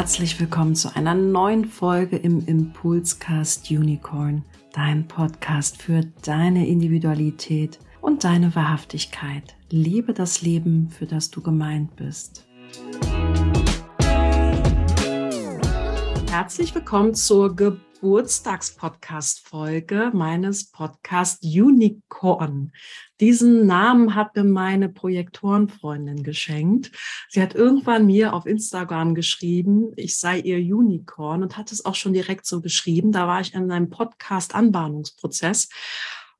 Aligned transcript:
herzlich 0.00 0.40
willkommen 0.40 0.74
zu 0.74 0.96
einer 0.96 1.14
neuen 1.14 1.66
Folge 1.66 2.16
im 2.16 2.46
Impulscast 2.46 3.70
Unicorn, 3.70 4.42
dein 4.72 5.06
Podcast 5.06 5.82
für 5.82 6.00
deine 6.22 6.66
Individualität 6.66 7.78
und 8.00 8.24
deine 8.24 8.54
Wahrhaftigkeit. 8.54 9.56
Liebe 9.68 10.14
das 10.14 10.40
Leben, 10.40 10.88
für 10.88 11.04
das 11.04 11.30
du 11.30 11.42
gemeint 11.42 11.96
bist. 11.96 12.46
Herzlich 16.40 16.74
willkommen 16.74 17.14
zur 17.14 17.54
Geburtstagspodcast-Folge 17.54 20.10
meines 20.14 20.70
Podcast 20.70 21.44
Unicorn. 21.44 22.72
Diesen 23.20 23.66
Namen 23.66 24.14
hat 24.14 24.34
mir 24.36 24.44
meine 24.44 24.88
Projektorenfreundin 24.88 26.22
geschenkt. 26.22 26.92
Sie 27.28 27.42
hat 27.42 27.54
irgendwann 27.54 28.06
mir 28.06 28.32
auf 28.32 28.46
Instagram 28.46 29.14
geschrieben, 29.14 29.92
ich 29.96 30.18
sei 30.18 30.38
ihr 30.38 30.56
Unicorn 30.56 31.42
und 31.42 31.58
hat 31.58 31.72
es 31.72 31.84
auch 31.84 31.94
schon 31.94 32.14
direkt 32.14 32.46
so 32.46 32.62
geschrieben. 32.62 33.12
Da 33.12 33.28
war 33.28 33.42
ich 33.42 33.52
in 33.52 33.70
einem 33.70 33.90
Podcast-Anbahnungsprozess 33.90 35.68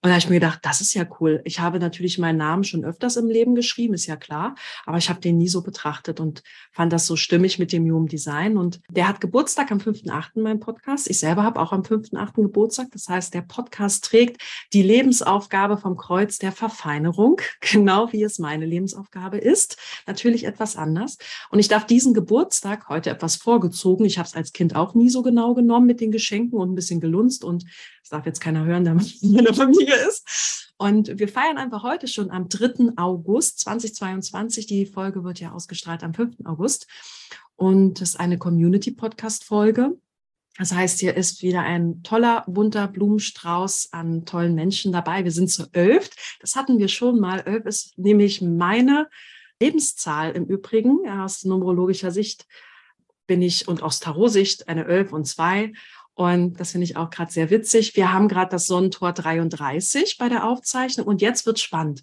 und 0.02 0.08
da 0.08 0.14
habe 0.14 0.18
ich 0.18 0.30
mir 0.30 0.40
gedacht, 0.40 0.60
das 0.62 0.80
ist 0.80 0.94
ja 0.94 1.04
cool. 1.20 1.42
Ich 1.44 1.60
habe 1.60 1.78
natürlich 1.78 2.18
meinen 2.18 2.38
Namen 2.38 2.64
schon 2.64 2.86
öfters 2.86 3.16
im 3.16 3.28
Leben 3.28 3.54
geschrieben, 3.54 3.92
ist 3.92 4.06
ja 4.06 4.16
klar, 4.16 4.54
aber 4.86 4.96
ich 4.96 5.10
habe 5.10 5.20
den 5.20 5.36
nie 5.36 5.48
so 5.48 5.60
betrachtet 5.60 6.20
und 6.20 6.42
fand 6.72 6.90
das 6.90 7.06
so 7.06 7.16
stimmig 7.16 7.58
mit 7.58 7.70
dem 7.70 7.84
Human 7.84 8.06
Design. 8.06 8.56
Und 8.56 8.80
der 8.88 9.06
hat 9.06 9.20
Geburtstag 9.20 9.70
am 9.70 9.76
5.8., 9.76 10.40
mein 10.40 10.58
Podcast. 10.58 11.10
Ich 11.10 11.18
selber 11.18 11.42
habe 11.42 11.60
auch 11.60 11.72
am 11.72 11.82
5.8. 11.82 12.40
Geburtstag. 12.40 12.88
Das 12.92 13.08
heißt, 13.08 13.34
der 13.34 13.42
Podcast 13.42 14.04
trägt 14.04 14.40
die 14.72 14.82
Lebensaufgabe 14.82 15.76
vom 15.76 15.98
Kreuz 15.98 16.38
der 16.38 16.52
Verfeinerung, 16.52 17.42
genau 17.60 18.10
wie 18.10 18.22
es 18.22 18.38
meine 18.38 18.64
Lebensaufgabe 18.64 19.36
ist. 19.36 19.76
Natürlich 20.06 20.44
etwas 20.44 20.76
anders. 20.76 21.18
Und 21.50 21.58
ich 21.58 21.68
darf 21.68 21.84
diesen 21.84 22.14
Geburtstag 22.14 22.88
heute 22.88 23.10
etwas 23.10 23.36
vorgezogen. 23.36 24.06
Ich 24.06 24.16
habe 24.16 24.26
es 24.26 24.34
als 24.34 24.54
Kind 24.54 24.74
auch 24.74 24.94
nie 24.94 25.10
so 25.10 25.20
genau 25.20 25.52
genommen 25.52 25.86
mit 25.86 26.00
den 26.00 26.10
Geschenken 26.10 26.58
und 26.58 26.72
ein 26.72 26.74
bisschen 26.74 27.00
gelunzt 27.00 27.44
und 27.44 27.66
das 28.00 28.10
darf 28.10 28.26
jetzt 28.26 28.40
keiner 28.40 28.64
hören, 28.64 28.84
der 28.84 28.96
in 29.22 29.44
der 29.44 29.54
Familie 29.54 29.94
ist. 30.08 30.72
Und 30.76 31.18
wir 31.18 31.28
feiern 31.28 31.58
einfach 31.58 31.82
heute 31.82 32.08
schon 32.08 32.30
am 32.30 32.48
3. 32.48 32.92
August 32.96 33.60
2022. 33.60 34.66
Die 34.66 34.86
Folge 34.86 35.24
wird 35.24 35.38
ja 35.38 35.52
ausgestrahlt 35.52 36.02
am 36.02 36.14
5. 36.14 36.36
August. 36.44 36.86
Und 37.56 38.00
das 38.00 38.10
ist 38.10 38.20
eine 38.20 38.38
Community-Podcast-Folge. 38.38 39.98
Das 40.56 40.72
heißt, 40.72 40.98
hier 41.00 41.16
ist 41.16 41.42
wieder 41.42 41.60
ein 41.60 42.02
toller, 42.02 42.44
bunter 42.46 42.88
Blumenstrauß 42.88 43.90
an 43.92 44.24
tollen 44.24 44.54
Menschen 44.54 44.92
dabei. 44.92 45.24
Wir 45.24 45.32
sind 45.32 45.50
zu 45.50 45.66
elf. 45.72 46.10
Das 46.40 46.56
hatten 46.56 46.78
wir 46.78 46.88
schon 46.88 47.20
mal. 47.20 47.40
Elf 47.40 47.66
ist 47.66 47.98
nämlich 47.98 48.42
meine 48.42 49.08
Lebenszahl 49.60 50.32
im 50.32 50.46
Übrigen. 50.46 51.08
Aus 51.08 51.44
numerologischer 51.44 52.10
Sicht 52.10 52.46
bin 53.26 53.42
ich 53.42 53.68
und 53.68 53.82
aus 53.82 54.00
Tarot-Sicht 54.00 54.68
eine 54.68 54.86
Elf 54.86 55.12
und 55.12 55.26
zwei. 55.26 55.72
Und 56.14 56.60
das 56.60 56.72
finde 56.72 56.84
ich 56.84 56.96
auch 56.96 57.10
gerade 57.10 57.32
sehr 57.32 57.50
witzig. 57.50 57.96
Wir 57.96 58.12
haben 58.12 58.28
gerade 58.28 58.50
das 58.50 58.66
Sonnentor 58.66 59.12
33 59.12 60.18
bei 60.18 60.28
der 60.28 60.44
Aufzeichnung 60.44 61.06
und 61.06 61.22
jetzt 61.22 61.46
wird 61.46 61.58
spannend. 61.58 62.02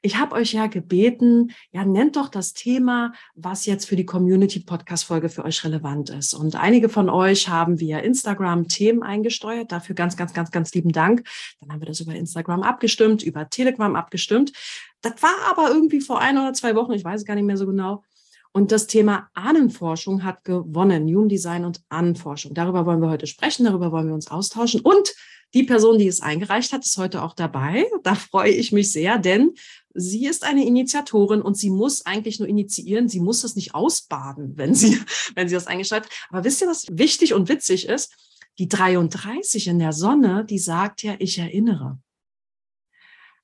Ich 0.00 0.16
habe 0.16 0.36
euch 0.36 0.52
ja 0.52 0.68
gebeten, 0.68 1.50
ja, 1.72 1.84
nennt 1.84 2.14
doch 2.14 2.28
das 2.28 2.52
Thema, 2.52 3.12
was 3.34 3.66
jetzt 3.66 3.86
für 3.86 3.96
die 3.96 4.06
Community-Podcast-Folge 4.06 5.28
für 5.28 5.44
euch 5.44 5.64
relevant 5.64 6.10
ist. 6.10 6.34
Und 6.34 6.54
einige 6.54 6.88
von 6.88 7.10
euch 7.10 7.48
haben 7.48 7.80
via 7.80 7.98
Instagram 7.98 8.68
Themen 8.68 9.02
eingesteuert. 9.02 9.72
Dafür 9.72 9.96
ganz, 9.96 10.16
ganz, 10.16 10.32
ganz, 10.32 10.52
ganz 10.52 10.72
lieben 10.72 10.92
Dank. 10.92 11.24
Dann 11.60 11.72
haben 11.72 11.80
wir 11.80 11.86
das 11.86 11.98
über 11.98 12.14
Instagram 12.14 12.62
abgestimmt, 12.62 13.24
über 13.24 13.50
Telegram 13.50 13.96
abgestimmt. 13.96 14.52
Das 15.00 15.20
war 15.20 15.34
aber 15.50 15.68
irgendwie 15.68 16.00
vor 16.00 16.20
ein 16.20 16.38
oder 16.38 16.52
zwei 16.52 16.76
Wochen, 16.76 16.92
ich 16.92 17.04
weiß 17.04 17.24
gar 17.24 17.34
nicht 17.34 17.44
mehr 17.44 17.56
so 17.56 17.66
genau. 17.66 18.04
Und 18.52 18.72
das 18.72 18.86
Thema 18.86 19.28
Ahnenforschung 19.34 20.24
hat 20.24 20.44
gewonnen, 20.44 21.06
Human 21.06 21.28
Design 21.28 21.64
und 21.64 21.82
Ahnenforschung. 21.88 22.54
Darüber 22.54 22.86
wollen 22.86 23.00
wir 23.00 23.10
heute 23.10 23.26
sprechen, 23.26 23.64
darüber 23.64 23.92
wollen 23.92 24.08
wir 24.08 24.14
uns 24.14 24.30
austauschen. 24.30 24.80
Und 24.80 25.14
die 25.54 25.62
Person, 25.62 25.98
die 25.98 26.06
es 26.06 26.20
eingereicht 26.20 26.72
hat, 26.72 26.84
ist 26.84 26.98
heute 26.98 27.22
auch 27.22 27.34
dabei. 27.34 27.86
Da 28.02 28.14
freue 28.14 28.50
ich 28.50 28.72
mich 28.72 28.92
sehr, 28.92 29.18
denn 29.18 29.52
sie 29.94 30.26
ist 30.26 30.44
eine 30.44 30.66
Initiatorin 30.66 31.40
und 31.40 31.56
sie 31.56 31.70
muss 31.70 32.04
eigentlich 32.04 32.38
nur 32.38 32.48
initiieren. 32.48 33.08
Sie 33.08 33.20
muss 33.20 33.42
das 33.42 33.56
nicht 33.56 33.74
ausbaden, 33.74 34.52
wenn 34.56 34.74
sie, 34.74 35.00
wenn 35.34 35.48
sie 35.48 35.54
das 35.54 35.66
eingeschreibt. 35.66 36.08
Aber 36.30 36.44
wisst 36.44 36.60
ihr, 36.60 36.68
was 36.68 36.86
wichtig 36.90 37.34
und 37.34 37.48
witzig 37.48 37.86
ist? 37.88 38.14
Die 38.58 38.68
33 38.68 39.68
in 39.68 39.78
der 39.78 39.92
Sonne, 39.92 40.44
die 40.44 40.58
sagt 40.58 41.02
ja, 41.02 41.14
ich 41.18 41.38
erinnere. 41.38 41.98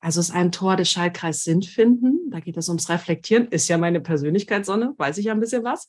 Also 0.04 0.20
es 0.20 0.28
ist 0.28 0.34
ein 0.34 0.52
Tor 0.52 0.76
des 0.76 0.90
Schaltkreis 0.90 1.44
Sinn 1.44 1.62
finden. 1.62 2.30
Da 2.30 2.38
geht 2.40 2.58
es 2.58 2.68
ums 2.68 2.90
Reflektieren. 2.90 3.48
Ist 3.48 3.68
ja 3.68 3.78
meine 3.78 4.02
Persönlichkeitssonne, 4.02 4.92
weiß 4.98 5.16
ich 5.16 5.24
ja 5.24 5.32
ein 5.32 5.40
bisschen 5.40 5.64
was. 5.64 5.88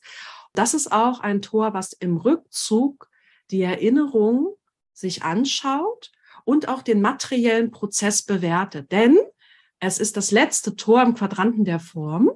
Das 0.54 0.72
ist 0.72 0.90
auch 0.90 1.20
ein 1.20 1.42
Tor, 1.42 1.74
was 1.74 1.92
im 1.92 2.16
Rückzug 2.16 3.10
die 3.50 3.60
Erinnerung 3.60 4.54
sich 4.94 5.22
anschaut 5.22 6.12
und 6.46 6.66
auch 6.66 6.80
den 6.80 7.02
materiellen 7.02 7.70
Prozess 7.70 8.22
bewertet. 8.22 8.90
Denn 8.90 9.18
es 9.80 9.98
ist 9.98 10.16
das 10.16 10.30
letzte 10.30 10.76
Tor 10.76 11.02
im 11.02 11.12
Quadranten 11.12 11.66
der 11.66 11.78
Form. 11.78 12.30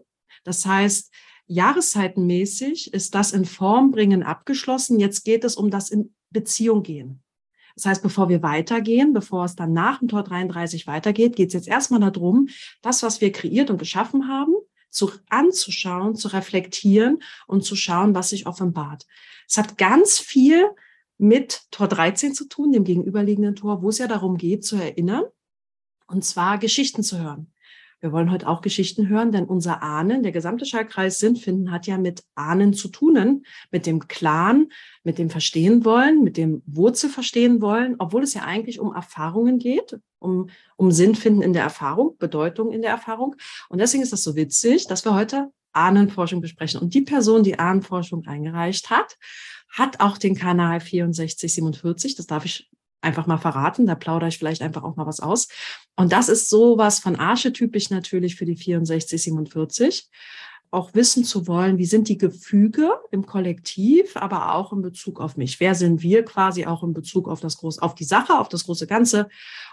Das 0.44 0.66
heißt, 0.66 1.10
jahreszeitenmäßig 1.46 2.92
ist 2.92 3.14
das 3.14 3.32
in 3.32 3.46
Form 3.46 3.90
bringen 3.90 4.22
abgeschlossen. 4.22 5.00
Jetzt 5.00 5.24
geht 5.24 5.44
es 5.44 5.56
um 5.56 5.70
das 5.70 5.88
in 5.88 6.14
Beziehung 6.28 6.82
gehen. 6.82 7.22
Das 7.74 7.86
heißt, 7.86 8.02
bevor 8.02 8.28
wir 8.28 8.42
weitergehen, 8.42 9.12
bevor 9.12 9.44
es 9.44 9.56
dann 9.56 9.72
nach 9.72 9.98
dem 9.98 10.08
Tor 10.08 10.22
33 10.22 10.86
weitergeht, 10.86 11.36
geht 11.36 11.48
es 11.48 11.54
jetzt 11.54 11.68
erstmal 11.68 12.00
darum, 12.00 12.48
das, 12.82 13.02
was 13.02 13.20
wir 13.20 13.32
kreiert 13.32 13.70
und 13.70 13.78
geschaffen 13.78 14.28
haben, 14.28 14.54
zu, 14.90 15.12
anzuschauen, 15.28 16.16
zu 16.16 16.28
reflektieren 16.28 17.22
und 17.46 17.64
zu 17.64 17.76
schauen, 17.76 18.14
was 18.14 18.30
sich 18.30 18.46
offenbart. 18.46 19.06
Es 19.48 19.56
hat 19.56 19.78
ganz 19.78 20.18
viel 20.18 20.68
mit 21.18 21.62
Tor 21.70 21.88
13 21.88 22.34
zu 22.34 22.48
tun, 22.48 22.72
dem 22.72 22.84
gegenüberliegenden 22.84 23.54
Tor, 23.54 23.82
wo 23.82 23.90
es 23.90 23.98
ja 23.98 24.06
darum 24.06 24.36
geht, 24.36 24.64
zu 24.64 24.76
erinnern, 24.76 25.24
und 26.06 26.24
zwar 26.24 26.58
Geschichten 26.58 27.02
zu 27.02 27.18
hören. 27.18 27.52
Wir 28.00 28.12
wollen 28.12 28.30
heute 28.30 28.48
auch 28.48 28.62
Geschichten 28.62 29.08
hören, 29.08 29.30
denn 29.30 29.44
unser 29.44 29.82
Ahnen, 29.82 30.22
der 30.22 30.32
gesamte 30.32 30.64
Schaltkreis 30.64 31.18
Sinnfinden 31.18 31.70
hat 31.70 31.86
ja 31.86 31.98
mit 31.98 32.24
Ahnen 32.34 32.72
zu 32.72 32.88
tun, 32.88 33.44
mit 33.70 33.84
dem 33.84 34.08
Clan, 34.08 34.68
mit 35.04 35.18
dem 35.18 35.28
Verstehen 35.28 35.84
wollen, 35.84 36.24
mit 36.24 36.38
dem 36.38 36.62
Wurzel 36.64 37.10
verstehen 37.10 37.60
wollen, 37.60 37.96
obwohl 37.98 38.22
es 38.22 38.32
ja 38.32 38.42
eigentlich 38.42 38.80
um 38.80 38.94
Erfahrungen 38.94 39.58
geht, 39.58 39.98
um, 40.18 40.48
um 40.76 40.90
Sinnfinden 40.90 41.42
in 41.42 41.52
der 41.52 41.62
Erfahrung, 41.62 42.16
Bedeutung 42.18 42.72
in 42.72 42.80
der 42.80 42.90
Erfahrung. 42.90 43.36
Und 43.68 43.80
deswegen 43.80 44.02
ist 44.02 44.12
das 44.12 44.22
so 44.22 44.34
witzig, 44.34 44.86
dass 44.86 45.04
wir 45.04 45.14
heute 45.14 45.52
Ahnenforschung 45.72 46.40
besprechen. 46.40 46.80
Und 46.80 46.94
die 46.94 47.02
Person, 47.02 47.42
die 47.42 47.58
Ahnenforschung 47.58 48.26
eingereicht 48.26 48.88
hat, 48.88 49.18
hat 49.68 50.00
auch 50.00 50.18
den 50.18 50.34
Kanal 50.34 50.80
6447, 50.80 52.16
das 52.16 52.26
darf 52.26 52.44
ich 52.44 52.70
einfach 53.00 53.26
mal 53.26 53.38
verraten. 53.38 53.86
Da 53.86 53.94
plaudere 53.94 54.28
ich 54.28 54.38
vielleicht 54.38 54.62
einfach 54.62 54.82
auch 54.82 54.96
mal 54.96 55.06
was 55.06 55.20
aus. 55.20 55.48
Und 55.96 56.12
das 56.12 56.28
ist 56.28 56.48
sowas 56.48 56.98
von 56.98 57.16
archetypisch 57.16 57.90
natürlich 57.90 58.36
für 58.36 58.44
die 58.44 58.56
64, 58.56 59.22
47. 59.22 60.08
Auch 60.72 60.94
wissen 60.94 61.24
zu 61.24 61.48
wollen, 61.48 61.78
wie 61.78 61.84
sind 61.84 62.08
die 62.08 62.18
Gefüge 62.18 62.92
im 63.10 63.26
Kollektiv, 63.26 64.16
aber 64.16 64.54
auch 64.54 64.72
in 64.72 64.82
Bezug 64.82 65.20
auf 65.20 65.36
mich. 65.36 65.58
Wer 65.58 65.74
sind 65.74 66.00
wir 66.00 66.24
quasi 66.24 66.64
auch 66.64 66.84
in 66.84 66.92
Bezug 66.92 67.28
auf 67.28 67.40
das 67.40 67.56
große, 67.56 67.82
auf 67.82 67.96
die 67.96 68.04
Sache, 68.04 68.38
auf 68.38 68.48
das 68.48 68.66
große 68.66 68.86
Ganze? 68.86 69.28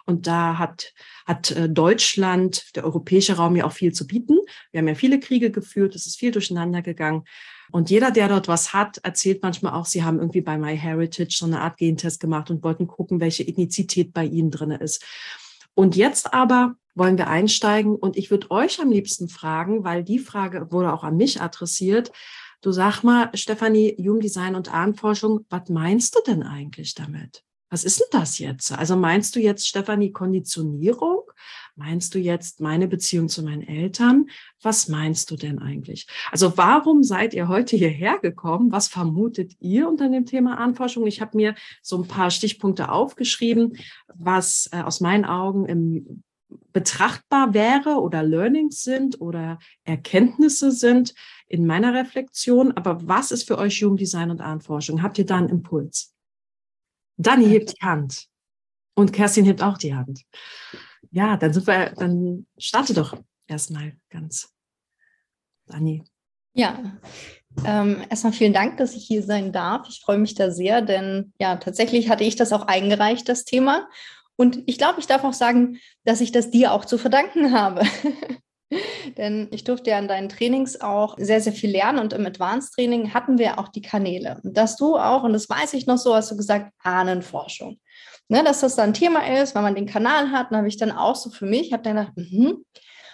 Und 0.07 0.25
da 0.25 0.57
hat, 0.57 0.93
hat 1.27 1.51
äh, 1.51 1.69
Deutschland, 1.69 2.75
der 2.75 2.83
europäische 2.83 3.35
Raum 3.35 3.55
ja 3.55 3.65
auch 3.65 3.73
viel 3.73 3.93
zu 3.93 4.07
bieten. 4.07 4.39
Wir 4.71 4.79
haben 4.79 4.87
ja 4.87 4.95
viele 4.95 5.19
Kriege 5.19 5.51
geführt, 5.51 5.93
es 5.93 6.07
ist 6.07 6.17
viel 6.17 6.31
durcheinander 6.31 6.81
gegangen. 6.81 7.25
Und 7.71 7.89
jeder, 7.89 8.11
der 8.11 8.29
dort 8.29 8.47
was 8.47 8.73
hat, 8.73 8.97
erzählt 8.99 9.43
manchmal 9.43 9.73
auch, 9.73 9.85
sie 9.85 10.03
haben 10.03 10.19
irgendwie 10.19 10.41
bei 10.41 10.57
MyHeritage 10.57 11.35
so 11.37 11.45
eine 11.45 11.61
Art 11.61 11.77
Gentest 11.77 12.19
gemacht 12.19 12.49
und 12.49 12.63
wollten 12.63 12.87
gucken, 12.87 13.19
welche 13.19 13.47
Ethnizität 13.47 14.13
bei 14.13 14.25
ihnen 14.25 14.51
drin 14.51 14.71
ist. 14.71 15.03
Und 15.73 15.95
jetzt 15.95 16.33
aber 16.33 16.75
wollen 16.95 17.17
wir 17.17 17.27
einsteigen 17.27 17.95
und 17.95 18.17
ich 18.17 18.31
würde 18.31 18.49
euch 18.49 18.81
am 18.81 18.89
liebsten 18.89 19.29
fragen, 19.29 19.83
weil 19.83 20.03
die 20.03 20.19
Frage 20.19 20.71
wurde 20.71 20.91
auch 20.91 21.03
an 21.03 21.17
mich 21.17 21.41
adressiert. 21.41 22.11
Du 22.61 22.71
sag 22.71 23.03
mal, 23.03 23.29
Stefanie, 23.35 23.93
Jungdesign 23.99 24.55
und 24.55 24.73
Ahnenforschung, 24.73 25.45
was 25.49 25.69
meinst 25.69 26.15
du 26.15 26.19
denn 26.25 26.41
eigentlich 26.41 26.95
damit? 26.95 27.43
Was 27.69 27.83
ist 27.83 27.99
denn 27.99 28.07
das 28.11 28.39
jetzt? 28.39 28.71
Also 28.71 28.95
meinst 28.95 29.35
du 29.35 29.39
jetzt, 29.41 29.67
Stefanie, 29.67 30.11
Konditionierung? 30.11 31.23
Meinst 31.75 32.15
du 32.15 32.19
jetzt 32.19 32.61
meine 32.61 32.87
Beziehung 32.87 33.27
zu 33.27 33.43
meinen 33.43 33.61
Eltern? 33.61 34.27
Was 34.61 34.87
meinst 34.87 35.29
du 35.31 35.35
denn 35.35 35.59
eigentlich? 35.59 36.07
Also 36.31 36.57
warum 36.57 37.03
seid 37.03 37.33
ihr 37.33 37.49
heute 37.49 37.75
hierher 37.75 38.19
gekommen? 38.19 38.71
Was 38.71 38.87
vermutet 38.87 39.53
ihr 39.59 39.87
unter 39.87 40.09
dem 40.09 40.25
Thema 40.25 40.57
Ahnforschung? 40.57 41.05
Ich 41.07 41.19
habe 41.19 41.35
mir 41.35 41.55
so 41.81 41.97
ein 42.01 42.07
paar 42.07 42.31
Stichpunkte 42.31 42.89
aufgeschrieben, 42.89 43.77
was 44.15 44.69
äh, 44.71 44.81
aus 44.81 45.01
meinen 45.01 45.25
Augen 45.25 45.65
im 45.65 46.23
betrachtbar 46.71 47.53
wäre 47.53 48.01
oder 48.01 48.23
Learnings 48.23 48.83
sind 48.83 49.19
oder 49.19 49.59
Erkenntnisse 49.83 50.71
sind 50.71 51.13
in 51.47 51.65
meiner 51.65 51.93
Reflexion. 51.93 52.71
Aber 52.71 53.07
was 53.07 53.31
ist 53.31 53.47
für 53.47 53.57
euch 53.57 53.79
Jugenddesign 53.81 54.31
und 54.31 54.41
Ahnforschung? 54.41 55.01
Habt 55.01 55.17
ihr 55.17 55.25
da 55.25 55.37
einen 55.37 55.49
Impuls? 55.49 56.16
Dani 57.17 57.45
hebt 57.45 57.73
die 57.73 57.85
Hand. 57.85 58.27
Und 58.95 59.13
Kerstin 59.13 59.45
hebt 59.45 59.61
auch 59.61 59.77
die 59.77 59.93
Hand. 59.93 60.23
Ja, 61.11 61.37
dann 61.37 61.53
sind 61.53 61.67
wir, 61.67 61.91
dann 61.91 62.47
starte 62.57 62.93
doch 62.93 63.15
erstmal 63.47 63.95
ganz. 64.09 64.51
Dani. 65.67 66.03
Ja, 66.53 66.97
Ähm, 67.65 68.03
erstmal 68.09 68.33
vielen 68.33 68.53
Dank, 68.53 68.77
dass 68.77 68.95
ich 68.95 69.05
hier 69.05 69.23
sein 69.23 69.51
darf. 69.51 69.87
Ich 69.89 70.01
freue 70.01 70.19
mich 70.19 70.35
da 70.35 70.51
sehr, 70.51 70.81
denn 70.81 71.33
ja, 71.39 71.55
tatsächlich 71.55 72.09
hatte 72.09 72.23
ich 72.23 72.35
das 72.35 72.53
auch 72.53 72.67
eingereicht, 72.67 73.27
das 73.27 73.45
Thema. 73.45 73.89
Und 74.35 74.61
ich 74.67 74.77
glaube, 74.77 74.99
ich 74.99 75.07
darf 75.07 75.23
auch 75.23 75.33
sagen, 75.33 75.79
dass 76.03 76.21
ich 76.21 76.31
das 76.31 76.51
dir 76.51 76.71
auch 76.71 76.85
zu 76.85 76.97
verdanken 76.97 77.53
habe. 77.53 77.81
Denn 79.17 79.47
ich 79.51 79.63
durfte 79.63 79.91
ja 79.91 79.97
an 79.97 80.07
deinen 80.07 80.29
Trainings 80.29 80.81
auch 80.81 81.15
sehr, 81.17 81.39
sehr 81.39 81.53
viel 81.53 81.71
lernen 81.71 81.99
und 81.99 82.13
im 82.13 82.25
Advanced 82.25 82.73
Training 82.73 83.13
hatten 83.13 83.37
wir 83.37 83.59
auch 83.59 83.69
die 83.69 83.81
Kanäle. 83.81 84.39
Und 84.43 84.57
dass 84.57 84.75
du 84.75 84.97
auch, 84.97 85.23
und 85.23 85.33
das 85.33 85.49
weiß 85.49 85.73
ich 85.73 85.87
noch 85.87 85.97
so, 85.97 86.13
hast 86.13 86.31
du 86.31 86.37
gesagt, 86.37 86.71
Ahnenforschung. 86.83 87.79
Ne, 88.29 88.43
dass 88.43 88.59
das 88.59 88.75
dann 88.75 88.89
ein 88.89 88.93
Thema 88.93 89.25
ist, 89.39 89.55
weil 89.55 89.63
man 89.63 89.75
den 89.75 89.85
Kanal 89.85 90.31
hat, 90.31 90.47
dann 90.51 90.57
habe 90.57 90.67
ich 90.67 90.75
dann 90.75 90.91
auch 90.91 91.15
so 91.15 91.29
für 91.29 91.45
mich, 91.45 91.71
habe 91.71 91.83
dann 91.83 91.95
gedacht, 91.95 92.11
mhm, 92.17 92.65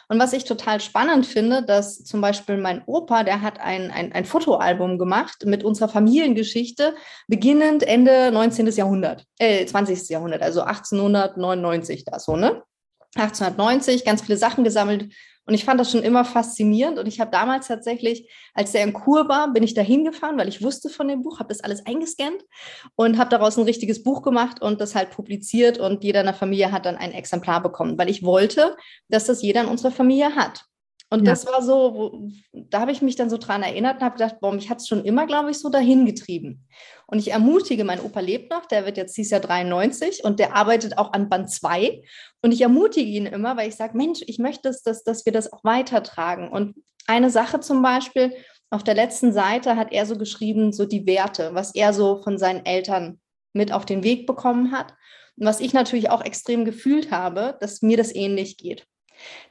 und 0.09 0.19
was 0.19 0.33
ich 0.33 0.44
total 0.44 0.79
spannend 0.79 1.25
finde, 1.25 1.63
dass 1.63 2.03
zum 2.03 2.21
Beispiel 2.21 2.57
mein 2.57 2.83
Opa, 2.85 3.23
der 3.23 3.41
hat 3.41 3.59
ein, 3.59 3.89
ein, 3.89 4.11
ein 4.11 4.25
Fotoalbum 4.25 4.97
gemacht 4.97 5.45
mit 5.45 5.63
unserer 5.63 5.89
Familiengeschichte, 5.89 6.94
beginnend 7.27 7.83
Ende 7.83 8.31
19. 8.31 8.67
Jahrhundert, 8.67 9.25
äh, 9.39 9.65
20. 9.65 10.09
Jahrhundert, 10.09 10.41
also 10.41 10.61
1899 10.61 12.05
da 12.05 12.19
so, 12.19 12.35
ne? 12.35 12.61
1890, 13.15 14.05
ganz 14.05 14.23
viele 14.23 14.38
Sachen 14.38 14.63
gesammelt, 14.63 15.13
und 15.45 15.53
ich 15.53 15.65
fand 15.65 15.79
das 15.79 15.91
schon 15.91 16.03
immer 16.03 16.23
faszinierend. 16.23 16.97
Und 16.99 17.07
ich 17.07 17.19
habe 17.19 17.31
damals 17.31 17.67
tatsächlich, 17.67 18.31
als 18.53 18.71
der 18.71 18.83
in 18.83 18.93
Kur 18.93 19.27
war, 19.27 19.51
bin 19.51 19.63
ich 19.63 19.73
da 19.73 19.81
hingefahren, 19.81 20.37
weil 20.37 20.47
ich 20.47 20.61
wusste 20.61 20.89
von 20.89 21.07
dem 21.07 21.21
Buch, 21.21 21.39
habe 21.39 21.49
das 21.49 21.61
alles 21.61 21.85
eingescannt 21.85 22.43
und 22.95 23.17
habe 23.17 23.29
daraus 23.29 23.57
ein 23.57 23.65
richtiges 23.65 24.03
Buch 24.03 24.21
gemacht 24.21 24.61
und 24.61 24.79
das 24.79 24.95
halt 24.95 25.11
publiziert. 25.11 25.79
Und 25.79 26.03
jeder 26.03 26.21
in 26.21 26.27
der 26.27 26.35
Familie 26.35 26.71
hat 26.71 26.85
dann 26.85 26.95
ein 26.95 27.11
Exemplar 27.11 27.61
bekommen, 27.61 27.97
weil 27.97 28.09
ich 28.09 28.23
wollte, 28.23 28.77
dass 29.09 29.25
das 29.25 29.41
jeder 29.41 29.61
in 29.61 29.67
unserer 29.67 29.91
Familie 29.91 30.35
hat. 30.35 30.65
Und 31.13 31.27
ja. 31.27 31.31
das 31.31 31.45
war 31.45 31.62
so, 31.62 32.27
da 32.51 32.80
habe 32.80 32.92
ich 32.92 33.04
mich 33.04 33.15
dann 33.15 33.30
so 33.30 33.38
dran 33.38 33.62
erinnert 33.62 33.98
und 33.98 34.01
habe 34.01 34.18
gedacht, 34.18 34.39
boah, 34.42 34.51
mich 34.51 34.71
hat 34.71 34.80
es 34.80 34.88
schon 34.88 35.06
immer, 35.06 35.27
glaube 35.27 35.51
ich, 35.51 35.60
so 35.60 35.69
dahin 35.69 36.07
getrieben. 36.07 36.65
Und 37.06 37.19
ich 37.19 37.30
ermutige, 37.30 37.83
mein 37.83 38.00
Opa 38.00 38.19
lebt 38.19 38.50
noch, 38.50 38.65
der 38.65 38.88
wird 38.88 38.98
jetzt 38.98 39.15
dieses 39.15 39.30
Jahr 39.30 39.42
93 39.42 40.24
und 40.24 40.39
der 40.39 40.56
arbeitet 40.56 40.98
auch 40.98 41.13
an 41.13 41.30
Band 41.30 41.51
2. 41.51 42.01
Und 42.42 42.51
ich 42.51 42.62
ermutige 42.62 43.07
ihn 43.07 43.27
immer, 43.27 43.56
weil 43.56 43.69
ich 43.69 43.75
sage, 43.75 43.95
Mensch, 43.95 44.21
ich 44.25 44.39
möchte, 44.39 44.63
dass, 44.63 44.81
dass, 44.81 45.04
dass 45.04 45.24
wir 45.27 45.31
das 45.31 45.54
auch 45.54 45.63
weitertragen. 45.63 46.50
Und 46.50 46.77
eine 47.06 47.30
Sache 47.30 47.60
zum 47.60 47.83
Beispiel, 47.83 48.33
auf 48.71 48.83
der 48.83 48.95
letzten 48.95 49.33
Seite 49.33 49.75
hat 49.75 49.92
er 49.92 50.07
so 50.07 50.18
geschrieben, 50.18 50.74
so 50.74 50.88
die 50.88 51.06
Werte, 51.06 51.54
was 51.54 51.75
er 51.75 51.94
so 51.94 52.24
von 52.24 52.39
seinen 52.39 52.65
Eltern 52.65 53.21
mit 53.54 53.71
auf 53.71 53.86
den 53.86 54.04
Weg 54.04 54.25
bekommen 54.25 54.71
hat. 54.71 54.95
Und 55.38 55.45
was 55.45 55.60
ich 55.60 55.74
natürlich 55.74 56.10
auch 56.10 56.25
extrem 56.25 56.65
gefühlt 56.65 57.12
habe, 57.12 57.56
dass 57.60 57.83
mir 57.83 57.98
das 57.98 58.15
ähnlich 58.15 58.57
geht. 58.57 58.88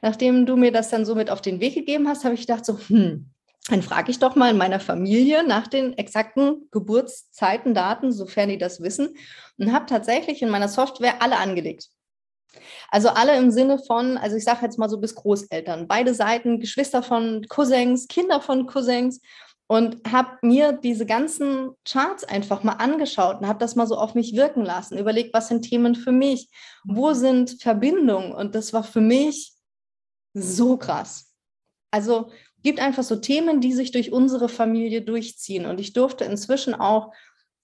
Nachdem 0.01 0.45
du 0.45 0.55
mir 0.55 0.71
das 0.71 0.89
dann 0.89 1.05
so 1.05 1.15
mit 1.15 1.29
auf 1.29 1.41
den 1.41 1.59
Weg 1.59 1.75
gegeben 1.75 2.07
hast, 2.07 2.23
habe 2.23 2.35
ich 2.35 2.41
gedacht, 2.41 2.65
so, 2.65 2.77
hm, 2.87 3.29
dann 3.69 3.81
frage 3.81 4.11
ich 4.11 4.19
doch 4.19 4.35
mal 4.35 4.51
in 4.51 4.57
meiner 4.57 4.79
Familie 4.79 5.43
nach 5.47 5.67
den 5.67 5.97
exakten 5.97 6.67
Geburtszeiten, 6.71 7.73
Daten, 7.73 8.11
sofern 8.11 8.49
die 8.49 8.57
das 8.57 8.81
wissen, 8.81 9.15
und 9.57 9.71
habe 9.71 9.85
tatsächlich 9.85 10.41
in 10.41 10.49
meiner 10.49 10.67
Software 10.67 11.21
alle 11.21 11.37
angelegt. 11.37 11.87
Also 12.89 13.09
alle 13.09 13.37
im 13.37 13.51
Sinne 13.51 13.79
von, 13.79 14.17
also 14.17 14.35
ich 14.35 14.43
sage 14.43 14.59
jetzt 14.63 14.77
mal 14.77 14.89
so 14.89 14.99
bis 14.99 15.15
Großeltern, 15.15 15.87
beide 15.87 16.13
Seiten, 16.13 16.59
Geschwister 16.59 17.01
von 17.01 17.45
Cousins, 17.47 18.07
Kinder 18.07 18.41
von 18.41 18.67
Cousins 18.67 19.21
und 19.67 19.97
habe 20.11 20.37
mir 20.41 20.73
diese 20.73 21.05
ganzen 21.05 21.71
Charts 21.85 22.23
einfach 22.23 22.63
mal 22.63 22.73
angeschaut 22.73 23.39
und 23.39 23.47
habe 23.47 23.59
das 23.59 23.75
mal 23.75 23.87
so 23.87 23.95
auf 23.95 24.13
mich 24.13 24.35
wirken 24.35 24.63
lassen, 24.63 24.97
überlegt, 24.97 25.33
was 25.33 25.47
sind 25.47 25.63
Themen 25.63 25.95
für 25.95 26.11
mich, 26.11 26.49
wo 26.83 27.13
sind 27.13 27.61
Verbindungen? 27.61 28.33
Und 28.33 28.55
das 28.55 28.73
war 28.73 28.83
für 28.83 29.01
mich 29.01 29.52
so 30.33 30.77
krass. 30.77 31.33
Also 31.91 32.31
gibt 32.63 32.79
einfach 32.79 33.03
so 33.03 33.17
Themen, 33.17 33.61
die 33.61 33.73
sich 33.73 33.91
durch 33.91 34.11
unsere 34.11 34.49
Familie 34.49 35.01
durchziehen. 35.01 35.65
Und 35.65 35.79
ich 35.79 35.93
durfte 35.93 36.23
inzwischen 36.23 36.73
auch 36.73 37.11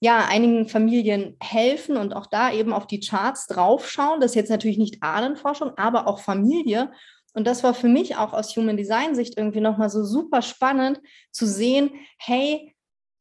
ja, 0.02 0.26
einigen 0.26 0.66
Familien 0.66 1.36
helfen 1.40 1.98
und 1.98 2.14
auch 2.14 2.26
da 2.26 2.52
eben 2.52 2.72
auf 2.72 2.86
die 2.86 3.00
Charts 3.00 3.46
draufschauen. 3.46 4.20
Das 4.20 4.30
ist 4.32 4.36
jetzt 4.36 4.50
natürlich 4.50 4.78
nicht 4.78 5.02
Ahnenforschung, 5.02 5.72
aber 5.76 6.06
auch 6.06 6.20
Familie. 6.20 6.90
Und 7.34 7.46
das 7.46 7.62
war 7.62 7.74
für 7.74 7.88
mich 7.88 8.16
auch 8.16 8.32
aus 8.32 8.56
Human 8.56 8.78
Design 8.78 9.14
Sicht 9.14 9.36
irgendwie 9.36 9.60
nochmal 9.60 9.90
so 9.90 10.02
super 10.04 10.40
spannend 10.42 11.00
zu 11.30 11.46
sehen, 11.46 11.90
hey, 12.18 12.74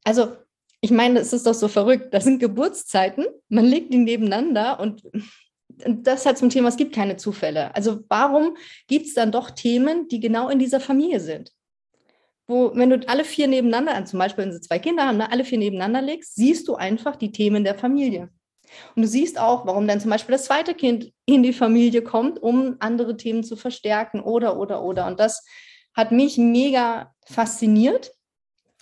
also 0.06 0.36
ich 0.82 0.92
meine, 0.92 1.20
es 1.20 1.34
ist 1.34 1.46
doch 1.46 1.54
so 1.54 1.68
verrückt. 1.68 2.14
Das 2.14 2.24
sind 2.24 2.40
Geburtszeiten, 2.40 3.26
man 3.50 3.66
legt 3.66 3.94
die 3.94 3.98
nebeneinander 3.98 4.80
und 4.80 5.04
das 5.86 6.26
halt 6.26 6.38
zum 6.38 6.50
Thema, 6.50 6.70
es 6.70 6.78
gibt 6.78 6.94
keine 6.94 7.18
Zufälle. 7.18 7.74
Also 7.76 8.02
warum 8.10 8.58
gibt 8.88 9.08
es 9.08 9.14
dann 9.14 9.32
doch 9.32 9.52
Themen, 9.52 10.08
die 10.08 10.20
genau 10.20 10.50
in 10.50 10.60
dieser 10.60 10.80
Familie 10.80 11.20
sind? 11.20 11.52
Wo, 12.48 12.72
wenn 12.74 12.90
du 12.90 13.08
alle 13.08 13.24
vier 13.24 13.48
nebeneinander, 13.48 14.04
zum 14.06 14.20
Beispiel 14.20 14.46
wenn 14.46 14.52
sie 14.52 14.62
zwei 14.62 14.80
Kinder 14.80 15.08
haben, 15.08 15.18
ne, 15.18 15.32
alle 15.32 15.46
vier 15.46 15.60
nebeneinander 15.60 16.02
legst, 16.02 16.36
siehst 16.36 16.68
du 16.68 16.76
einfach 16.76 17.16
die 17.16 17.32
Themen 17.32 17.64
der 17.64 17.78
Familie. 17.78 18.30
Und 18.96 19.04
du 19.04 19.08
siehst 19.08 19.40
auch, 19.40 19.66
warum 19.66 19.88
dann 19.88 20.00
zum 20.00 20.12
Beispiel 20.12 20.34
das 20.34 20.46
zweite 20.46 20.74
Kind 20.74 21.12
in 21.26 21.44
die 21.44 21.54
Familie 21.54 22.02
kommt, 22.02 22.42
um 22.42 22.76
andere 22.80 23.18
Themen 23.18 23.44
zu 23.44 23.56
verstärken 23.56 24.22
oder, 24.22 24.58
oder, 24.58 24.84
oder. 24.84 25.08
Und 25.08 25.20
das 25.20 25.46
hat 25.94 26.12
mich 26.12 26.38
mega 26.38 27.14
fasziniert 27.26 28.12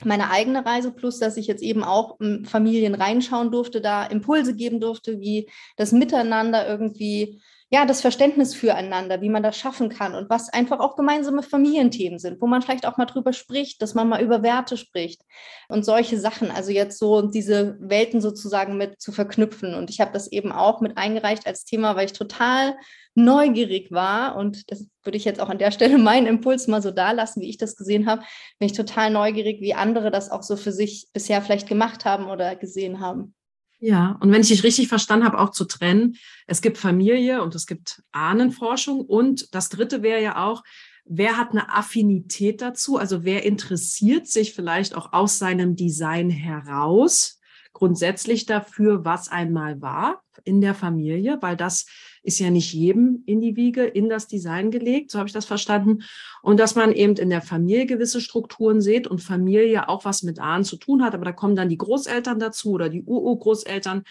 meine 0.03 0.29
eigene 0.29 0.65
Reise, 0.65 0.91
plus 0.91 1.19
dass 1.19 1.37
ich 1.37 1.47
jetzt 1.47 1.63
eben 1.63 1.83
auch 1.83 2.17
Familien 2.45 2.95
reinschauen 2.95 3.51
durfte, 3.51 3.81
da 3.81 4.05
Impulse 4.05 4.55
geben 4.55 4.79
durfte, 4.79 5.19
wie 5.19 5.49
das 5.75 5.91
Miteinander 5.91 6.67
irgendwie, 6.67 7.41
ja, 7.69 7.85
das 7.85 7.99
Verständnis 7.99 8.55
füreinander, 8.55 9.19
wie 9.19 9.29
man 9.29 9.43
das 9.43 9.57
schaffen 9.57 9.89
kann 9.89 10.15
und 10.15 10.29
was 10.29 10.47
einfach 10.47 10.79
auch 10.79 10.95
gemeinsame 10.95 11.43
Familienthemen 11.43 12.17
sind, 12.17 12.41
wo 12.41 12.47
man 12.47 12.61
vielleicht 12.61 12.85
auch 12.85 12.95
mal 12.95 13.05
drüber 13.05 13.33
spricht, 13.33 13.81
dass 13.81 13.93
man 13.93 14.07
mal 14.07 14.21
über 14.21 14.41
Werte 14.41 14.77
spricht 14.77 15.21
und 15.67 15.83
solche 15.83 16.17
Sachen. 16.17 16.49
Also 16.49 16.71
jetzt 16.71 16.97
so 16.97 17.23
diese 17.23 17.77
Welten 17.81 18.21
sozusagen 18.21 18.77
mit 18.77 19.01
zu 19.01 19.11
verknüpfen. 19.11 19.73
Und 19.73 19.89
ich 19.89 19.99
habe 19.99 20.13
das 20.13 20.31
eben 20.31 20.53
auch 20.53 20.79
mit 20.79 20.97
eingereicht 20.97 21.45
als 21.45 21.65
Thema, 21.65 21.97
weil 21.97 22.05
ich 22.05 22.13
total 22.13 22.77
neugierig 23.15 23.91
war, 23.91 24.37
und 24.37 24.71
das 24.71 24.87
würde 25.03 25.17
ich 25.17 25.25
jetzt 25.25 25.41
auch 25.41 25.49
an 25.49 25.57
der 25.57 25.71
Stelle 25.71 25.97
meinen 25.97 26.27
Impuls 26.27 26.67
mal 26.67 26.81
so 26.81 26.91
da 26.91 27.11
lassen, 27.11 27.41
wie 27.41 27.49
ich 27.49 27.57
das 27.57 27.75
gesehen 27.75 28.07
habe, 28.07 28.21
bin 28.59 28.67
ich 28.67 28.77
total 28.77 29.09
neugierig, 29.09 29.59
wie 29.59 29.73
andere 29.73 30.09
das 30.09 30.31
auch 30.31 30.43
so 30.43 30.55
für 30.55 30.71
sich 30.71 31.09
bisher 31.11 31.41
vielleicht 31.41 31.67
gemacht 31.67 32.05
haben 32.05 32.29
oder 32.29 32.55
gesehen 32.55 33.01
haben. 33.01 33.33
Ja, 33.79 34.17
und 34.21 34.31
wenn 34.31 34.41
ich 34.41 34.47
dich 34.47 34.63
richtig 34.63 34.87
verstanden 34.87 35.25
habe, 35.25 35.39
auch 35.39 35.51
zu 35.51 35.65
trennen, 35.65 36.15
es 36.47 36.61
gibt 36.61 36.77
Familie 36.77 37.43
und 37.43 37.53
es 37.53 37.67
gibt 37.67 38.01
Ahnenforschung. 38.11 39.01
Und 39.01 39.53
das 39.53 39.69
dritte 39.69 40.01
wäre 40.01 40.21
ja 40.21 40.43
auch, 40.43 40.63
wer 41.05 41.37
hat 41.37 41.51
eine 41.51 41.73
Affinität 41.73 42.61
dazu, 42.61 42.97
also 42.97 43.23
wer 43.23 43.45
interessiert 43.45 44.27
sich 44.27 44.53
vielleicht 44.53 44.95
auch 44.95 45.13
aus 45.13 45.37
seinem 45.37 45.75
Design 45.75 46.29
heraus 46.29 47.39
grundsätzlich 47.73 48.47
dafür, 48.47 49.05
was 49.05 49.29
einmal 49.29 49.79
war 49.81 50.23
in 50.43 50.61
der 50.61 50.73
Familie, 50.73 51.37
weil 51.41 51.55
das 51.55 51.85
ist 52.23 52.39
ja 52.39 52.49
nicht 52.49 52.73
jedem 52.73 53.23
in 53.25 53.41
die 53.41 53.55
Wiege, 53.55 53.83
in 53.83 54.09
das 54.09 54.27
Design 54.27 54.71
gelegt, 54.71 55.11
so 55.11 55.19
habe 55.19 55.27
ich 55.27 55.33
das 55.33 55.45
verstanden. 55.45 56.03
Und 56.41 56.59
dass 56.59 56.75
man 56.75 56.91
eben 56.91 57.15
in 57.15 57.29
der 57.29 57.41
Familie 57.41 57.85
gewisse 57.85 58.21
Strukturen 58.21 58.81
sieht 58.81 59.07
und 59.07 59.19
Familie 59.19 59.89
auch 59.89 60.05
was 60.05 60.23
mit 60.23 60.39
Ahnen 60.39 60.63
zu 60.63 60.77
tun 60.77 61.03
hat, 61.03 61.13
aber 61.13 61.25
da 61.25 61.31
kommen 61.31 61.55
dann 61.55 61.69
die 61.69 61.77
Großeltern 61.77 62.39
dazu 62.39 62.71
oder 62.71 62.89
die 62.89 63.03
Urgroßeltern, 63.03 64.03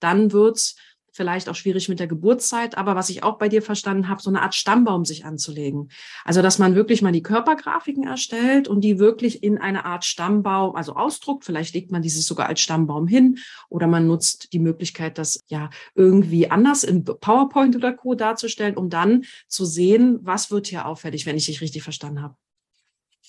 dann 0.00 0.32
wird's 0.32 0.76
vielleicht 1.18 1.48
auch 1.48 1.56
schwierig 1.56 1.88
mit 1.88 1.98
der 1.98 2.06
Geburtszeit, 2.06 2.78
aber 2.78 2.94
was 2.94 3.10
ich 3.10 3.24
auch 3.24 3.38
bei 3.38 3.48
dir 3.48 3.60
verstanden 3.60 4.08
habe, 4.08 4.22
so 4.22 4.30
eine 4.30 4.40
Art 4.40 4.54
Stammbaum 4.54 5.04
sich 5.04 5.24
anzulegen. 5.24 5.90
Also, 6.24 6.42
dass 6.42 6.60
man 6.60 6.76
wirklich 6.76 7.02
mal 7.02 7.10
die 7.10 7.24
Körpergrafiken 7.24 8.04
erstellt 8.04 8.68
und 8.68 8.82
die 8.82 9.00
wirklich 9.00 9.42
in 9.42 9.58
eine 9.58 9.84
Art 9.84 10.04
Stammbaum, 10.04 10.76
also 10.76 10.94
ausdruckt. 10.94 11.44
Vielleicht 11.44 11.74
legt 11.74 11.90
man 11.90 12.02
dieses 12.02 12.24
sogar 12.24 12.46
als 12.46 12.60
Stammbaum 12.60 13.08
hin 13.08 13.38
oder 13.68 13.88
man 13.88 14.06
nutzt 14.06 14.52
die 14.52 14.60
Möglichkeit, 14.60 15.18
das 15.18 15.42
ja 15.48 15.70
irgendwie 15.96 16.52
anders 16.52 16.84
in 16.84 17.04
PowerPoint 17.04 17.74
oder 17.74 17.92
Co. 17.92 18.14
darzustellen, 18.14 18.76
um 18.76 18.88
dann 18.88 19.24
zu 19.48 19.64
sehen, 19.64 20.20
was 20.22 20.52
wird 20.52 20.68
hier 20.68 20.86
auffällig, 20.86 21.26
wenn 21.26 21.36
ich 21.36 21.46
dich 21.46 21.60
richtig 21.60 21.82
verstanden 21.82 22.22
habe. 22.22 22.36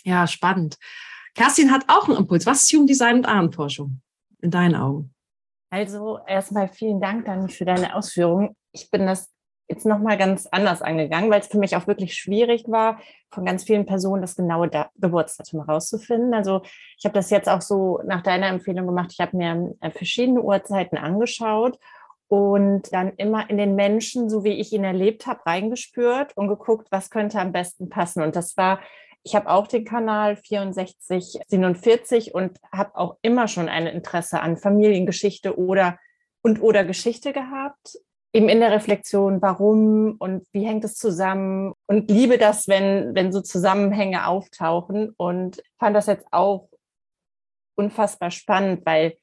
Ja, 0.03 0.27
spannend. 0.27 0.77
Kerstin 1.34 1.72
hat 1.72 1.86
auch 1.88 2.08
einen 2.08 2.17
Impuls. 2.17 2.46
Was 2.46 2.63
ist 2.63 2.72
Jugenddesign 2.72 3.17
und 3.17 3.25
Ahnenforschung 3.25 4.01
in 4.41 4.51
deinen 4.51 4.75
Augen? 4.75 5.13
Also 5.70 6.20
erstmal 6.26 6.68
vielen 6.68 7.00
Dank 7.00 7.26
dann 7.26 7.50
für 7.50 7.66
deine 7.66 7.96
Ausführungen. 7.96 8.56
Ich 8.72 8.90
bin 8.90 9.06
das 9.06 9.32
jetzt 9.70 9.86
nochmal 9.86 10.18
ganz 10.18 10.48
anders 10.48 10.82
angegangen, 10.82 11.30
weil 11.30 11.42
es 11.42 11.48
für 11.48 11.60
mich 11.60 11.76
auch 11.76 11.86
wirklich 11.86 12.16
schwierig 12.16 12.64
war, 12.68 13.00
von 13.30 13.46
ganz 13.46 13.64
vielen 13.64 13.86
Personen 13.86 14.22
das 14.22 14.36
genaue 14.36 14.70
Geburtsdatum 14.96 15.66
herauszufinden. 15.66 16.34
Also 16.34 16.64
ich 16.98 17.06
habe 17.06 17.14
das 17.14 17.30
jetzt 17.30 17.48
auch 17.48 17.62
so 17.62 18.02
nach 18.04 18.24
deiner 18.24 18.48
Empfehlung 18.48 18.88
gemacht. 18.88 19.12
Ich 19.14 19.20
habe 19.20 19.38
mir 19.38 19.76
äh, 19.82 19.92
verschiedene 19.92 20.42
Uhrzeiten 20.42 20.98
angeschaut 20.98 21.78
und 22.28 22.92
dann 22.94 23.14
immer 23.18 23.48
in 23.50 23.58
den 23.58 23.76
Menschen, 23.76 24.30
so 24.30 24.44
wie 24.44 24.60
ich 24.60 24.74
ihn 24.74 24.84
erlebt 24.84 25.28
habe, 25.28 25.46
reingespürt 25.46 26.36
und 26.36 26.48
geguckt, 26.48 26.88
was 26.90 27.12
könnte 27.12 27.40
am 27.40 27.52
besten 27.52 27.90
passen. 27.90 28.24
Und 28.24 28.36
das 28.36 28.58
war 28.58 28.80
ich 29.24 29.36
habe 29.36 29.50
auch 29.50 29.68
den 29.68 29.86
Kanal 29.86 30.38
6447 30.38 32.34
und 32.34 32.58
habe 32.72 32.96
auch 32.96 33.18
immer 33.22 33.48
schon 33.48 33.70
ein 33.70 33.88
Interesse 33.88 34.40
an 34.42 34.58
Familiengeschichte 34.58 35.58
oder 35.58 35.98
und 36.42 36.62
oder 36.62 36.86
Geschichte 36.86 37.34
gehabt. 37.34 37.98
Eben 38.32 38.48
in 38.48 38.60
der 38.60 38.72
Reflexion, 38.72 39.42
warum 39.42 40.16
und 40.20 40.46
wie 40.52 40.66
hängt 40.66 40.84
es 40.84 40.96
zusammen 40.96 41.74
und 41.88 42.12
liebe 42.12 42.38
das, 42.38 42.68
wenn, 42.68 43.16
wenn 43.16 43.32
so 43.32 43.42
Zusammenhänge 43.42 44.28
auftauchen 44.28 45.14
und 45.18 45.64
fand 45.80 45.96
das 45.96 46.06
jetzt 46.06 46.28
auch 46.32 46.70
unfassbar 47.76 48.30
spannend, 48.30 48.86
weil, 48.86 49.18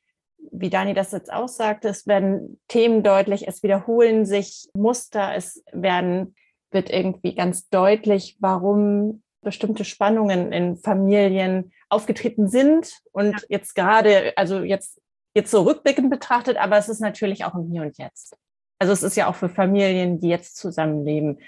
wie 0.51 0.71
Dani 0.71 0.93
das 0.93 1.13
jetzt 1.13 1.33
auch 1.33 1.49
sagte, 1.49 1.89
es 1.89 2.07
werden 2.07 2.61
Themen 2.69 3.05
deutlich, 3.05 3.47
es 3.47 3.63
wiederholen 3.63 4.27
sich 4.27 4.69
Muster, 4.75 5.35
es 5.37 5.63
werden, 5.73 6.35
wird 6.73 6.91
irgendwie 6.91 7.35
ganz 7.35 7.69
deutlich, 7.69 8.37
warum 8.41 9.23
bestimmte 9.43 9.85
Spannungen 9.85 10.53
in 10.53 10.77
Familien 10.77 11.73
aufgetreten 11.89 12.49
sind 12.49 13.01
und 13.13 13.33
ja. 13.33 13.39
jetzt 13.49 13.75
gerade, 13.75 14.33
also 14.37 14.61
jetzt, 14.61 15.01
jetzt 15.35 15.51
so 15.51 15.63
rückblickend 15.63 16.11
betrachtet, 16.11 16.57
aber 16.57 16.77
es 16.79 16.89
ist 16.89 17.01
natürlich 17.01 17.45
auch 17.45 17.55
im 17.55 17.71
Hier 17.71 17.83
und 17.83 17.99
Jetzt. 17.99 18.37
Also 18.79 18.93
es 18.93 19.03
ist 19.03 19.17
ja 19.17 19.29
auch 19.29 19.35
für 19.35 19.49
Familien, 19.49 20.21
die 20.21 20.29
jetzt 20.29 20.57
zusammenleben, 20.57 21.41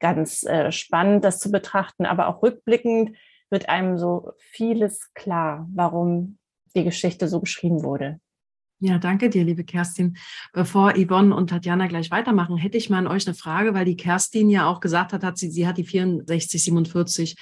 ganz 0.00 0.44
äh, 0.44 0.72
spannend, 0.72 1.24
das 1.24 1.38
zu 1.38 1.50
betrachten, 1.50 2.06
aber 2.06 2.28
auch 2.28 2.42
rückblickend 2.42 3.16
wird 3.50 3.68
einem 3.68 3.98
so 3.98 4.32
vieles 4.38 5.12
klar, 5.14 5.68
warum 5.74 6.38
die 6.74 6.84
Geschichte 6.84 7.28
so 7.28 7.40
geschrieben 7.40 7.82
wurde. 7.82 8.20
Ja, 8.82 8.96
danke 8.96 9.28
dir, 9.28 9.44
liebe 9.44 9.62
Kerstin. 9.62 10.16
Bevor 10.54 10.94
Yvonne 10.96 11.36
und 11.36 11.50
Tatjana 11.50 11.86
gleich 11.86 12.10
weitermachen, 12.10 12.56
hätte 12.56 12.78
ich 12.78 12.88
mal 12.88 12.96
an 12.96 13.08
euch 13.08 13.26
eine 13.26 13.34
Frage, 13.34 13.74
weil 13.74 13.84
die 13.84 13.96
Kerstin 13.96 14.48
ja 14.48 14.66
auch 14.66 14.80
gesagt 14.80 15.12
hat, 15.12 15.22
hat 15.22 15.36
sie, 15.36 15.50
sie 15.50 15.66
hat 15.66 15.76
die 15.76 15.84
6447. 15.84 17.36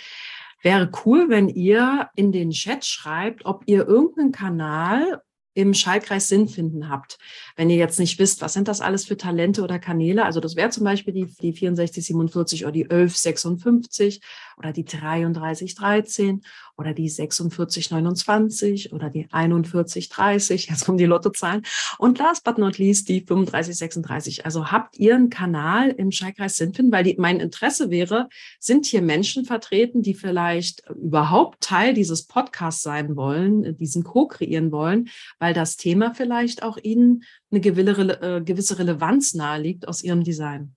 Wäre 0.62 0.90
cool, 1.04 1.28
wenn 1.28 1.48
ihr 1.48 2.10
in 2.16 2.32
den 2.32 2.50
Chat 2.50 2.84
schreibt, 2.84 3.46
ob 3.46 3.62
ihr 3.66 3.86
irgendeinen 3.86 4.32
Kanal 4.32 5.22
im 5.54 5.74
Schaltkreis 5.74 6.26
Sinn 6.26 6.48
finden 6.48 6.88
habt. 6.88 7.18
Wenn 7.54 7.70
ihr 7.70 7.76
jetzt 7.76 8.00
nicht 8.00 8.18
wisst, 8.18 8.42
was 8.42 8.52
sind 8.52 8.66
das 8.66 8.80
alles 8.80 9.06
für 9.06 9.16
Talente 9.16 9.62
oder 9.62 9.78
Kanäle, 9.78 10.24
also 10.24 10.40
das 10.40 10.56
wäre 10.56 10.70
zum 10.70 10.82
Beispiel 10.82 11.14
die, 11.14 11.26
die 11.26 11.52
6447 11.52 12.64
oder 12.64 12.72
die 12.72 12.84
1156 12.84 14.20
oder 14.58 14.72
die 14.72 14.84
3313 14.84 16.42
oder 16.76 16.94
die 16.94 17.08
4629 17.08 18.92
oder 18.92 19.10
die 19.10 19.24
4130, 19.24 20.68
jetzt 20.68 20.84
kommen 20.84 20.98
die 20.98 21.06
Lottozahlen. 21.06 21.62
Und 21.98 22.18
last 22.18 22.44
but 22.44 22.58
not 22.58 22.78
least 22.78 23.08
die 23.08 23.24
3536. 23.24 24.44
Also 24.44 24.70
habt 24.70 24.98
ihr 24.98 25.14
einen 25.14 25.30
Kanal 25.30 25.90
im 25.90 26.12
Schaltkreis 26.12 26.56
Sinnfinden? 26.56 26.92
Weil 26.92 27.04
die, 27.04 27.16
mein 27.18 27.40
Interesse 27.40 27.90
wäre, 27.90 28.28
sind 28.58 28.86
hier 28.86 29.02
Menschen 29.02 29.44
vertreten, 29.44 30.02
die 30.02 30.14
vielleicht 30.14 30.88
überhaupt 30.90 31.62
Teil 31.62 31.94
dieses 31.94 32.26
Podcasts 32.26 32.82
sein 32.82 33.16
wollen, 33.16 33.76
diesen 33.76 34.04
Co-kreieren 34.04 34.72
wollen, 34.72 35.08
weil 35.38 35.54
das 35.54 35.76
Thema 35.76 36.14
vielleicht 36.14 36.62
auch 36.62 36.76
ihnen 36.76 37.24
eine 37.50 37.60
äh, 37.60 38.40
gewisse 38.42 38.78
Relevanz 38.78 39.34
naheliegt 39.34 39.88
aus 39.88 40.02
ihrem 40.02 40.22
Design. 40.22 40.74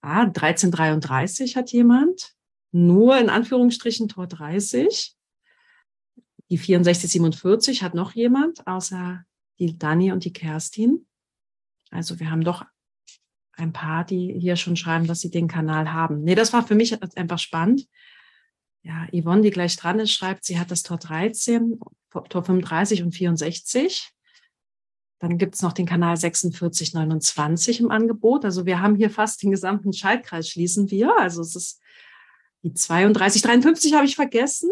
Ah, 0.00 0.24
1333 0.24 1.56
hat 1.56 1.72
jemand 1.72 2.34
nur 2.74 3.18
in 3.18 3.30
Anführungsstrichen 3.30 4.08
Tor 4.08 4.26
30. 4.26 5.14
Die 6.50 6.56
6447 6.56 7.82
hat 7.82 7.94
noch 7.94 8.12
jemand, 8.12 8.66
außer 8.66 9.24
die 9.58 9.78
Dani 9.78 10.12
und 10.12 10.24
die 10.24 10.32
Kerstin. 10.32 11.06
Also 11.90 12.18
wir 12.18 12.30
haben 12.30 12.44
doch 12.44 12.64
ein 13.52 13.72
paar, 13.72 14.04
die 14.04 14.34
hier 14.38 14.56
schon 14.56 14.76
schreiben, 14.76 15.06
dass 15.06 15.20
sie 15.20 15.30
den 15.30 15.46
Kanal 15.46 15.92
haben. 15.92 16.22
Nee, 16.24 16.34
das 16.34 16.52
war 16.52 16.66
für 16.66 16.74
mich 16.74 17.00
einfach 17.16 17.38
spannend. 17.38 17.86
Ja, 18.82 19.06
Yvonne, 19.12 19.42
die 19.42 19.50
gleich 19.50 19.76
dran 19.76 20.00
ist, 20.00 20.12
schreibt, 20.12 20.44
sie 20.44 20.58
hat 20.58 20.70
das 20.70 20.82
Tor 20.82 20.98
13, 20.98 21.78
Tor 22.10 22.44
35 22.44 23.02
und 23.02 23.12
64. 23.12 24.12
Dann 25.20 25.38
gibt 25.38 25.54
es 25.54 25.62
noch 25.62 25.72
den 25.72 25.86
Kanal 25.86 26.16
4629 26.16 27.80
im 27.80 27.90
Angebot. 27.90 28.44
Also 28.44 28.66
wir 28.66 28.80
haben 28.80 28.96
hier 28.96 29.10
fast 29.10 29.42
den 29.42 29.52
gesamten 29.52 29.92
Schaltkreis 29.92 30.48
schließen 30.48 30.90
wir. 30.90 31.16
Also 31.18 31.40
es 31.40 31.54
ist 31.54 31.80
die 32.64 32.74
32, 32.74 33.42
53 33.42 33.94
habe 33.94 34.06
ich 34.06 34.16
vergessen. 34.16 34.70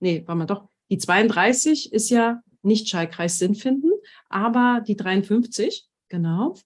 Nee, 0.00 0.24
war 0.26 0.34
mal 0.34 0.46
doch. 0.46 0.68
Die 0.90 0.98
32 0.98 1.92
ist 1.92 2.10
ja 2.10 2.42
nicht 2.62 2.88
Schaltkreis 2.88 3.38
Sinn 3.38 3.54
finden, 3.54 3.90
aber 4.28 4.82
die 4.86 4.96
53, 4.96 5.88
genau. 6.08 6.56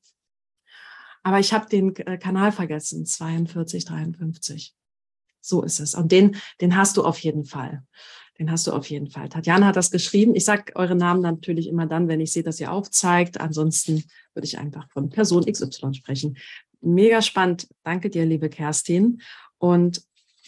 Aber 1.23 1.39
ich 1.39 1.53
habe 1.53 1.69
den 1.69 1.95
äh, 1.97 2.19
Kanal 2.19 2.51
vergessen, 2.51 3.07
42, 3.07 3.85
53. 3.85 4.75
So 5.41 5.63
ist 5.63 5.81
es. 5.81 5.95
Und 5.95 6.11
den, 6.11 6.37
den 6.61 6.77
hast 6.77 6.97
du 6.97 7.05
auf 7.05 7.19
jeden 7.19 7.45
Fall. 7.45 7.85
Den 8.39 8.51
hast 8.51 8.67
du 8.67 8.73
auf 8.73 8.89
jeden 8.91 9.11
Fall. 9.11 9.29
Tatjana 9.29 9.67
hat 9.67 9.77
das 9.77 9.91
geschrieben. 9.91 10.35
Ich 10.35 10.45
sage 10.45 10.75
eure 10.75 10.97
Namen 10.97 11.21
natürlich 11.21 11.69
immer 11.69 11.87
dann, 11.87 12.09
wenn 12.09 12.21
ich 12.21 12.33
sehe, 12.33 12.43
dass 12.43 12.61
ihr 12.61 12.73
aufzeigt. 12.73 13.41
Ansonsten 13.41 14.05
würde 14.33 14.47
ich 14.47 14.59
einfach 14.59 14.89
von 14.91 15.11
Person 15.11 15.45
XY 15.45 15.95
sprechen. 15.95 16.37
Mega 16.81 17.23
spannend. 17.23 17.69
Danke 17.85 18.11
dir, 18.11 18.25
liebe 18.27 18.49
Kerstin. 18.49 19.21
Und 19.59 20.03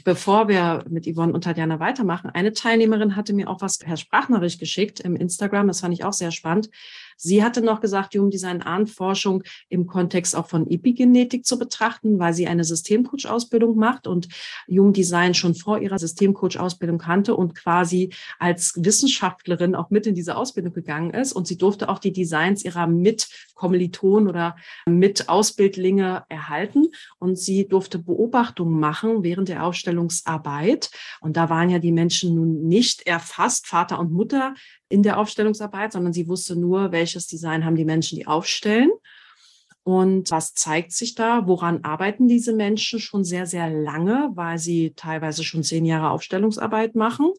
bevor 0.06 0.46
wir 0.46 0.84
mit 0.88 1.04
Yvonne 1.04 1.32
und 1.32 1.42
Tatjana 1.42 1.80
weitermachen, 1.80 2.30
eine 2.30 2.52
Teilnehmerin 2.52 3.16
hatte 3.16 3.32
mir 3.32 3.50
auch 3.50 3.60
was 3.60 3.78
per 3.78 3.96
Sprachnachricht 3.96 4.60
geschickt 4.60 5.00
im 5.00 5.16
Instagram. 5.16 5.66
Das 5.66 5.80
fand 5.80 5.92
ich 5.94 6.04
auch 6.04 6.12
sehr 6.12 6.30
spannend. 6.30 6.70
Sie 7.16 7.42
hatte 7.42 7.62
noch 7.62 7.80
gesagt, 7.80 8.14
Human 8.14 8.30
Design 8.30 8.62
Ahnenforschung 8.62 9.42
im 9.68 9.86
Kontext 9.86 10.36
auch 10.36 10.48
von 10.48 10.70
Epigenetik 10.70 11.46
zu 11.46 11.58
betrachten, 11.58 12.18
weil 12.18 12.34
sie 12.34 12.46
eine 12.46 12.64
Systemcoach-Ausbildung 12.64 13.76
macht 13.76 14.06
und 14.06 14.28
Human 14.68 14.92
Design 14.92 15.34
schon 15.34 15.54
vor 15.54 15.78
ihrer 15.78 15.98
Systemcoach-Ausbildung 15.98 16.98
kannte 16.98 17.34
und 17.34 17.54
quasi 17.54 18.12
als 18.38 18.74
Wissenschaftlerin 18.76 19.74
auch 19.74 19.90
mit 19.90 20.06
in 20.06 20.14
diese 20.14 20.36
Ausbildung 20.36 20.72
gegangen 20.72 21.10
ist. 21.10 21.32
Und 21.32 21.46
sie 21.46 21.56
durfte 21.56 21.88
auch 21.88 21.98
die 21.98 22.12
Designs 22.12 22.64
ihrer 22.64 22.86
Mitkommilitonen 22.86 24.28
oder 24.28 24.56
Mitausbildlinge 24.86 26.24
erhalten. 26.28 26.86
Und 27.18 27.38
sie 27.38 27.66
durfte 27.66 27.98
Beobachtungen 27.98 28.78
machen 28.78 29.22
während 29.22 29.48
der 29.48 29.64
Aufstellungsarbeit. 29.64 30.90
Und 31.20 31.36
da 31.36 31.48
waren 31.48 31.70
ja 31.70 31.78
die 31.78 31.92
Menschen 31.92 32.34
nun 32.34 32.66
nicht 32.66 33.06
erfasst, 33.06 33.66
Vater 33.66 33.98
und 33.98 34.12
Mutter 34.12 34.54
in 34.88 35.02
der 35.02 35.18
Aufstellungsarbeit, 35.18 35.92
sondern 35.92 36.12
sie 36.12 36.28
wusste 36.28 36.56
nur, 36.56 36.92
welches 36.92 37.26
Design 37.26 37.64
haben 37.64 37.76
die 37.76 37.84
Menschen, 37.84 38.16
die 38.16 38.26
aufstellen. 38.26 38.90
Und 39.82 40.32
was 40.32 40.52
zeigt 40.54 40.90
sich 40.92 41.14
da? 41.14 41.46
Woran 41.46 41.84
arbeiten 41.84 42.26
diese 42.26 42.52
Menschen 42.52 42.98
schon 42.98 43.22
sehr, 43.22 43.46
sehr 43.46 43.70
lange, 43.70 44.30
weil 44.34 44.58
sie 44.58 44.94
teilweise 44.96 45.44
schon 45.44 45.62
zehn 45.62 45.84
Jahre 45.84 46.10
Aufstellungsarbeit 46.10 46.96
machen? 46.96 47.32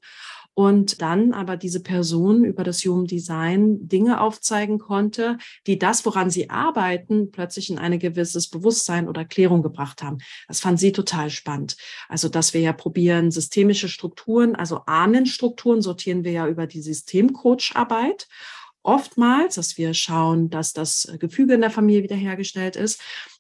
Und 0.57 1.03
dann 1.03 1.33
aber 1.33 1.55
diese 1.55 1.83
Person 1.83 2.43
über 2.43 2.63
das 2.63 2.83
Human 2.83 3.05
Design 3.05 3.87
Dinge 3.87 4.19
aufzeigen 4.19 4.79
konnte, 4.79 5.37
die 5.67 5.77
das, 5.77 6.03
woran 6.03 6.31
sie 6.31 6.49
arbeiten, 6.49 7.29
plötzlich 7.29 7.69
in 7.69 7.77
ein 7.77 7.99
gewisses 7.99 8.49
Bewusstsein 8.49 9.07
oder 9.07 9.23
Klärung 9.23 9.61
gebracht 9.61 10.01
haben. 10.01 10.17
Das 10.47 10.59
fand 10.59 10.79
sie 10.79 10.91
total 10.91 11.29
spannend. 11.29 11.77
Also, 12.09 12.27
dass 12.27 12.55
wir 12.55 12.61
ja 12.61 12.73
probieren, 12.73 13.29
systemische 13.29 13.87
Strukturen, 13.87 14.55
also 14.55 14.81
Ahnenstrukturen 14.87 15.83
sortieren 15.83 16.23
wir 16.23 16.31
ja 16.31 16.47
über 16.47 16.65
die 16.65 16.81
Systemcoach-Arbeit 16.81 18.27
oftmals, 18.81 19.55
dass 19.55 19.77
wir 19.77 19.93
schauen, 19.93 20.49
dass 20.49 20.73
das 20.73 21.07
Gefüge 21.19 21.53
in 21.53 21.61
der 21.61 21.69
Familie 21.69 22.01
wiederhergestellt 22.01 22.75
ist. 22.75 22.99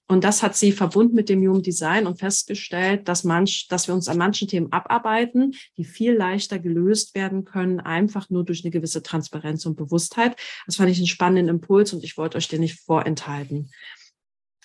Und 0.09 0.23
das 0.23 0.41
hat 0.41 0.55
sie 0.55 0.71
verbunden 0.71 1.15
mit 1.15 1.27
dem 1.27 1.41
Human 1.41 1.61
Design 1.61 2.07
und 2.07 2.19
festgestellt, 2.19 3.09
dass 3.09 3.25
manch, 3.25 3.67
dass 3.67 3.87
wir 3.87 3.95
uns 3.95 4.07
an 4.07 4.17
manchen 4.17 4.47
Themen 4.47 4.71
abarbeiten, 4.71 5.53
die 5.75 5.83
viel 5.83 6.13
leichter 6.13 6.59
gelöst 6.59 7.13
werden 7.13 7.43
können, 7.43 7.81
einfach 7.81 8.29
nur 8.29 8.45
durch 8.45 8.63
eine 8.63 8.71
gewisse 8.71 9.03
Transparenz 9.03 9.65
und 9.65 9.75
Bewusstheit. 9.75 10.37
Das 10.65 10.77
fand 10.77 10.89
ich 10.89 10.97
einen 10.97 11.07
spannenden 11.07 11.55
Impuls 11.55 11.91
und 11.91 12.05
ich 12.05 12.17
wollte 12.17 12.37
euch 12.37 12.47
den 12.47 12.61
nicht 12.61 12.79
vorenthalten. 12.79 13.69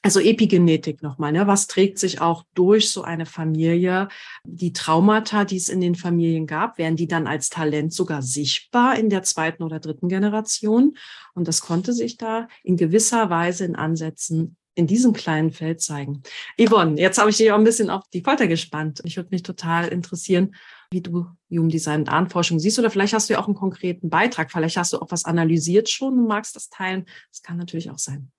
Also 0.05 0.19
Epigenetik 0.19 1.01
nochmal, 1.01 1.31
ne? 1.31 1.47
was 1.47 1.69
trägt 1.69 1.99
sich 2.01 2.21
auch 2.21 2.45
durch 2.55 2.91
so 2.91 3.03
eine 3.03 3.25
Familie? 3.25 4.09
Die 4.45 4.73
Traumata, 4.73 5.45
die 5.45 5.57
es 5.57 5.69
in 5.69 5.81
den 5.81 5.95
Familien 5.95 6.49
gab, 6.49 6.77
werden 6.77 6.97
die 6.97 7.07
dann 7.07 7.29
als 7.29 7.51
Talent 7.51 7.93
sogar 7.93 8.21
sichtbar 8.21 8.99
in 8.99 9.11
der 9.11 9.23
zweiten 9.23 9.63
oder 9.63 9.79
dritten 9.79 10.09
Generation? 10.09 10.97
Und 11.35 11.47
das 11.47 11.61
konnte 11.61 11.93
sich 11.93 12.17
da 12.17 12.49
in 12.65 12.77
gewisser 12.77 13.31
Weise 13.31 13.65
in 13.65 13.77
Ansätzen 13.77 14.57
in 14.75 14.87
diesem 14.87 15.13
kleinen 15.13 15.51
Feld 15.51 15.81
zeigen. 15.81 16.23
Yvonne, 16.59 17.01
jetzt 17.01 17.19
habe 17.19 17.31
ich 17.31 17.37
dich 17.37 17.53
auch 17.53 17.59
ein 17.59 17.65
bisschen 17.65 17.91
auf 17.91 18.09
die 18.13 18.23
Folter 18.23 18.47
gespannt. 18.47 19.03
Ich 19.05 19.17
würde 19.17 19.29
mich 19.31 19.43
total 19.43 19.89
interessieren, 19.89 20.55
wie 20.91 21.03
du 21.03 21.27
Human 21.51 21.69
Design 21.69 22.01
und 22.01 22.09
Ahnenforschung 22.09 22.59
siehst. 22.59 22.79
Oder 22.79 22.91
vielleicht 22.91 23.13
hast 23.13 23.29
du 23.29 23.35
ja 23.35 23.41
auch 23.41 23.47
einen 23.47 23.57
konkreten 23.57 24.09
Beitrag. 24.09 24.51
Vielleicht 24.51 24.77
hast 24.77 24.93
du 24.93 24.99
auch 24.99 25.11
was 25.11 25.25
analysiert 25.25 25.91
schon 25.91 26.19
und 26.19 26.27
magst 26.27 26.57
das 26.57 26.69
teilen. 26.69 27.07
Das 27.31 27.43
kann 27.43 27.59
natürlich 27.59 27.91
auch 27.91 27.99
sein. 27.99 28.31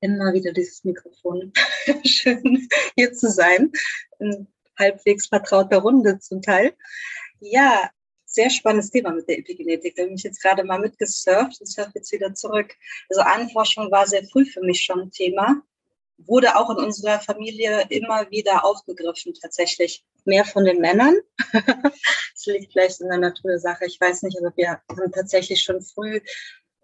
Immer 0.00 0.32
wieder 0.32 0.52
dieses 0.52 0.84
Mikrofon. 0.84 1.52
Schön 2.04 2.68
hier 2.96 3.12
zu 3.12 3.30
sein. 3.30 3.72
In 4.20 4.46
halbwegs 4.78 5.26
vertrauter 5.26 5.78
Runde 5.78 6.20
zum 6.20 6.40
Teil. 6.40 6.74
Ja, 7.40 7.90
sehr 8.28 8.50
spannendes 8.50 8.90
Thema 8.90 9.10
mit 9.10 9.28
der 9.28 9.38
Epigenetik. 9.38 9.96
Da 9.96 10.04
bin 10.04 10.14
ich 10.14 10.22
jetzt 10.22 10.42
gerade 10.42 10.62
mal 10.62 10.78
mitgesurft 10.78 11.60
und 11.60 11.66
surfe 11.66 11.92
jetzt 11.94 12.12
wieder 12.12 12.34
zurück. 12.34 12.74
Also 13.08 13.22
Ahnenforschung 13.22 13.90
war 13.90 14.06
sehr 14.06 14.24
früh 14.24 14.44
für 14.44 14.60
mich 14.60 14.82
schon 14.82 15.00
ein 15.00 15.10
Thema. 15.10 15.62
Wurde 16.18 16.56
auch 16.56 16.68
in 16.70 16.76
unserer 16.76 17.20
Familie 17.20 17.86
immer 17.90 18.30
wieder 18.30 18.64
aufgegriffen, 18.64 19.34
tatsächlich. 19.34 20.04
Mehr 20.24 20.44
von 20.44 20.64
den 20.64 20.80
Männern. 20.80 21.16
das 21.52 22.46
liegt 22.46 22.72
vielleicht 22.72 23.00
in 23.00 23.08
der 23.08 23.18
Natur 23.18 23.52
der 23.52 23.60
Sache. 23.60 23.86
Ich 23.86 23.98
weiß 23.98 24.22
nicht, 24.22 24.38
aber 24.38 24.52
wir 24.56 24.72
haben 24.90 25.12
tatsächlich 25.12 25.62
schon 25.62 25.80
früh 25.80 26.20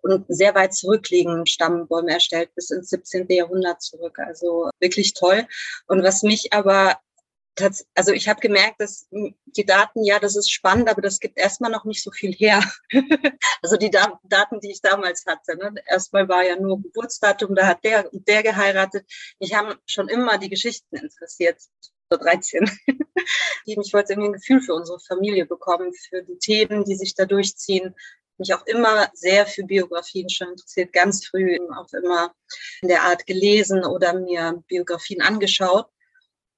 und 0.02 0.24
sehr 0.28 0.54
weit 0.54 0.74
zurückliegend 0.74 1.48
Stammbäume 1.48 2.12
erstellt, 2.12 2.54
bis 2.54 2.70
ins 2.70 2.90
17. 2.90 3.26
Jahrhundert 3.28 3.82
zurück. 3.82 4.18
Also 4.18 4.70
wirklich 4.78 5.14
toll. 5.14 5.46
Und 5.88 6.02
was 6.02 6.22
mich 6.22 6.52
aber 6.52 6.98
also 7.94 8.12
ich 8.12 8.28
habe 8.28 8.40
gemerkt, 8.40 8.80
dass 8.80 9.06
die 9.10 9.64
Daten, 9.64 10.04
ja, 10.04 10.18
das 10.18 10.36
ist 10.36 10.50
spannend, 10.50 10.88
aber 10.88 11.02
das 11.02 11.20
gibt 11.20 11.38
erstmal 11.38 11.70
noch 11.70 11.84
nicht 11.84 12.02
so 12.02 12.10
viel 12.10 12.32
her. 12.32 12.62
also 13.62 13.76
die 13.76 13.90
Daten, 13.90 14.60
die 14.60 14.72
ich 14.72 14.80
damals 14.80 15.24
hatte. 15.26 15.56
Ne? 15.56 15.74
Erstmal 15.86 16.28
war 16.28 16.44
ja 16.44 16.56
nur 16.56 16.82
Geburtsdatum, 16.82 17.54
da 17.54 17.66
hat 17.66 17.84
der 17.84 18.12
und 18.12 18.26
der 18.26 18.42
geheiratet. 18.42 19.06
Mich 19.38 19.54
haben 19.54 19.74
schon 19.86 20.08
immer 20.08 20.38
die 20.38 20.48
Geschichten 20.48 20.96
interessiert. 20.96 21.60
So 22.10 22.18
13. 22.18 22.68
ich 23.66 23.76
wollte 23.92 24.12
irgendwie 24.12 24.30
ein 24.30 24.34
Gefühl 24.34 24.60
für 24.60 24.74
unsere 24.74 24.98
Familie 25.00 25.46
bekommen, 25.46 25.92
für 25.94 26.22
die 26.22 26.38
Themen, 26.38 26.84
die 26.84 26.96
sich 26.96 27.14
da 27.14 27.24
durchziehen. 27.24 27.94
Mich 28.36 28.52
auch 28.52 28.66
immer 28.66 29.08
sehr 29.14 29.46
für 29.46 29.62
Biografien 29.62 30.28
schon 30.28 30.48
interessiert, 30.48 30.92
ganz 30.92 31.24
früh 31.24 31.56
auch 31.76 31.92
immer 31.92 32.34
in 32.82 32.88
der 32.88 33.02
Art 33.02 33.26
gelesen 33.26 33.84
oder 33.84 34.12
mir 34.12 34.60
Biografien 34.66 35.22
angeschaut 35.22 35.86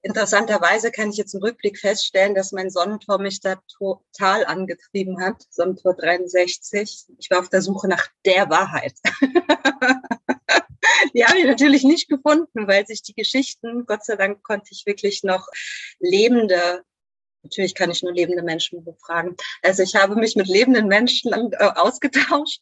Interessanterweise 0.06 0.92
kann 0.92 1.10
ich 1.10 1.16
jetzt 1.16 1.34
im 1.34 1.42
Rückblick 1.42 1.80
feststellen, 1.80 2.36
dass 2.36 2.52
mein 2.52 2.70
Sonnentor 2.70 3.18
mich 3.18 3.40
da 3.40 3.56
total 3.76 4.46
angetrieben 4.46 5.20
hat. 5.20 5.42
Sonnentor 5.50 5.94
63. 5.94 7.06
Ich 7.18 7.28
war 7.28 7.40
auf 7.40 7.48
der 7.48 7.60
Suche 7.60 7.88
nach 7.88 8.06
der 8.24 8.48
Wahrheit. 8.48 8.94
die 11.12 11.24
habe 11.24 11.40
ich 11.40 11.44
natürlich 11.44 11.82
nicht 11.82 12.08
gefunden, 12.08 12.68
weil 12.68 12.86
sich 12.86 13.02
die 13.02 13.14
Geschichten, 13.14 13.84
Gott 13.84 14.04
sei 14.04 14.14
Dank 14.14 14.44
konnte 14.44 14.68
ich 14.70 14.86
wirklich 14.86 15.24
noch 15.24 15.48
lebende 15.98 16.84
Natürlich 17.42 17.74
kann 17.76 17.92
ich 17.92 18.02
nur 18.02 18.12
lebende 18.12 18.42
Menschen 18.42 18.84
befragen. 18.84 19.36
Also 19.62 19.84
ich 19.84 19.94
habe 19.94 20.16
mich 20.16 20.34
mit 20.34 20.48
lebenden 20.48 20.88
Menschen 20.88 21.32
äh, 21.32 21.56
ausgetauscht, 21.76 22.60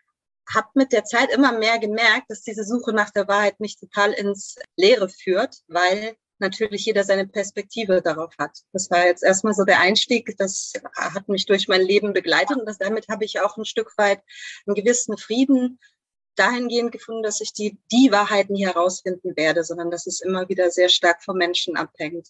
habe 0.52 0.68
mit 0.74 0.92
der 0.92 1.04
Zeit 1.04 1.30
immer 1.30 1.52
mehr 1.52 1.78
gemerkt, 1.78 2.28
dass 2.28 2.42
diese 2.42 2.64
Suche 2.64 2.92
nach 2.92 3.10
der 3.10 3.26
Wahrheit 3.26 3.60
mich 3.60 3.78
total 3.78 4.12
ins 4.12 4.56
Leere 4.76 5.08
führt, 5.08 5.56
weil 5.68 6.16
natürlich 6.38 6.84
jeder 6.86 7.04
seine 7.04 7.26
Perspektive 7.26 8.02
darauf 8.02 8.36
hat. 8.38 8.58
Das 8.72 8.90
war 8.90 9.06
jetzt 9.06 9.22
erstmal 9.22 9.54
so 9.54 9.64
der 9.64 9.80
Einstieg, 9.80 10.36
das 10.38 10.72
hat 10.96 11.28
mich 11.28 11.46
durch 11.46 11.68
mein 11.68 11.82
Leben 11.82 12.12
begleitet 12.12 12.58
und 12.58 12.66
das, 12.66 12.78
damit 12.78 13.08
habe 13.08 13.24
ich 13.24 13.40
auch 13.40 13.56
ein 13.56 13.64
Stück 13.64 13.96
weit 13.96 14.20
einen 14.66 14.74
gewissen 14.74 15.16
Frieden 15.16 15.78
dahingehend 16.36 16.92
gefunden, 16.92 17.22
dass 17.22 17.40
ich 17.40 17.52
die, 17.52 17.78
die 17.92 18.10
Wahrheit 18.10 18.50
nie 18.50 18.66
herausfinden 18.66 19.36
werde, 19.36 19.62
sondern 19.62 19.90
dass 19.90 20.06
es 20.06 20.20
immer 20.20 20.48
wieder 20.48 20.70
sehr 20.70 20.88
stark 20.88 21.22
vom 21.22 21.36
Menschen 21.36 21.76
abhängt. 21.76 22.28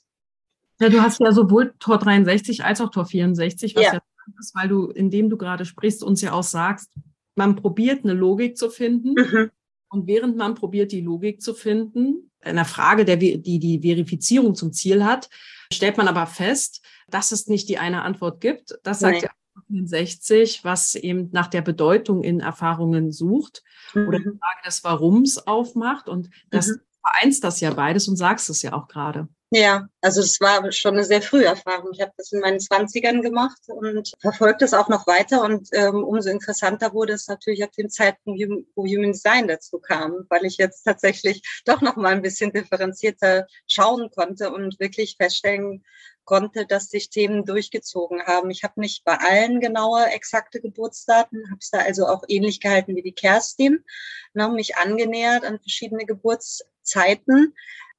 Ja, 0.81 0.89
du 0.89 1.01
hast 1.01 1.21
ja 1.21 1.33
sowohl 1.33 1.75
Tor 1.79 1.99
63 1.99 2.65
als 2.65 2.81
auch 2.81 2.91
Tor 2.91 3.07
64, 3.07 3.77
was 3.77 3.85
ja, 3.85 3.93
ja 3.95 4.01
ist, 4.39 4.55
weil 4.55 4.69
du, 4.69 4.87
indem 4.89 5.31
du 5.31 5.37
gerade 5.37 5.65
sprichst, 5.65 6.03
uns 6.03 6.21
ja 6.21 6.33
auch 6.33 6.43
sagst, 6.43 6.91
man 7.37 7.57
probiert 7.57 8.05
eine 8.05 8.13
Logik 8.13 8.57
zu 8.57 8.71
finden. 8.71 9.15
Mhm. 9.15 9.51
Und 9.95 10.09
während 10.09 10.37
man 10.37 10.57
probiert, 10.57 10.91
die 10.91 11.03
Logik 11.03 11.41
zu 11.41 11.55
finden, 11.55 12.33
einer 12.41 12.65
Frage, 12.65 13.05
der, 13.05 13.17
die 13.17 13.39
die 13.61 13.81
Verifizierung 13.81 14.57
zum 14.57 14.73
Ziel 14.73 15.05
hat, 15.05 15.31
stellt 15.73 15.97
man 15.97 16.09
aber 16.09 16.27
fest, 16.27 16.85
dass 17.09 17.31
es 17.31 17.47
nicht 17.47 17.69
die 17.69 17.79
eine 17.79 18.03
Antwort 18.03 18.41
gibt. 18.41 18.77
Das 18.83 18.99
sagt 18.99 19.23
ja 19.23 19.31
60, 19.71 20.65
was 20.65 20.97
eben 20.97 21.31
nach 21.31 21.47
der 21.47 21.63
Bedeutung 21.63 22.25
in 22.25 22.41
Erfahrungen 22.41 23.13
sucht 23.13 23.63
mhm. 23.95 24.09
oder 24.09 24.19
die 24.19 24.25
Frage 24.25 24.63
des 24.67 24.83
Warums 24.83 25.39
aufmacht. 25.39 26.09
Und 26.09 26.29
das 26.51 26.67
mhm. 26.67 26.81
vereinst 27.01 27.45
das 27.45 27.61
ja 27.61 27.73
beides 27.73 28.09
und 28.09 28.17
sagst 28.17 28.51
es 28.51 28.63
ja 28.63 28.73
auch 28.73 28.89
gerade. 28.89 29.29
Ja, 29.57 29.87
also 30.01 30.21
es 30.21 30.41
war 30.41 30.73
schon 30.73 30.95
eine 30.95 31.05
sehr 31.05 31.23
frühe 31.23 31.45
Erfahrung. 31.45 31.91
Ich 31.93 32.01
habe 32.01 32.11
das 32.17 32.33
in 32.33 32.41
meinen 32.41 32.59
Zwanzigern 32.59 33.23
gemacht 33.23 33.61
und 33.69 34.11
verfolgt 34.21 34.63
es 34.63 34.75
auch 34.75 34.89
noch 34.89 35.07
weiter. 35.07 35.43
Und 35.43 35.69
ähm, 35.71 36.03
umso 36.03 36.29
interessanter 36.29 36.93
wurde 36.93 37.13
es 37.13 37.29
natürlich 37.29 37.63
ab 37.63 37.71
dem 37.79 37.89
Zeitpunkt, 37.89 38.43
wo 38.75 38.85
Human 38.85 39.13
Design 39.13 39.47
dazu 39.47 39.79
kam, 39.79 40.27
weil 40.29 40.45
ich 40.45 40.57
jetzt 40.57 40.83
tatsächlich 40.83 41.41
doch 41.67 41.83
noch 41.83 41.95
mal 41.95 42.13
ein 42.13 42.23
bisschen 42.23 42.53
differenzierter 42.53 43.47
schauen 43.69 44.11
konnte 44.11 44.53
und 44.53 44.81
wirklich 44.81 45.15
feststellen 45.19 45.85
konnte, 46.25 46.67
dass 46.67 46.89
sich 46.89 47.11
Themen 47.11 47.45
durchgezogen 47.45 48.25
haben. 48.25 48.51
Ich 48.51 48.65
habe 48.65 48.81
nicht 48.81 49.05
bei 49.05 49.17
allen 49.19 49.61
genaue, 49.61 50.05
exakte 50.07 50.61
Geburtsdaten, 50.61 51.45
habe 51.49 51.59
es 51.61 51.71
da 51.71 51.79
also 51.79 52.07
auch 52.09 52.25
ähnlich 52.27 52.59
gehalten 52.59 52.97
wie 52.97 53.03
die 53.03 53.15
Kerstin, 53.15 53.85
ne, 54.33 54.49
mich 54.49 54.77
angenähert 54.79 55.45
an 55.45 55.61
verschiedene 55.61 56.07
Geburtszeiten 56.07 57.55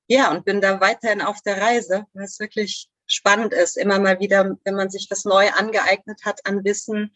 ja, 0.08 0.32
und 0.32 0.46
bin 0.46 0.62
da 0.62 0.80
weiterhin 0.80 1.22
auf 1.22 1.42
der 1.42 1.62
Reise, 1.62 2.06
weil 2.14 2.26
es 2.26 2.40
wirklich 2.40 2.90
spannend 3.08 3.54
ist, 3.54 3.78
immer 3.78 4.00
mal 4.00 4.20
wieder, 4.20 4.58
wenn 4.64 4.76
man 4.76 4.90
sich 4.90 5.08
was 5.10 5.26
neu 5.26 5.50
angeeignet 5.52 6.22
hat 6.26 6.46
an 6.46 6.64
Wissen, 6.64 7.12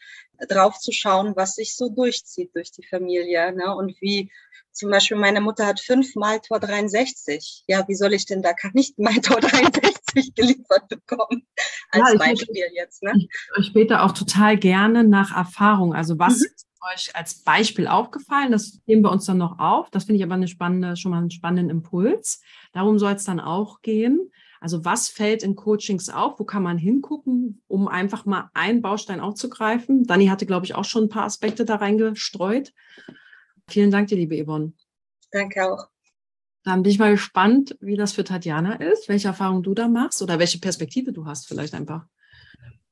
drauf 0.48 0.78
zu 0.78 0.92
schauen, 0.92 1.36
was 1.36 1.56
sich 1.56 1.76
so 1.76 1.90
durchzieht 1.90 2.56
durch 2.56 2.72
die 2.72 2.86
Familie. 2.86 3.52
Ne? 3.54 3.76
Und 3.76 4.00
wie 4.00 4.32
zum 4.72 4.92
Beispiel 4.92 5.18
meine 5.18 5.42
Mutter 5.42 5.66
hat 5.66 5.80
fünfmal 5.80 6.40
Tor 6.40 6.60
63. 6.60 7.66
Ja, 7.68 7.88
wie 7.88 7.96
soll 7.96 8.14
ich 8.14 8.26
denn 8.26 8.42
da 8.42 8.54
kann 8.54 8.72
nicht 8.74 8.98
mein 8.98 9.22
Tor 9.22 9.42
63 9.42 10.36
geliefert 10.36 10.88
bekommen? 10.88 11.48
Als 11.92 12.14
ja, 12.14 12.18
Beispiel 12.18 12.70
jetzt. 12.74 13.04
Ne? 13.04 13.14
Ich 13.16 13.30
euch 13.58 13.66
später 13.66 14.04
auch 14.04 14.12
total 14.12 14.58
gerne 14.58 15.04
nach 15.04 15.36
Erfahrung. 15.36 15.94
Also 15.94 16.20
was 16.20 16.40
mhm. 16.40 16.46
Euch 16.94 17.16
als 17.16 17.44
Beispiel 17.44 17.88
aufgefallen? 17.88 18.52
Das 18.52 18.80
nehmen 18.86 19.04
wir 19.04 19.12
uns 19.12 19.26
dann 19.26 19.38
noch 19.38 19.60
auf. 19.60 19.90
Das 19.90 20.06
finde 20.06 20.18
ich 20.18 20.24
aber 20.24 20.36
eine 20.36 20.48
spannende, 20.48 20.96
schon 20.96 21.12
mal 21.12 21.20
einen 21.20 21.32
spannenden 21.32 21.70
Impuls. 21.70 22.42
Darum 22.74 23.00
soll 23.00 23.14
es 23.14 23.24
dann 23.24 23.40
auch 23.40 23.82
gehen. 23.82 24.32
Also 24.62 24.84
was 24.84 25.08
fällt 25.08 25.44
in 25.44 25.56
Coachings 25.56 26.10
auf? 26.10 26.40
Wo 26.40 26.44
kann 26.44 26.64
man 26.64 26.78
hingucken, 26.78 27.62
um 27.68 27.88
einfach 27.88 28.26
mal 28.26 28.50
einen 28.54 28.82
Baustein 28.82 29.22
aufzugreifen? 29.22 30.04
Dani 30.04 30.28
hatte, 30.28 30.46
glaube 30.46 30.66
ich, 30.66 30.76
auch 30.76 30.86
schon 30.86 31.04
ein 31.04 31.10
paar 31.10 31.24
Aspekte 31.24 31.64
da 31.64 31.76
reingestreut. 31.76 32.74
Vielen 33.68 33.92
Dank 33.92 34.08
dir, 34.08 34.18
liebe 34.18 34.44
Yvonne. 34.44 34.74
Danke 35.32 35.72
auch. 35.72 35.88
Dann 36.64 36.84
bin 36.84 36.92
ich 36.92 37.00
mal 37.00 37.12
gespannt, 37.12 37.78
wie 37.80 37.96
das 37.96 38.14
für 38.14 38.26
Tatjana 38.26 38.76
ist, 38.76 39.08
welche 39.08 39.30
Erfahrungen 39.30 39.64
du 39.64 39.74
da 39.74 39.88
machst 39.88 40.22
oder 40.22 40.40
welche 40.40 40.60
Perspektive 40.60 41.14
du 41.14 41.26
hast 41.26 41.48
vielleicht 41.48 41.74
einfach. 41.74 42.06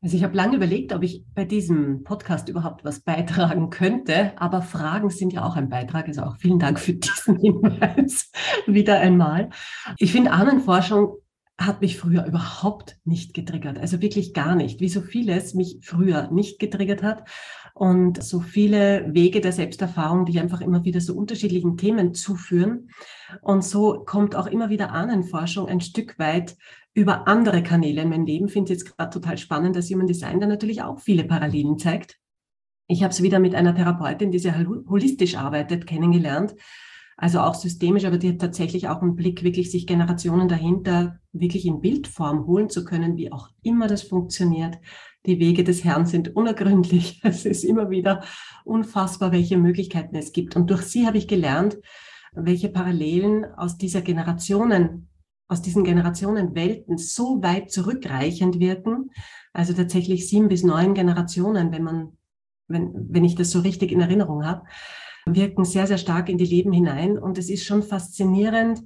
Also 0.02 0.16
ich 0.16 0.24
habe 0.24 0.38
lange 0.38 0.58
überlegt, 0.58 0.94
ob 0.94 1.02
ich 1.02 1.26
bei 1.34 1.44
diesem 1.44 2.04
Podcast 2.04 2.50
überhaupt 2.50 2.86
was 2.86 3.00
beitragen 3.00 3.72
könnte, 3.72 4.34
aber 4.40 4.62
Fragen 4.62 5.10
sind 5.10 5.34
ja 5.34 5.44
auch 5.44 5.56
ein 5.56 5.70
Beitrag. 5.70 6.08
Also 6.08 6.22
auch 6.22 6.38
vielen 6.38 6.60
Dank 6.60 6.80
für 6.80 6.94
diesen 6.94 7.36
Hinweis 7.40 8.32
wieder 8.68 9.00
einmal. 9.00 9.50
Ich 9.98 10.12
finde, 10.12 10.32
Ahnenforschung 10.32 11.16
hat 11.60 11.82
mich 11.82 11.98
früher 11.98 12.26
überhaupt 12.26 12.98
nicht 13.04 13.34
getriggert. 13.34 13.80
Also 13.80 14.00
wirklich 14.00 14.36
gar 14.36 14.54
nicht. 14.54 14.80
Wie 14.80 14.90
so 14.90 15.02
vieles 15.02 15.56
mich 15.56 15.80
früher 15.82 16.30
nicht 16.32 16.60
getriggert 16.60 17.02
hat. 17.02 17.24
Und 17.78 18.24
so 18.24 18.40
viele 18.40 19.14
Wege 19.14 19.40
der 19.40 19.52
Selbsterfahrung, 19.52 20.26
die 20.26 20.40
einfach 20.40 20.62
immer 20.62 20.84
wieder 20.84 21.00
so 21.00 21.14
unterschiedlichen 21.14 21.78
Themen 21.78 22.16
zuführen. 22.16 22.90
Und 23.42 23.64
so 23.64 24.04
kommt 24.04 24.36
auch 24.36 24.48
immer 24.48 24.72
wieder 24.72 24.92
Ahnenforschung 24.94 25.68
ein 25.68 25.80
Stück 25.80 26.18
weit 26.18 26.58
über 26.96 27.28
andere 27.28 27.62
Kanäle 27.62 28.02
in 28.02 28.10
mein 28.10 28.26
Leben. 28.26 28.50
Finde 28.50 28.74
es 28.74 28.80
jetzt 28.80 28.98
gerade 28.98 29.12
total 29.12 29.38
spannend, 29.38 29.76
dass 29.76 29.92
Human 29.92 30.08
Design 30.08 30.40
da 30.40 30.48
natürlich 30.48 30.82
auch 30.82 31.00
viele 31.00 31.24
Parallelen 31.24 31.78
zeigt. 31.78 32.18
Ich 32.88 33.04
habe 33.04 33.12
es 33.12 33.22
wieder 33.22 33.38
mit 33.38 33.54
einer 33.54 33.76
Therapeutin, 33.76 34.32
die 34.32 34.40
sehr 34.40 34.58
holistisch 34.90 35.36
arbeitet, 35.36 35.86
kennengelernt. 35.86 36.56
Also 37.16 37.42
auch 37.42 37.54
systemisch, 37.54 38.06
aber 38.06 38.18
die 38.18 38.30
hat 38.30 38.40
tatsächlich 38.40 38.88
auch 38.88 39.04
einen 39.04 39.16
Blick, 39.16 39.44
wirklich 39.44 39.70
sich 39.70 39.86
Generationen 39.86 40.48
dahinter 40.48 41.20
wirklich 41.32 41.68
in 41.68 41.82
Bildform 41.82 42.48
holen 42.48 42.72
zu 42.72 42.86
können, 42.86 43.18
wie 43.18 43.32
auch 43.32 43.50
immer 43.62 43.88
das 43.88 44.02
funktioniert. 44.02 44.80
Die 45.28 45.40
Wege 45.40 45.64
des 45.64 45.84
Herrn 45.84 46.06
sind 46.06 46.36
unergründlich. 46.36 47.22
Es 47.24 47.46
ist 47.46 47.64
immer 47.64 47.90
wieder 47.90 48.24
unfassbar, 48.64 49.32
welche 49.32 49.58
Möglichkeiten 49.58 50.16
es 50.16 50.32
gibt. 50.32 50.56
Und 50.56 50.70
durch 50.70 50.84
sie 50.84 51.06
habe 51.06 51.18
ich 51.18 51.28
gelernt, 51.28 51.78
welche 52.34 52.70
Parallelen 52.70 53.46
aus 53.46 53.78
dieser 53.78 54.02
Generationen 54.02 55.10
aus 55.50 55.62
diesen 55.62 55.84
Generationenwelten 55.84 56.98
so 56.98 57.42
weit 57.42 57.72
zurückreichend 57.72 58.60
wirken, 58.60 59.12
also 59.54 59.74
tatsächlich 59.74 60.28
sieben 60.28 60.50
bis 60.50 60.64
neun 60.64 60.94
Generationen, 60.94 61.72
wenn 61.72 61.84
man, 61.84 62.18
wenn, 62.68 62.92
wenn 63.10 63.24
ich 63.24 63.36
das 63.36 63.52
so 63.52 63.62
richtig 63.62 63.92
in 63.92 64.02
Erinnerung 64.02 64.46
habe, 64.46 64.66
wirken 65.26 65.66
sehr, 65.66 65.88
sehr 65.88 65.98
stark 65.98 66.30
in 66.30 66.38
die 66.38 66.46
Leben 66.46 66.72
hinein. 66.72 67.18
Und 67.18 67.38
es 67.38 67.50
ist 67.50 67.66
schon 67.66 67.84
faszinierend, 67.84 68.84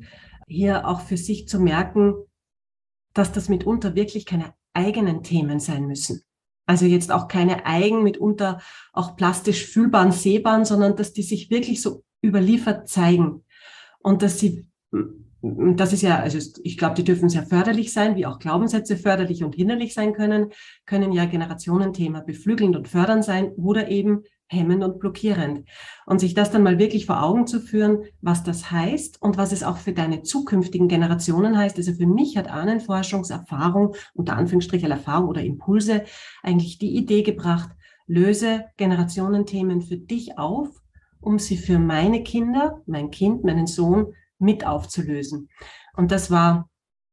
hier 0.47 0.87
auch 0.87 1.01
für 1.01 1.17
sich 1.17 1.47
zu 1.47 1.59
merken, 1.59 2.13
dass 3.13 3.31
das 3.31 3.49
mitunter 3.49 3.95
wirklich 3.95 4.25
keine 4.25 4.53
eigenen 4.73 5.23
Themen 5.23 5.59
sein 5.59 5.87
müssen. 5.87 6.21
Also 6.71 6.85
jetzt 6.85 7.11
auch 7.11 7.27
keine 7.27 7.65
eigen, 7.65 8.01
mitunter 8.01 8.61
auch 8.93 9.17
plastisch 9.17 9.65
fühlbaren, 9.65 10.13
sehbaren, 10.13 10.63
sondern 10.63 10.95
dass 10.95 11.11
die 11.11 11.21
sich 11.21 11.49
wirklich 11.49 11.81
so 11.81 12.05
überliefert 12.23 12.87
zeigen. 12.87 13.43
Und 13.99 14.21
dass 14.21 14.39
sie 14.39 14.69
das 15.41 15.91
ist 15.91 16.01
ja, 16.01 16.19
also 16.19 16.37
ich 16.63 16.77
glaube, 16.77 16.95
die 16.95 17.03
dürfen 17.03 17.27
sehr 17.27 17.43
förderlich 17.43 17.91
sein, 17.91 18.15
wie 18.15 18.25
auch 18.25 18.39
Glaubenssätze 18.39 18.95
förderlich 18.95 19.43
und 19.43 19.55
hinderlich 19.55 19.93
sein 19.93 20.13
können, 20.13 20.51
können 20.85 21.11
ja 21.11 21.25
Generationenthema 21.25 22.21
beflügelnd 22.21 22.77
und 22.77 22.87
fördernd 22.87 23.25
sein 23.25 23.51
oder 23.57 23.89
eben 23.89 24.23
hemmend 24.51 24.83
und 24.83 24.99
blockierend. 24.99 25.67
Und 26.05 26.19
sich 26.19 26.33
das 26.33 26.51
dann 26.51 26.63
mal 26.63 26.77
wirklich 26.77 27.05
vor 27.05 27.23
Augen 27.23 27.47
zu 27.47 27.59
führen, 27.59 28.03
was 28.21 28.43
das 28.43 28.69
heißt 28.69 29.21
und 29.21 29.37
was 29.37 29.51
es 29.51 29.63
auch 29.63 29.77
für 29.77 29.93
deine 29.93 30.23
zukünftigen 30.23 30.87
Generationen 30.87 31.57
heißt. 31.57 31.77
Also 31.77 31.93
für 31.93 32.05
mich 32.05 32.37
hat 32.37 32.49
Ahnenforschungserfahrung, 32.49 33.95
unter 34.13 34.35
Anführungsstrichen 34.35 34.91
Erfahrung 34.91 35.29
oder 35.29 35.41
Impulse, 35.41 36.03
eigentlich 36.43 36.77
die 36.77 36.95
Idee 36.95 37.23
gebracht, 37.23 37.69
löse 38.07 38.65
Generationenthemen 38.77 39.81
für 39.81 39.97
dich 39.97 40.37
auf, 40.37 40.67
um 41.21 41.39
sie 41.39 41.57
für 41.57 41.79
meine 41.79 42.23
Kinder, 42.23 42.81
mein 42.85 43.09
Kind, 43.09 43.43
meinen 43.43 43.67
Sohn 43.67 44.13
mit 44.37 44.65
aufzulösen. 44.65 45.49
Und 45.95 46.11
das 46.11 46.29
war 46.29 46.69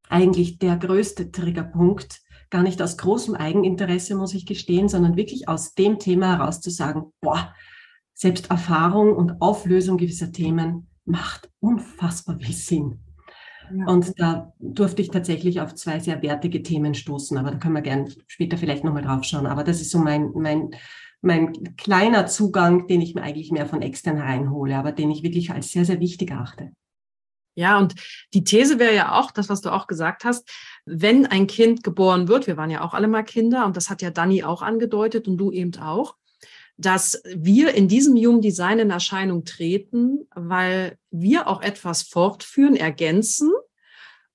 eigentlich 0.09 0.59
der 0.59 0.77
größte 0.77 1.31
Triggerpunkt, 1.31 2.21
gar 2.51 2.63
nicht 2.63 2.81
aus 2.83 2.97
großem 2.97 3.35
Eigeninteresse, 3.35 4.15
muss 4.15 4.35
ich 4.35 4.47
gestehen, 4.47 4.89
sondern 4.89 5.17
wirklich 5.17 5.49
aus 5.49 5.75
dem 5.75 5.99
Thema 5.99 6.39
heraus 6.39 6.61
zu 6.61 6.71
sagen, 6.71 7.13
boah, 7.21 7.55
selbst 8.15 8.51
Erfahrung 8.51 9.15
und 9.15 9.41
Auflösung 9.41 9.97
gewisser 9.97 10.33
Themen 10.33 10.89
macht 11.05 11.51
unfassbar 11.61 12.39
viel 12.39 12.55
Sinn. 12.55 13.01
Ja. 13.75 13.87
Und 13.87 14.19
da 14.19 14.53
durfte 14.59 15.03
ich 15.03 15.11
tatsächlich 15.11 15.61
auf 15.61 15.75
zwei 15.75 16.01
sehr 16.01 16.23
wertige 16.23 16.63
Themen 16.63 16.95
stoßen, 16.95 17.37
aber 17.37 17.51
da 17.51 17.59
können 17.59 17.75
wir 17.75 17.83
gerne 17.83 18.11
später 18.27 18.57
vielleicht 18.57 18.85
nochmal 18.85 19.03
drauf 19.03 19.25
schauen. 19.25 19.47
Aber 19.47 19.65
das 19.65 19.81
ist 19.81 19.91
so 19.91 19.99
mein, 19.99 20.31
mein, 20.35 20.71
mein 21.21 21.77
kleiner 21.77 22.27
Zugang, 22.27 22.87
den 22.87 23.01
ich 23.01 23.15
mir 23.15 23.23
eigentlich 23.23 23.53
mehr 23.53 23.67
von 23.67 23.83
extern 23.83 24.19
reinhole, 24.19 24.77
aber 24.77 24.93
den 24.93 25.11
ich 25.11 25.23
wirklich 25.23 25.51
als 25.51 25.71
sehr, 25.71 25.85
sehr 25.85 26.01
wichtig 26.01 26.33
achte. 26.33 26.73
Ja, 27.59 27.77
und 27.77 27.97
die 28.35 28.45
These 28.45 28.79
wäre 28.79 28.95
ja 28.95 29.19
auch, 29.19 29.33
das, 29.33 29.49
was 29.49 29.63
du 29.63 29.73
auch 29.73 29.89
gesagt 29.89 30.23
hast, 30.23 30.49
wenn 30.87 31.27
ein 31.27 31.49
Kind 31.49 31.83
geboren 31.83 32.29
wird, 32.29 32.47
wir 32.47 32.57
waren 32.57 32.71
ja 32.71 32.83
auch 32.83 32.95
alle 32.95 33.09
mal 33.09 33.25
Kinder 33.25 33.67
und 33.67 33.77
das 33.77 33.91
hat 33.91 34.01
ja 34.01 34.11
Dani 34.11 34.45
auch 34.45 34.63
angedeutet 34.63 35.27
und 35.27 35.39
du 35.39 35.51
eben 35.51 35.77
auch, 35.81 36.15
dass 36.77 37.21
wir 37.35 37.75
in 37.75 37.89
diesem 37.89 38.15
Human 38.15 38.43
Design 38.43 38.79
in 38.79 38.91
Erscheinung 38.91 39.45
treten, 39.45 40.29
weil 40.37 40.99
wir 41.11 41.49
auch 41.49 41.61
etwas 41.61 42.03
fortführen, 42.03 42.77
ergänzen. 42.77 43.51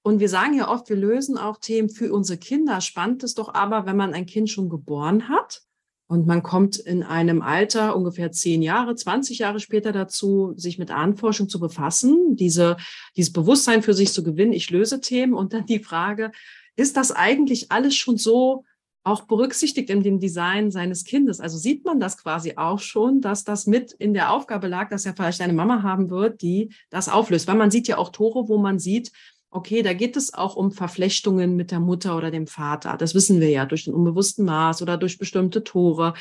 Und 0.01 0.19
wir 0.19 0.27
sagen 0.27 0.55
ja 0.55 0.67
oft, 0.67 0.89
wir 0.89 0.97
lösen 0.97 1.37
auch 1.37 1.59
Themen 1.59 1.87
für 1.87 2.11
unsere 2.11 2.37
Kinder. 2.37 2.81
Spannend 2.81 3.23
ist 3.23 3.37
doch 3.37 3.53
aber, 3.53 3.85
wenn 3.85 3.95
man 3.95 4.13
ein 4.13 4.25
Kind 4.25 4.49
schon 4.49 4.67
geboren 4.67 5.29
hat 5.29 5.61
und 6.07 6.27
man 6.27 6.43
kommt 6.43 6.77
in 6.77 7.01
einem 7.03 7.41
Alter 7.41 7.95
ungefähr 7.95 8.31
zehn 8.31 8.61
Jahre, 8.61 8.95
20 8.95 9.39
Jahre 9.39 9.59
später 9.59 9.91
dazu, 9.91 10.53
sich 10.57 10.77
mit 10.77 10.91
Ahnenforschung 10.91 11.49
zu 11.49 11.59
befassen, 11.59 12.35
diese, 12.35 12.77
dieses 13.15 13.33
Bewusstsein 13.33 13.81
für 13.81 13.93
sich 13.93 14.11
zu 14.11 14.23
gewinnen. 14.23 14.53
Ich 14.53 14.69
löse 14.69 15.01
Themen 15.01 15.33
und 15.33 15.53
dann 15.53 15.65
die 15.65 15.79
Frage, 15.79 16.31
ist 16.75 16.97
das 16.97 17.11
eigentlich 17.11 17.71
alles 17.71 17.95
schon 17.95 18.17
so 18.17 18.63
auch 19.05 19.23
berücksichtigt 19.23 19.89
in 19.89 20.01
dem 20.01 20.19
Design 20.19 20.71
seines 20.71 21.03
Kindes. 21.03 21.41
Also 21.41 21.57
sieht 21.57 21.83
man 21.83 21.99
das 21.99 22.17
quasi 22.17 22.53
auch 22.55 22.79
schon, 22.79 23.19
dass 23.19 23.43
das 23.43 23.67
mit 23.67 23.91
in 23.91 24.13
der 24.13 24.31
Aufgabe 24.31 24.67
lag, 24.67 24.89
dass 24.89 25.05
er 25.05 25.13
vielleicht 25.13 25.41
eine 25.41 25.53
Mama 25.53 25.83
haben 25.83 26.09
wird, 26.09 26.41
die 26.41 26.73
das 26.89 27.09
auflöst. 27.09 27.47
Weil 27.47 27.57
man 27.57 27.71
sieht 27.71 27.87
ja 27.87 27.97
auch 27.97 28.09
Tore, 28.09 28.47
wo 28.47 28.57
man 28.57 28.79
sieht, 28.79 29.11
okay, 29.53 29.81
da 29.81 29.93
geht 29.93 30.17
es 30.17 30.33
auch 30.33 30.55
um 30.55 30.71
Verflechtungen 30.71 31.55
mit 31.55 31.71
der 31.71 31.79
Mutter 31.79 32.17
oder 32.17 32.31
dem 32.31 32.47
Vater. 32.47 32.97
Das 32.97 33.15
wissen 33.15 33.39
wir 33.39 33.49
ja 33.49 33.65
durch 33.65 33.85
den 33.85 33.93
unbewussten 33.93 34.45
Maß 34.45 34.81
oder 34.81 34.97
durch 34.97 35.17
bestimmte 35.17 35.63
Tore. 35.63 36.13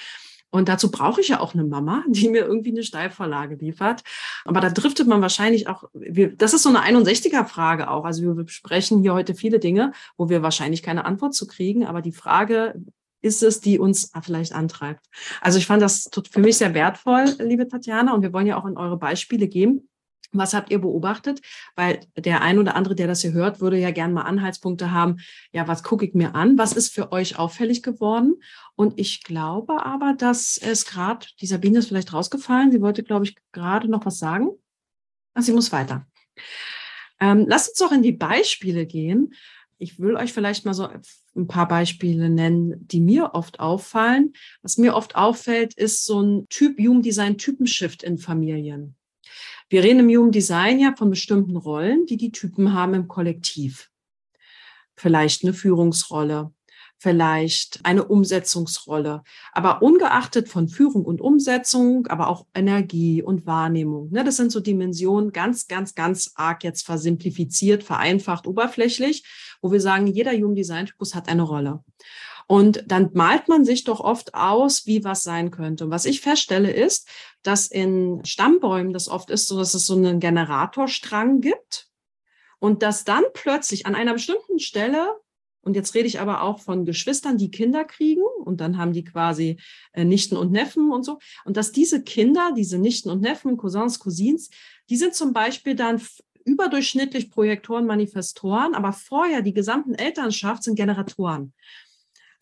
Und 0.51 0.69
dazu 0.69 0.91
brauche 0.91 1.23
ich 1.23 1.29
ja 1.29 1.41
auch 1.41 1.55
eine 1.55 1.65
Mama, 1.65 2.05
die 2.09 2.29
mir 2.29 2.45
irgendwie 2.45 2.71
eine 2.71 2.85
Steilvorlage 2.85 3.57
liefert. 3.57 4.03
Aber 4.45 4.61
da 4.61 4.71
driftet 4.71 5.09
man 5.09 5.23
wahrscheinlich 5.23 5.67
auch, 5.67 5.85
das 5.95 6.55
ist 6.55 6.63
so 6.63 6.69
eine 6.69 6.81
61er-Frage 6.81 7.91
auch. 7.91 8.05
Also 8.05 8.23
wir 8.23 8.35
besprechen 8.35 9.01
hier 9.01 9.15
heute 9.15 9.35
viele 9.35 9.59
Dinge, 9.59 9.93
wo 10.17 10.29
wir 10.29 10.43
wahrscheinlich 10.43 10.83
keine 10.83 11.05
Antwort 11.07 11.35
zu 11.35 11.47
kriegen. 11.47 11.87
Aber 11.87 12.03
die 12.03 12.13
Frage 12.13 12.75
ist 13.23 13.43
es, 13.43 13.61
die 13.61 13.79
uns 13.79 14.13
vielleicht 14.23 14.53
antreibt. 14.53 15.07
Also 15.41 15.57
ich 15.59 15.67
fand 15.67 15.81
das 15.81 16.11
für 16.31 16.41
mich 16.41 16.59
sehr 16.59 16.75
wertvoll, 16.75 17.25
liebe 17.39 17.67
Tatjana. 17.67 18.13
Und 18.13 18.23
wir 18.23 18.33
wollen 18.33 18.47
ja 18.47 18.59
auch 18.59 18.67
in 18.67 18.77
eure 18.77 18.99
Beispiele 18.99 19.49
gehen. 19.49 19.89
Was 20.33 20.55
habt 20.55 20.71
ihr 20.71 20.81
beobachtet? 20.81 21.43
Weil 21.77 22.01
der 22.17 22.41
ein 22.41 22.59
oder 22.59 22.75
andere, 22.75 22.95
der 22.95 23.07
das 23.07 23.21
hier 23.21 23.33
hört, 23.33 23.61
würde 23.61 23.79
ja 23.79 23.91
gerne 23.91 24.15
mal 24.15 24.23
Anhaltspunkte 24.23 24.91
haben. 24.91 25.19
Ja, 25.53 25.69
was 25.69 25.83
gucke 25.83 26.07
ich 26.07 26.15
mir 26.15 26.35
an? 26.35 26.57
Was 26.57 26.73
ist 26.73 26.93
für 26.93 27.13
euch 27.13 27.39
auffällig 27.39 27.83
geworden? 27.83 28.37
Und 28.75 28.99
ich 28.99 29.23
glaube 29.23 29.85
aber, 29.85 30.15
dass 30.17 30.57
es 30.57 30.87
gerade, 30.87 31.27
die 31.41 31.47
Sabine 31.47 31.79
ist 31.79 31.89
vielleicht 31.89 32.13
rausgefallen. 32.13 32.73
Sie 32.73 32.81
wollte, 32.81 33.03
glaube 33.03 33.27
ich, 33.27 33.37
gerade 33.53 33.89
noch 33.89 34.07
was 34.07 34.19
sagen. 34.19 34.49
Ach, 35.35 35.43
sie 35.43 35.53
muss 35.53 35.71
weiter. 35.71 36.07
Ähm, 37.21 37.45
lasst 37.47 37.71
uns 37.71 37.79
doch 37.79 37.93
in 37.93 38.03
die 38.03 38.13
Beispiele 38.13 38.87
gehen. 38.87 39.35
Ich 39.79 39.99
will 39.99 40.17
euch 40.17 40.33
vielleicht 40.33 40.65
mal 40.65 40.75
so 40.75 40.89
ein 41.37 41.47
paar 41.47 41.69
Beispiele 41.69 42.31
nennen, 42.31 42.87
die 42.87 43.01
mir 43.01 43.35
oft 43.35 43.61
auffallen. 43.61 44.33
Was 44.63 44.79
mir 44.79 44.95
oft 44.95 45.17
auffällt, 45.17 45.75
ist 45.75 46.05
so 46.05 46.21
ein 46.21 46.49
Typ 46.49 46.79
Human 46.79 47.03
Design 47.03 47.37
Typenshift 47.37 48.03
in 48.03 48.17
Familien. 48.19 48.97
Wir 49.73 49.83
reden 49.83 50.01
im 50.01 50.19
Human 50.19 50.33
Design 50.33 50.81
ja 50.81 50.95
von 50.95 51.09
bestimmten 51.09 51.57
Rollen, 51.57 52.05
die 52.05 52.19
die 52.19 52.31
Typen 52.31 52.75
haben 52.75 52.93
im 52.93 53.09
Kollektiv. 53.09 53.89
Vielleicht 54.97 55.45
eine 55.45 55.55
Führungsrolle, 55.55 56.53
vielleicht 56.99 57.81
eine 57.83 58.05
Umsetzungsrolle. 58.05 59.23
Aber 59.51 59.81
ungeachtet 59.81 60.51
von 60.51 60.69
Führung 60.69 61.07
und 61.07 61.23
Umsetzung, 61.23 62.07
aber 62.09 62.29
auch 62.29 62.45
Energie 62.55 63.23
und 63.23 63.47
Wahrnehmung. 63.47 64.11
Ne, 64.11 64.25
das 64.25 64.37
sind 64.37 64.53
so 64.53 64.61
Dimensionen 64.61 65.33
ganz, 65.33 65.69
ganz, 65.69 65.95
ganz 65.95 66.33
arg 66.35 66.65
jetzt 66.65 66.85
versimplifiziert, 66.85 67.83
vereinfacht, 67.83 68.47
oberflächlich, 68.47 69.25
wo 69.63 69.73
wir 69.73 69.81
sagen, 69.81 70.07
jeder 70.07 70.33
Human 70.33 70.55
Design 70.55 70.85
Typus 70.85 71.15
hat 71.15 71.31
eine 71.31 71.45
Rolle. 71.45 71.83
Und 72.47 72.85
dann 72.87 73.11
malt 73.15 73.49
man 73.49 73.65
sich 73.65 73.85
doch 73.85 74.01
oft 74.01 74.35
aus, 74.35 74.87
wie 74.87 75.05
was 75.05 75.23
sein 75.23 75.51
könnte. 75.51 75.85
Und 75.85 75.91
was 75.91 76.05
ich 76.05 76.21
feststelle 76.21 76.71
ist, 76.71 77.09
dass 77.43 77.67
in 77.67 78.25
Stammbäumen 78.25 78.93
das 78.93 79.09
oft 79.09 79.31
ist, 79.31 79.49
so 79.49 79.59
dass 79.59 79.75
es 79.75 79.87
so 79.87 79.95
einen 79.95 80.21
Generatorstrang 80.21 81.41
gibt 81.41 81.89
und 82.59 82.83
dass 82.83 83.05
dann 83.05 83.25
plötzlich 83.33 83.87
an 83.87 83.95
einer 83.95 84.13
bestimmten 84.13 84.59
Stelle 84.59 85.17
und 85.63 85.77
jetzt 85.77 85.95
rede 85.95 86.09
ich 86.09 86.21
aber 86.21 86.43
auch 86.43 86.59
von 86.59 86.85
Geschwistern, 86.85 87.39
die 87.39 87.51
Kinder 87.51 87.85
kriegen 87.85 88.23
und 88.45 88.61
dann 88.61 88.79
haben 88.79 88.93
die 88.93 89.05
quasi 89.05 89.59
äh, 89.93 90.05
Nichten 90.05 90.37
und 90.37 90.51
Neffen 90.51 90.91
und 90.91 91.05
so. 91.05 91.19
Und 91.45 91.57
dass 91.57 91.71
diese 91.71 92.03
Kinder, 92.03 92.53
diese 92.57 92.79
Nichten 92.79 93.11
und 93.11 93.21
Neffen, 93.21 93.57
Cousins, 93.57 94.01
Cousins, 94.01 94.51
die 94.91 94.97
sind 94.97 95.15
zum 95.15 95.33
Beispiel 95.33 95.77
dann 95.77 96.03
überdurchschnittlich 96.45 97.31
Projektoren, 97.31 97.87
Manifestoren, 97.87 98.75
aber 98.75 98.93
vorher 98.93 99.43
die 99.43 99.55
gesamten 99.55 99.95
Elternschaft 99.95 100.65
sind 100.65 100.75
Generatoren. 100.75 101.53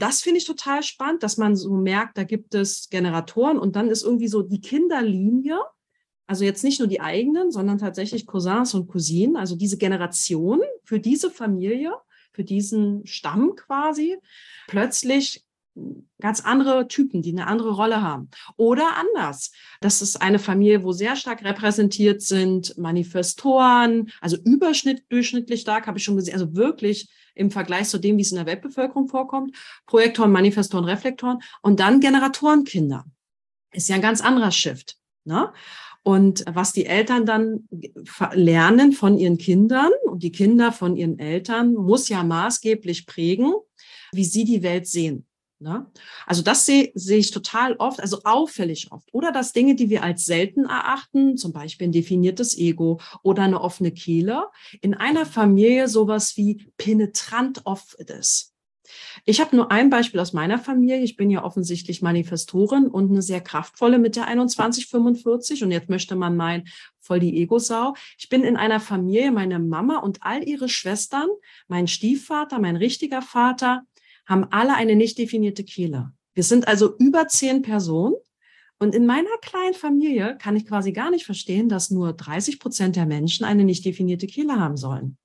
Das 0.01 0.23
finde 0.23 0.39
ich 0.39 0.47
total 0.47 0.83
spannend, 0.83 1.23
dass 1.23 1.37
man 1.37 1.57
so 1.57 1.75
merkt, 1.75 2.17
da 2.17 2.25
gibt 2.25 2.55
es 2.55 2.89
Generatoren 2.89 3.59
und 3.59 3.77
dann 3.77 3.89
ist 3.89 4.03
irgendwie 4.03 4.29
so 4.29 4.43
die 4.43 4.61
Kinderlinie, 4.61 5.59
also 6.27 6.45
jetzt 6.45 6.65
nicht 6.65 6.79
nur 6.79 6.89
die 6.89 7.01
eigenen, 7.01 7.51
sondern 7.51 7.79
tatsächlich 7.79 8.27
Cousins 8.27 8.73
und 8.75 8.89
Cousinen, 8.89 9.37
also 9.37 9.57
diese 9.57 9.77
Generation 9.77 10.61
für 10.85 11.01
diese 11.01 11.31
Familie, 11.31 11.93
für 12.33 12.45
diesen 12.45 13.07
Stamm 13.07 13.57
quasi, 13.57 14.17
plötzlich 14.69 15.45
ganz 16.21 16.41
andere 16.41 16.89
Typen, 16.89 17.23
die 17.23 17.33
eine 17.33 17.47
andere 17.47 17.71
Rolle 17.71 18.03
haben. 18.03 18.29
Oder 18.57 18.97
anders. 18.97 19.53
Das 19.81 20.03
ist 20.03 20.21
eine 20.21 20.39
Familie, 20.39 20.83
wo 20.83 20.93
sehr 20.93 21.17
stark 21.17 21.45
repräsentiert 21.45 22.23
sind 22.23 22.77
Manifestoren, 22.77 24.11
also 24.21 24.37
überschnittlich 24.45 25.61
stark, 25.61 25.87
habe 25.87 25.99
ich 25.99 26.05
schon 26.05 26.17
gesehen, 26.17 26.35
also 26.35 26.55
wirklich 26.55 27.09
im 27.35 27.51
Vergleich 27.51 27.89
zu 27.89 27.99
dem, 27.99 28.19
wie 28.19 28.23
es 28.23 28.33
in 28.33 28.37
der 28.37 28.47
Weltbevölkerung 28.47 29.09
vorkommt. 29.09 29.57
Projektoren, 29.87 30.33
Manifestoren, 30.33 30.85
Reflektoren 30.85 31.39
und 31.63 31.81
dann 31.81 32.01
Generatorenkinder. 32.01 33.07
Ist 33.73 33.89
ja 33.89 33.95
ein 33.95 34.03
ganz 34.03 34.21
anderer 34.21 34.51
Shift. 34.51 34.97
Ne? 35.25 35.53
Und 36.03 36.45
was 36.51 36.73
die 36.73 36.87
Eltern 36.87 37.27
dann 37.27 37.69
lernen 38.33 38.93
von 38.93 39.19
ihren 39.19 39.39
Kindern 39.39 39.91
und 40.05 40.23
die 40.23 40.33
Kinder 40.33 40.73
von 40.73 40.97
ihren 40.97 41.19
Eltern, 41.19 41.75
muss 41.75 42.09
ja 42.09 42.25
maßgeblich 42.25 43.07
prägen, 43.07 43.53
wie 44.13 44.25
sie 44.25 44.45
die 44.45 44.63
Welt 44.63 44.87
sehen. 44.87 45.27
Ne? 45.63 45.87
Also 46.27 46.41
das 46.41 46.65
sehe 46.65 46.91
seh 46.95 47.19
ich 47.19 47.33
total 47.33 47.77
oft, 47.77 48.01
also 48.01 48.23
auffällig 48.25 48.91
oft. 48.93 49.13
Oder 49.13 49.31
dass 49.31 49.53
Dinge, 49.53 49.75
die 49.75 49.91
wir 49.91 50.03
als 50.03 50.25
selten 50.25 50.65
erachten, 50.65 51.37
zum 51.37 51.53
Beispiel 51.53 51.89
ein 51.89 51.93
definiertes 51.93 52.57
Ego 52.57 52.99
oder 53.23 53.43
eine 53.43 53.61
offene 53.61 53.93
Kehle, 53.93 54.45
in 54.81 54.95
einer 54.95 55.27
Familie 55.27 55.87
sowas 55.89 56.39
wie 56.39 56.67
penetrant 56.79 57.67
oft 57.67 57.95
ist. 57.95 58.55
Ich 59.25 59.41
habe 59.41 59.55
nur 59.55 59.71
ein 59.71 59.91
Beispiel 59.91 60.19
aus 60.19 60.33
meiner 60.33 60.59
Familie. 60.59 61.03
Ich 61.03 61.17
bin 61.17 61.31
ja 61.31 61.45
offensichtlich 61.45 62.03
Manifestorin 62.03 62.87
und 62.87 63.11
eine 63.11 63.23
sehr 63.23 63.41
kraftvolle 63.41 63.99
mit 63.99 64.17
der 64.17 64.25
2145. 64.25 65.63
Und 65.63 65.71
jetzt 65.71 65.91
möchte 65.91 66.17
man 66.17 66.37
meinen, 66.37 66.67
voll 67.01 67.21
die 67.21 67.37
Ego-Sau. 67.43 67.95
Ich 68.19 68.29
bin 68.29 68.43
in 68.43 68.57
einer 68.57 68.81
Familie, 68.81 69.31
meine 69.31 69.59
Mama 69.59 69.99
und 69.99 70.23
all 70.23 70.43
ihre 70.43 70.69
Schwestern, 70.69 71.29
mein 71.69 71.87
Stiefvater, 71.87 72.59
mein 72.59 72.77
richtiger 72.77 73.23
Vater, 73.23 73.83
haben 74.31 74.47
alle 74.53 74.75
eine 74.75 74.95
nicht 74.95 75.19
definierte 75.19 75.65
Kehle. 75.65 76.13
Wir 76.35 76.45
sind 76.45 76.69
also 76.69 76.97
über 76.97 77.27
zehn 77.27 77.63
Personen. 77.63 78.15
Und 78.79 78.95
in 78.95 79.05
meiner 79.05 79.37
kleinen 79.43 79.75
Familie 79.75 80.39
kann 80.41 80.57
ich 80.57 80.67
quasi 80.67 80.93
gar 80.93 81.11
nicht 81.11 81.27
verstehen, 81.27 81.69
dass 81.69 81.91
nur 81.91 82.15
30 82.15 82.61
Prozent 82.61 82.97
der 82.97 83.05
Menschen 83.05 83.45
eine 83.45 83.65
nicht 83.65 83.85
definierte 83.85 84.27
Kehle 84.27 84.59
haben 84.59 84.79
sollen. 84.79 85.19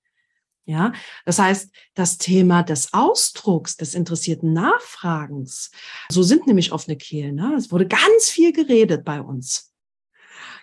Ja, 0.65 0.93
das 1.23 1.37
heißt, 1.37 1.71
das 1.93 2.17
Thema 2.17 2.63
des 2.63 2.91
Ausdrucks, 2.93 3.77
des 3.77 3.93
interessierten 3.93 4.51
Nachfragens, 4.51 5.69
so 6.09 6.23
sind 6.23 6.47
nämlich 6.47 6.71
offene 6.71 6.97
Kehlen. 6.97 7.35
Ne? 7.35 7.53
Es 7.55 7.71
wurde 7.71 7.87
ganz 7.87 8.29
viel 8.29 8.51
geredet 8.51 9.05
bei 9.05 9.21
uns. 9.21 9.71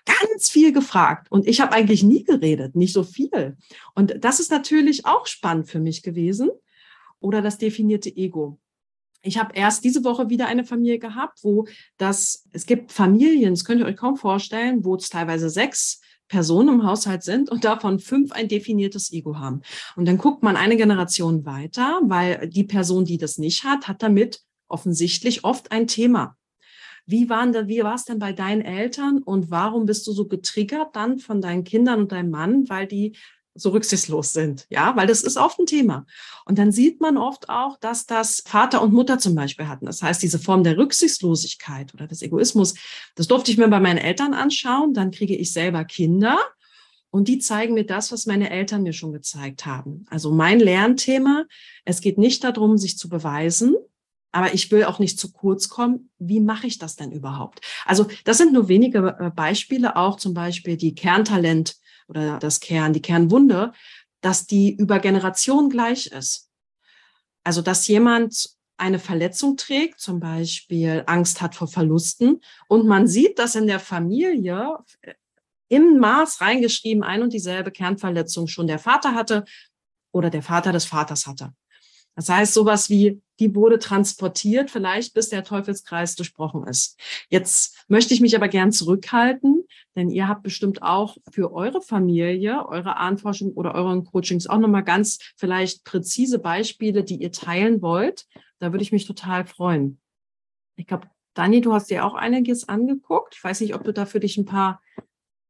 Ganz 0.05 0.51
viel 0.51 0.73
gefragt. 0.73 1.31
Und 1.31 1.47
ich 1.47 1.61
habe 1.61 1.73
eigentlich 1.73 2.03
nie 2.03 2.25
geredet, 2.25 2.75
nicht 2.75 2.93
so 2.93 3.05
viel. 3.05 3.57
Und 3.95 4.17
das 4.19 4.41
ist 4.41 4.51
natürlich 4.51 5.07
auch 5.07 5.27
spannend 5.27 5.69
für 5.69 5.79
mich 5.79 6.03
gewesen, 6.03 6.51
oder 7.23 7.43
das 7.43 7.59
definierte 7.59 8.15
Ego. 8.15 8.59
Ich 9.23 9.39
habe 9.39 9.55
erst 9.55 9.85
diese 9.85 10.03
Woche 10.05 10.31
wieder 10.31 10.47
eine 10.47 10.65
Familie 10.65 10.99
gehabt, 10.99 11.41
wo 11.43 11.67
das, 11.97 12.45
es 12.53 12.67
gibt 12.67 12.91
Familien, 12.91 13.53
das 13.53 13.65
könnt 13.65 13.81
ihr 13.81 13.87
euch 13.87 13.97
kaum 13.97 14.17
vorstellen, 14.17 14.85
wo 14.85 14.97
es 14.97 15.09
teilweise 15.09 15.49
sechs 15.49 16.01
Personen 16.29 16.81
im 16.81 16.87
Haushalt 16.87 17.23
sind 17.23 17.51
und 17.51 17.65
davon 17.65 17.99
fünf 17.99 18.33
ein 18.33 18.49
definiertes 18.49 19.13
Ego 19.13 19.39
haben. 19.39 19.61
Und 19.97 20.09
dann 20.09 20.19
guckt 20.19 20.43
man 20.43 20.57
eine 20.57 20.77
Generation 20.77 21.45
weiter, 21.45 22.01
weil 22.05 22.49
die 22.49 22.65
Person, 22.65 23.05
die 23.05 23.19
das 23.19 23.39
nicht 23.39 23.65
hat, 23.65 23.87
hat 23.87 24.03
damit 24.03 24.41
offensichtlich 24.67 25.45
oft 25.45 25.71
ein 25.71 25.87
Thema. 25.87 26.37
Wie, 27.05 27.29
waren 27.29 27.53
da, 27.53 27.69
wie 27.69 27.83
war 27.83 27.95
es 27.95 28.05
denn 28.05 28.19
bei 28.19 28.33
deinen 28.33 28.63
Eltern 28.63 29.19
und 29.19 29.51
warum 29.51 29.87
bist 29.87 30.07
du 30.07 30.13
so 30.13 30.27
getriggert 30.27 30.97
dann 30.97 31.19
von 31.19 31.41
deinen 31.41 31.65
Kindern 31.65 32.01
und 32.01 32.13
deinem 32.13 32.31
Mann, 32.31 32.69
weil 32.69 32.87
die 32.87 33.17
so 33.55 33.71
rücksichtslos 33.71 34.33
sind, 34.33 34.67
ja, 34.71 34.97
weil 34.97 35.07
das 35.07 35.23
ist 35.23 35.37
oft 35.37 35.59
ein 35.59 35.67
Thema. 35.67 36.07
Und 36.45 36.59
dann 36.59 36.73
sieht 36.73 37.01
man 37.01 37.17
oft 37.17 37.49
auch, 37.49 37.79
dass 37.79 38.07
das 38.07 38.43
Vater 38.47 38.83
und 38.83 38.93
Mutter 38.93 39.19
zum 39.19 39.35
Beispiel 39.35 39.69
hatten. 39.69 39.87
Das 39.87 40.03
heißt, 40.03 40.23
diese 40.23 40.39
Form 40.39 40.65
der 40.65 40.79
Rücksichtslosigkeit 40.79 41.93
oder 41.95 42.07
des 42.07 42.23
Egoismus, 42.23 42.75
das 43.15 43.29
durfte 43.29 43.51
ich 43.51 43.59
mir 43.59 43.69
bei 43.69 43.81
meinen 43.81 43.99
Eltern 43.99 44.35
anschauen. 44.35 44.95
Dann 44.95 45.11
kriege 45.11 45.37
ich 45.37 45.53
selber 45.53 45.85
Kinder 45.85 46.39
und 47.11 47.29
die 47.29 47.39
zeigen 47.39 47.75
mir 47.75 47.85
das, 47.85 48.11
was 48.11 48.25
meine 48.25 48.49
Eltern 48.49 48.85
mir 48.85 48.95
schon 48.95 49.13
gezeigt 49.13 49.67
haben. 49.67 50.07
Also 50.09 50.33
mein 50.33 50.59
Lernthema, 50.59 51.45
es 51.85 52.01
geht 52.01 52.17
nicht 52.17 52.43
darum, 52.43 52.79
sich 52.79 52.97
zu 52.97 53.11
beweisen, 53.11 53.77
aber 54.33 54.55
ich 54.55 54.71
will 54.73 54.85
auch 54.85 54.99
nicht 54.99 55.19
zu 55.19 55.31
kurz 55.31 55.69
kommen. 55.69 56.09
Wie 56.19 56.41
mache 56.41 56.67
ich 56.67 56.79
das 56.79 56.97
denn 56.97 57.13
überhaupt? 57.13 57.61
Also 57.85 58.07
das 58.25 58.39
sind 58.39 58.55
nur 58.55 58.69
wenige 58.69 59.15
äh, 59.21 59.31
Beispiele, 59.31 59.97
auch 59.97 60.17
zum 60.17 60.33
Beispiel 60.33 60.79
die 60.79 60.95
Kerntalent 60.95 61.77
oder 62.09 62.39
das 62.39 62.61
Kern, 62.61 62.93
die 62.93 63.03
Kernwunde, 63.03 63.73
dass 64.21 64.47
die 64.47 64.75
über 64.75 64.99
Generationen 64.99 65.71
gleich 65.71 66.07
ist. 66.07 66.49
Also 67.45 67.63
dass 67.63 67.89
jemand 67.89 68.51
eine 68.77 68.99
Verletzung 68.99 69.57
trägt, 69.57 70.01
zum 70.01 70.21
Beispiel 70.21 71.05
Angst 71.07 71.41
hat 71.41 71.55
vor 71.55 71.69
Verlusten, 71.69 72.41
und 72.69 72.87
man 72.87 73.07
sieht, 73.07 73.39
dass 73.39 73.55
in 73.55 73.67
der 73.67 73.81
Familie 73.81 74.79
äh, 75.03 75.15
im 75.69 75.99
Maß 75.99 76.41
reingeschrieben 76.41 77.03
ein 77.03 77.23
und 77.23 77.33
dieselbe 77.33 77.71
Kernverletzung 77.71 78.47
schon 78.47 78.67
der 78.67 78.79
Vater 78.79 79.15
hatte 79.15 79.45
oder 80.13 80.31
der 80.31 80.43
Vater 80.43 80.73
des 80.73 80.85
Vaters 80.85 81.27
hatte. 81.27 81.55
Das 82.15 82.29
heißt, 82.29 82.53
sowas 82.53 82.91
wie, 82.91 83.23
die 83.43 83.57
wurde 83.57 83.81
transportiert, 83.81 84.71
vielleicht 84.71 85.15
bis 85.15 85.29
der 85.29 85.43
Teufelskreis 85.43 86.15
durchbrochen 86.15 86.65
ist. 86.69 86.97
Jetzt 87.29 87.85
möchte 87.89 88.15
ich 88.15 88.21
mich 88.21 88.37
aber 88.37 88.47
gern 88.47 88.71
zurückhalten, 88.71 89.65
denn 89.97 90.11
ihr 90.11 90.29
habt 90.29 90.45
bestimmt 90.45 90.81
auch 90.83 91.17
für 91.33 91.53
eure 91.53 91.83
Familie, 91.83 92.65
eure 92.69 92.99
Ahnforschung 92.99 93.53
oder 93.55 93.75
euren 93.75 94.05
Coachings 94.05 94.47
auch 94.47 94.61
nochmal 94.61 94.85
ganz 94.85 95.19
vielleicht 95.37 95.85
präzise 95.85 96.39
Beispiele, 96.39 97.03
die 97.03 97.17
ihr 97.17 97.33
teilen 97.33 97.83
wollt. 97.83 98.29
Da 98.61 98.71
würde 98.73 98.85
ich 98.85 98.93
mich 98.93 99.07
total 99.07 99.45
freuen. 99.45 100.01
Ich 100.77 100.87
glaube, 100.87 101.09
Dani, 101.35 101.61
du 101.61 101.73
hast 101.73 101.91
dir 101.91 102.05
auch 102.05 102.15
einiges 102.15 102.69
angeguckt. 102.69 103.35
Ich 103.35 103.43
weiß 103.43 103.61
nicht, 103.61 103.75
ob 103.75 103.83
du 103.83 103.93
da 103.93 104.07
für 104.07 104.21
dich 104.21 104.37
ein 104.37 104.45
paar 104.45 104.81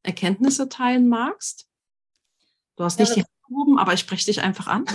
Erkenntnisse 0.02 0.70
teilen 0.70 1.10
magst. 1.10 1.68
Du 2.76 2.84
hast 2.84 2.98
nicht 2.98 3.10
ja, 3.10 3.16
die 3.16 3.20
Hand 3.20 3.48
gehoben, 3.48 3.78
aber 3.78 3.92
ich 3.92 4.00
spreche 4.00 4.24
dich 4.24 4.40
einfach 4.40 4.66
an. 4.66 4.86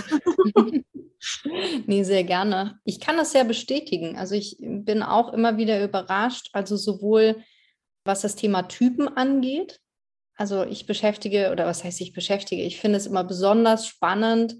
Nee, 1.86 2.04
sehr 2.04 2.24
gerne. 2.24 2.78
Ich 2.84 3.00
kann 3.00 3.16
das 3.16 3.32
sehr 3.32 3.44
bestätigen. 3.44 4.16
Also 4.16 4.34
ich 4.34 4.56
bin 4.60 5.02
auch 5.02 5.32
immer 5.32 5.56
wieder 5.56 5.82
überrascht, 5.82 6.50
also 6.52 6.76
sowohl 6.76 7.42
was 8.04 8.22
das 8.22 8.36
Thema 8.36 8.62
Typen 8.62 9.08
angeht. 9.08 9.80
Also 10.36 10.64
ich 10.64 10.86
beschäftige, 10.86 11.50
oder 11.50 11.66
was 11.66 11.84
heißt 11.84 12.00
ich 12.00 12.12
beschäftige, 12.12 12.62
ich 12.62 12.78
finde 12.80 12.96
es 12.96 13.06
immer 13.06 13.24
besonders 13.24 13.86
spannend, 13.86 14.54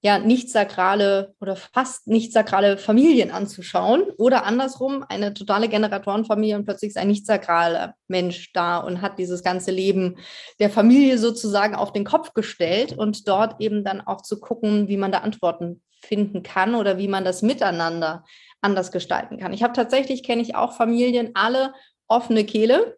ja, 0.00 0.18
nicht 0.18 0.50
sakrale 0.50 1.34
oder 1.40 1.56
fast 1.56 2.06
nicht 2.06 2.32
sakrale 2.32 2.78
Familien 2.78 3.32
anzuschauen 3.32 4.04
oder 4.16 4.44
andersrum 4.44 5.04
eine 5.08 5.34
totale 5.34 5.68
Generatorenfamilie 5.68 6.56
und 6.56 6.64
plötzlich 6.64 6.90
ist 6.90 6.98
ein 6.98 7.08
nicht 7.08 7.26
sakraler 7.26 7.94
Mensch 8.06 8.52
da 8.52 8.78
und 8.78 9.02
hat 9.02 9.18
dieses 9.18 9.42
ganze 9.42 9.72
Leben 9.72 10.18
der 10.60 10.70
Familie 10.70 11.18
sozusagen 11.18 11.74
auf 11.74 11.92
den 11.92 12.04
Kopf 12.04 12.32
gestellt 12.32 12.96
und 12.96 13.26
dort 13.26 13.60
eben 13.60 13.82
dann 13.82 14.00
auch 14.00 14.22
zu 14.22 14.38
gucken, 14.38 14.86
wie 14.86 14.96
man 14.96 15.10
da 15.10 15.18
Antworten 15.18 15.82
finden 16.00 16.44
kann 16.44 16.76
oder 16.76 16.96
wie 16.98 17.08
man 17.08 17.24
das 17.24 17.42
miteinander 17.42 18.24
anders 18.60 18.92
gestalten 18.92 19.38
kann. 19.38 19.52
Ich 19.52 19.64
habe 19.64 19.72
tatsächlich, 19.72 20.22
kenne 20.22 20.42
ich 20.42 20.54
auch 20.54 20.74
Familien, 20.76 21.32
alle 21.34 21.72
offene 22.06 22.44
Kehle, 22.44 22.96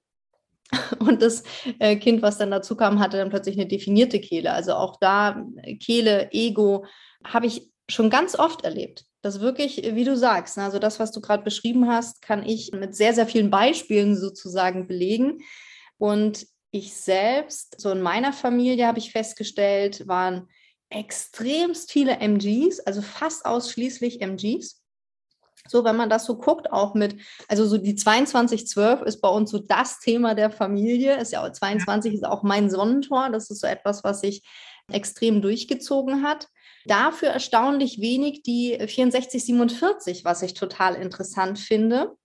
und 0.98 1.22
das 1.22 1.42
äh, 1.78 1.96
Kind, 1.96 2.22
was 2.22 2.38
dann 2.38 2.50
dazu 2.50 2.76
kam, 2.76 3.00
hatte 3.00 3.16
dann 3.16 3.30
plötzlich 3.30 3.56
eine 3.56 3.66
definierte 3.66 4.20
Kehle. 4.20 4.52
Also 4.52 4.74
auch 4.74 4.96
da 5.00 5.44
äh, 5.62 5.76
Kehle, 5.76 6.30
Ego, 6.32 6.84
habe 7.24 7.46
ich 7.46 7.70
schon 7.88 8.10
ganz 8.10 8.38
oft 8.38 8.64
erlebt. 8.64 9.04
Das 9.22 9.40
wirklich, 9.40 9.82
wie 9.94 10.04
du 10.04 10.16
sagst, 10.16 10.56
ne, 10.56 10.64
also 10.64 10.78
das, 10.78 10.98
was 10.98 11.12
du 11.12 11.20
gerade 11.20 11.42
beschrieben 11.42 11.88
hast, 11.88 12.22
kann 12.22 12.46
ich 12.46 12.72
mit 12.72 12.94
sehr, 12.94 13.12
sehr 13.12 13.26
vielen 13.26 13.50
Beispielen 13.50 14.16
sozusagen 14.16 14.86
belegen. 14.86 15.40
Und 15.98 16.46
ich 16.70 16.94
selbst, 16.94 17.80
so 17.80 17.90
in 17.90 18.00
meiner 18.00 18.32
Familie 18.32 18.86
habe 18.86 18.98
ich 18.98 19.12
festgestellt, 19.12 20.06
waren 20.06 20.48
extremst 20.88 21.92
viele 21.92 22.18
MGs, 22.18 22.80
also 22.80 23.02
fast 23.02 23.44
ausschließlich 23.44 24.20
MGs. 24.22 24.79
So, 25.68 25.84
wenn 25.84 25.96
man 25.96 26.10
das 26.10 26.24
so 26.24 26.36
guckt, 26.36 26.72
auch 26.72 26.94
mit, 26.94 27.20
also 27.48 27.66
so 27.66 27.78
die 27.78 27.94
2212 27.94 29.02
ist 29.02 29.20
bei 29.20 29.28
uns 29.28 29.50
so 29.50 29.58
das 29.58 30.00
Thema 30.00 30.34
der 30.34 30.50
Familie. 30.50 31.16
Ist 31.18 31.32
ja 31.32 31.44
auch 31.44 31.52
22 31.52 32.14
ist 32.14 32.24
auch 32.24 32.42
mein 32.42 32.70
Sonnentor. 32.70 33.30
Das 33.30 33.50
ist 33.50 33.60
so 33.60 33.66
etwas, 33.66 34.04
was 34.04 34.20
sich 34.20 34.42
extrem 34.90 35.42
durchgezogen 35.42 36.22
hat. 36.22 36.48
Dafür 36.86 37.28
erstaunlich 37.28 38.00
wenig 38.00 38.42
die 38.42 38.70
6447, 38.72 40.24
was 40.24 40.42
ich 40.42 40.54
total 40.54 40.94
interessant 40.94 41.58
finde. 41.58 42.16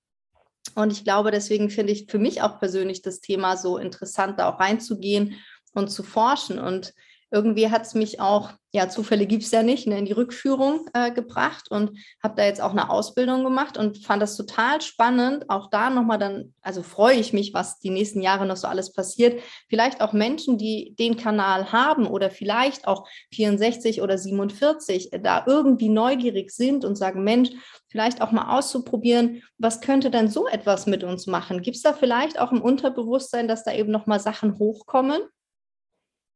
Und 0.74 0.92
ich 0.92 1.04
glaube, 1.04 1.32
deswegen 1.32 1.70
finde 1.70 1.94
ich 1.94 2.08
für 2.10 2.20
mich 2.20 2.42
auch 2.42 2.60
persönlich 2.60 3.02
das 3.02 3.20
Thema 3.20 3.58
so 3.58 3.78
interessant, 3.78 4.40
da 4.40 4.50
auch 4.50 4.60
reinzugehen 4.60 5.36
und 5.74 5.90
zu 5.90 6.04
forschen. 6.04 6.58
Und 6.58 6.94
irgendwie 7.36 7.70
hat 7.70 7.82
es 7.82 7.96
mich 7.96 8.22
auch, 8.22 8.52
ja, 8.72 8.88
Zufälle 8.88 9.26
gibt 9.26 9.44
es 9.44 9.52
ja 9.52 9.62
nicht, 9.62 9.88
ne, 9.88 10.00
in 10.00 10.06
die 10.06 10.14
Rückführung 10.14 10.88
äh, 10.94 11.12
gebracht 11.12 11.70
und 11.70 11.92
habe 12.24 12.36
da 12.38 12.46
jetzt 12.46 12.62
auch 12.62 12.72
eine 12.72 12.90
Ausbildung 12.90 13.44
gemacht 13.44 13.78
und 13.78 13.98
fand 14.06 14.22
das 14.22 14.38
total 14.38 14.80
spannend. 14.80 15.50
Auch 15.50 15.70
da 15.70 15.90
nochmal 15.90 16.18
dann, 16.18 16.54
also 16.62 16.82
freue 16.82 17.18
ich 17.18 17.34
mich, 17.34 17.54
was 17.54 17.80
die 17.80 17.90
nächsten 17.90 18.22
Jahre 18.22 18.46
noch 18.46 18.56
so 18.56 18.70
alles 18.70 18.94
passiert. 18.94 19.42
Vielleicht 19.68 20.00
auch 20.00 20.14
Menschen, 20.14 20.58
die 20.58 20.96
den 20.98 21.18
Kanal 21.18 21.74
haben 21.74 22.08
oder 22.08 22.32
vielleicht 22.32 22.88
auch 22.88 23.06
64 23.34 24.02
oder 24.02 24.18
47 24.18 25.12
äh, 25.12 25.20
da 25.20 25.44
irgendwie 25.46 25.90
neugierig 25.90 26.52
sind 26.52 26.86
und 26.86 26.96
sagen, 26.96 27.26
Mensch, 27.26 27.50
vielleicht 27.90 28.22
auch 28.22 28.32
mal 28.32 28.58
auszuprobieren, 28.58 29.44
was 29.58 29.82
könnte 29.82 30.10
denn 30.10 30.30
so 30.30 30.48
etwas 30.48 30.86
mit 30.86 31.04
uns 31.04 31.28
machen? 31.28 31.62
Gibt 31.62 31.76
es 31.76 31.84
da 31.84 31.92
vielleicht 31.92 32.40
auch 32.40 32.54
im 32.54 32.62
Unterbewusstsein, 32.62 33.50
dass 33.50 33.66
da 33.66 33.74
eben 33.74 33.92
nochmal 33.92 34.22
Sachen 34.22 34.58
hochkommen? 34.58 35.22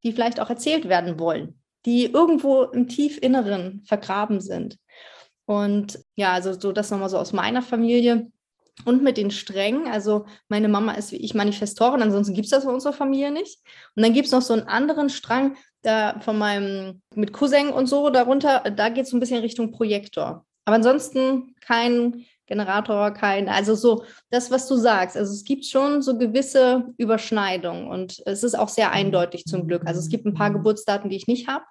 Die 0.04 0.12
vielleicht 0.12 0.40
auch 0.40 0.50
erzählt 0.50 0.88
werden 0.88 1.20
wollen, 1.20 1.62
die 1.86 2.06
irgendwo 2.06 2.64
im 2.64 2.88
Tiefinneren 2.88 3.84
vergraben 3.86 4.42
sind. 4.42 4.78
Und 5.46 6.00
ja, 6.16 6.34
also 6.34 6.54
so 6.54 6.72
das 6.72 6.92
nochmal 6.92 7.10
so 7.10 7.18
aus 7.18 7.34
meiner 7.34 7.62
Familie. 7.62 8.32
Und 8.86 9.04
mit 9.04 9.18
den 9.18 9.30
Strängen, 9.30 9.88
also 9.88 10.26
meine 10.48 10.70
Mama 10.70 10.94
ist 10.94 11.12
wie 11.12 11.18
ich 11.18 11.34
Manifestorin, 11.34 12.02
ansonsten 12.02 12.34
gibt 12.34 12.46
es 12.46 12.52
das 12.52 12.64
in 12.64 12.70
unserer 12.70 12.94
Familie 12.94 13.32
nicht. 13.32 13.60
Und 13.96 14.04
dann 14.04 14.14
gibt 14.14 14.28
es 14.28 14.32
noch 14.32 14.42
so 14.42 14.54
einen 14.54 14.68
anderen 14.68 15.10
Strang, 15.10 15.58
da 15.82 16.20
von 16.22 16.38
meinem, 16.38 17.02
mit 17.16 17.34
Cousin 17.34 17.70
und 17.70 17.88
so 17.88 18.10
darunter, 18.10 18.62
da 18.62 18.90
geht 18.90 19.06
es 19.06 19.10
so 19.10 19.18
ein 19.18 19.20
bisschen 19.20 19.42
Richtung 19.42 19.72
Projektor. 19.72 20.46
Aber 20.66 20.76
ansonsten 20.76 21.56
kein 21.62 22.26
Generator, 22.50 23.12
kein, 23.12 23.48
also 23.48 23.76
so 23.76 24.04
das, 24.30 24.52
was 24.52 24.68
du 24.68 24.76
sagst. 24.76 25.16
Also 25.16 25.32
es 25.32 25.46
gibt 25.46 25.66
schon 25.66 26.02
so 26.02 26.18
gewisse 26.18 26.86
Überschneidungen 26.98 27.88
und 27.88 28.22
es 28.26 28.44
ist 28.44 28.58
auch 28.58 28.70
sehr 28.70 28.92
eindeutig 28.92 29.46
zum 29.46 29.68
Glück. 29.68 29.84
Also 29.86 30.00
es 30.00 30.10
gibt 30.10 30.26
ein 30.26 30.34
paar 30.34 30.52
Geburtsdaten, 30.52 31.10
die 31.10 31.16
ich 31.16 31.28
nicht 31.28 31.48
habe. 31.48 31.64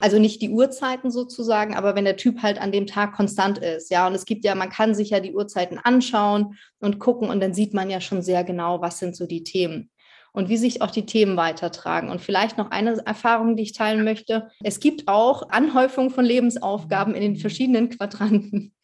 Also 0.00 0.18
nicht 0.18 0.42
die 0.42 0.50
Uhrzeiten 0.50 1.10
sozusagen, 1.10 1.74
aber 1.76 1.94
wenn 1.94 2.04
der 2.04 2.16
Typ 2.16 2.42
halt 2.42 2.60
an 2.60 2.72
dem 2.72 2.86
Tag 2.86 3.14
konstant 3.14 3.58
ist, 3.58 3.90
ja, 3.90 4.06
und 4.06 4.14
es 4.14 4.24
gibt 4.24 4.44
ja, 4.44 4.54
man 4.56 4.68
kann 4.68 4.94
sich 4.94 5.10
ja 5.10 5.20
die 5.20 5.34
Uhrzeiten 5.34 5.78
anschauen 5.78 6.58
und 6.80 6.98
gucken 6.98 7.30
und 7.30 7.40
dann 7.40 7.54
sieht 7.54 7.74
man 7.74 7.88
ja 7.88 8.00
schon 8.00 8.20
sehr 8.20 8.42
genau, 8.42 8.82
was 8.82 8.98
sind 8.98 9.14
so 9.16 9.26
die 9.26 9.44
Themen 9.44 9.90
und 10.32 10.48
wie 10.48 10.56
sich 10.56 10.82
auch 10.82 10.90
die 10.90 11.06
Themen 11.06 11.36
weitertragen. 11.36 12.10
Und 12.10 12.20
vielleicht 12.20 12.58
noch 12.58 12.72
eine 12.72 13.00
Erfahrung, 13.06 13.56
die 13.56 13.62
ich 13.62 13.72
teilen 13.72 14.04
möchte. 14.04 14.50
Es 14.64 14.80
gibt 14.80 15.06
auch 15.06 15.48
Anhäufung 15.50 16.10
von 16.10 16.24
Lebensaufgaben 16.24 17.14
in 17.14 17.22
den 17.22 17.36
verschiedenen 17.36 17.88
Quadranten. 17.88 18.74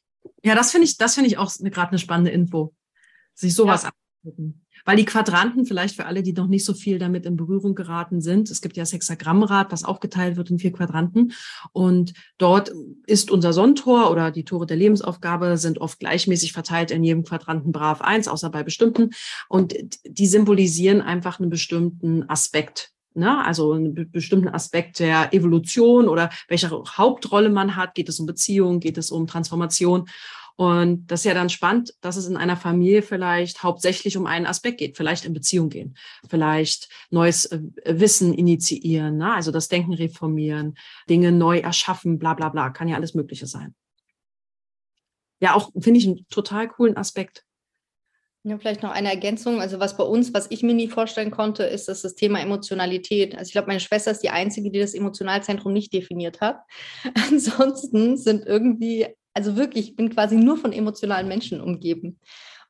Ja, 0.42 0.54
das 0.54 0.70
finde 0.70 0.86
ich, 0.86 0.96
das 0.96 1.14
finde 1.14 1.28
ich 1.28 1.38
auch 1.38 1.52
gerade 1.58 1.90
eine 1.90 1.98
spannende 1.98 2.30
Info, 2.30 2.74
sich 3.34 3.54
sowas 3.54 3.84
ja. 3.84 3.90
angucken. 4.24 4.66
Weil 4.84 4.96
die 4.96 5.04
Quadranten, 5.04 5.66
vielleicht 5.66 5.94
für 5.94 6.06
alle, 6.06 6.22
die 6.22 6.32
noch 6.32 6.46
nicht 6.46 6.64
so 6.64 6.74
viel 6.74 6.98
damit 6.98 7.26
in 7.26 7.36
Berührung 7.36 7.74
geraten 7.74 8.20
sind, 8.20 8.50
es 8.50 8.60
gibt 8.60 8.76
ja 8.76 8.82
das 8.82 8.92
Hexagrammrad, 8.92 9.72
was 9.72 9.84
aufgeteilt 9.84 10.36
wird 10.36 10.50
in 10.50 10.58
vier 10.58 10.72
Quadranten. 10.72 11.32
Und 11.72 12.14
dort 12.38 12.72
ist 13.06 13.30
unser 13.30 13.52
Sonnentor 13.52 14.10
oder 14.10 14.30
die 14.30 14.44
Tore 14.44 14.66
der 14.66 14.76
Lebensaufgabe 14.76 15.58
sind 15.58 15.78
oft 15.80 15.98
gleichmäßig 15.98 16.52
verteilt 16.52 16.90
in 16.90 17.04
jedem 17.04 17.24
Quadranten 17.24 17.72
brav 17.72 18.00
eins, 18.00 18.28
außer 18.28 18.50
bei 18.50 18.62
bestimmten. 18.62 19.10
Und 19.48 19.74
die 20.04 20.26
symbolisieren 20.26 21.02
einfach 21.02 21.40
einen 21.40 21.50
bestimmten 21.50 22.28
Aspekt 22.28 22.92
Ne? 23.14 23.44
Also 23.44 23.72
einen 23.72 24.10
bestimmten 24.10 24.48
Aspekt 24.48 24.98
der 24.98 25.34
Evolution 25.34 26.08
oder 26.08 26.30
welche 26.48 26.70
Hauptrolle 26.70 27.50
man 27.50 27.76
hat. 27.76 27.94
Geht 27.94 28.08
es 28.08 28.20
um 28.20 28.26
Beziehung? 28.26 28.80
Geht 28.80 28.98
es 28.98 29.10
um 29.10 29.26
Transformation? 29.26 30.08
Und 30.60 31.06
das 31.06 31.20
ist 31.20 31.24
ja 31.24 31.32
dann 31.32 31.48
spannend, 31.48 31.94
dass 32.02 32.16
es 32.16 32.26
in 32.26 32.36
einer 32.36 32.56
Familie 32.56 33.00
vielleicht 33.00 33.62
hauptsächlich 33.62 34.18
um 34.18 34.26
einen 34.26 34.44
Aspekt 34.44 34.76
geht, 34.76 34.94
vielleicht 34.94 35.24
in 35.24 35.32
Beziehung 35.32 35.70
gehen, 35.70 35.96
vielleicht 36.28 36.90
neues 37.08 37.46
äh, 37.46 37.60
Wissen 37.86 38.34
initiieren, 38.34 39.16
ne? 39.16 39.32
also 39.32 39.52
das 39.52 39.68
Denken 39.68 39.94
reformieren, 39.94 40.76
Dinge 41.08 41.32
neu 41.32 41.60
erschaffen, 41.60 42.18
bla 42.18 42.34
bla 42.34 42.50
bla, 42.50 42.68
kann 42.68 42.88
ja 42.88 42.96
alles 42.96 43.14
Mögliche 43.14 43.46
sein. 43.46 43.74
Ja, 45.40 45.54
auch 45.54 45.70
finde 45.80 45.98
ich 45.98 46.06
einen 46.06 46.26
total 46.28 46.68
coolen 46.68 46.98
Aspekt. 46.98 47.46
Ja, 48.42 48.56
vielleicht 48.58 48.82
noch 48.82 48.92
eine 48.92 49.10
Ergänzung. 49.10 49.60
Also 49.60 49.80
was 49.80 49.96
bei 49.96 50.04
uns, 50.04 50.32
was 50.32 50.46
ich 50.50 50.62
mir 50.62 50.74
nie 50.74 50.88
vorstellen 50.88 51.30
konnte, 51.30 51.64
ist 51.64 51.88
dass 51.88 52.02
das 52.02 52.14
Thema 52.14 52.40
Emotionalität. 52.40 53.34
Also 53.34 53.48
ich 53.48 53.52
glaube, 53.52 53.68
meine 53.68 53.80
Schwester 53.80 54.10
ist 54.10 54.22
die 54.22 54.30
Einzige, 54.30 54.70
die 54.70 54.80
das 54.80 54.94
Emotionalzentrum 54.94 55.72
nicht 55.72 55.92
definiert 55.92 56.40
hat. 56.40 56.60
Ansonsten 57.30 58.16
sind 58.16 58.46
irgendwie 58.46 59.06
also 59.34 59.56
wirklich, 59.56 59.90
ich 59.90 59.96
bin 59.96 60.10
quasi 60.10 60.36
nur 60.36 60.56
von 60.56 60.72
emotionalen 60.72 61.28
Menschen 61.28 61.60
umgeben. 61.60 62.18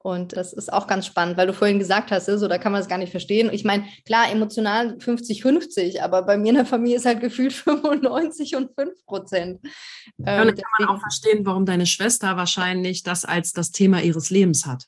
Und 0.03 0.35
das 0.35 0.55
ist 0.55 0.73
auch 0.73 0.87
ganz 0.87 1.05
spannend, 1.05 1.37
weil 1.37 1.47
du 1.47 1.53
vorhin 1.53 1.79
gesagt 1.79 2.11
hast, 2.11 2.25
so 2.25 2.49
da 2.49 2.57
kann 2.57 2.73
man 2.73 2.81
es 2.81 2.89
gar 2.89 2.97
nicht 2.97 3.11
verstehen. 3.11 3.51
Ich 3.53 3.65
meine, 3.65 3.85
klar, 4.07 4.31
emotional 4.33 4.97
50-50, 4.97 6.01
aber 6.01 6.23
bei 6.23 6.39
mir 6.39 6.51
in 6.51 6.55
der 6.55 6.65
Familie 6.65 6.97
ist 6.97 7.05
halt 7.05 7.21
gefühlt 7.21 7.53
95 7.55 8.57
und 8.57 8.71
5 8.75 9.05
Prozent. 9.05 9.61
Ja, 10.17 10.41
und 10.41 10.49
dann 10.49 10.57
kann 10.57 10.87
man 10.87 10.89
auch 10.89 11.01
verstehen, 11.01 11.45
warum 11.45 11.67
deine 11.67 11.85
Schwester 11.85 12.37
wahrscheinlich 12.37 13.03
das 13.03 13.27
als 13.27 13.53
das 13.53 13.73
Thema 13.73 14.01
ihres 14.01 14.31
Lebens 14.31 14.65
hat. 14.65 14.87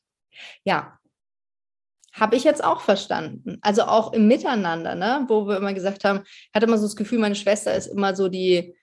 Ja, 0.64 0.98
habe 2.12 2.36
ich 2.36 2.44
jetzt 2.44 2.62
auch 2.62 2.80
verstanden. 2.82 3.58
Also 3.62 3.82
auch 3.82 4.12
im 4.12 4.28
Miteinander, 4.28 4.94
ne? 4.94 5.24
wo 5.28 5.46
wir 5.46 5.56
immer 5.56 5.72
gesagt 5.72 6.04
haben, 6.04 6.20
ich 6.24 6.50
hatte 6.54 6.66
immer 6.66 6.78
so 6.78 6.84
das 6.84 6.96
Gefühl, 6.96 7.18
meine 7.18 7.34
Schwester 7.34 7.74
ist 7.74 7.86
immer 7.86 8.14
so 8.14 8.28
die, 8.28 8.74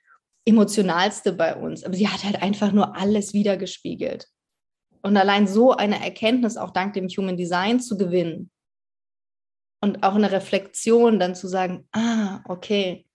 emotionalste 0.50 1.34
bei 1.34 1.56
uns. 1.56 1.84
Aber 1.84 1.96
sie 1.96 2.08
hat 2.08 2.24
halt 2.24 2.42
einfach 2.42 2.72
nur 2.72 2.96
alles 2.96 3.34
wiedergespiegelt. 3.34 4.28
Und 5.02 5.16
allein 5.16 5.48
so 5.48 5.72
eine 5.72 6.04
Erkenntnis 6.04 6.58
auch 6.58 6.72
dank 6.72 6.94
dem 6.94 7.08
Human 7.08 7.38
Design 7.38 7.80
zu 7.80 7.98
gewinnen 7.98 8.52
und 9.82 10.04
auch 10.04 10.16
eine 10.16 10.32
Reflexion 10.32 11.20
dann 11.20 11.36
zu 11.36 11.48
sagen, 11.48 11.88
ah, 11.94 12.42
okay, 12.46 13.06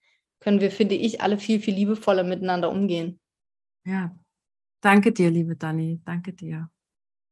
können 0.41 0.61
wir, 0.61 0.71
finde 0.71 0.95
ich, 0.95 1.21
alle 1.21 1.39
viel, 1.39 1.61
viel 1.61 1.75
liebevoller 1.75 2.25
miteinander 2.25 2.71
umgehen. 2.71 3.21
Ja, 3.85 4.17
danke 4.81 5.13
dir, 5.13 5.31
liebe 5.31 5.57
Dani, 5.57 6.01
danke 6.05 6.33
dir. 6.33 6.71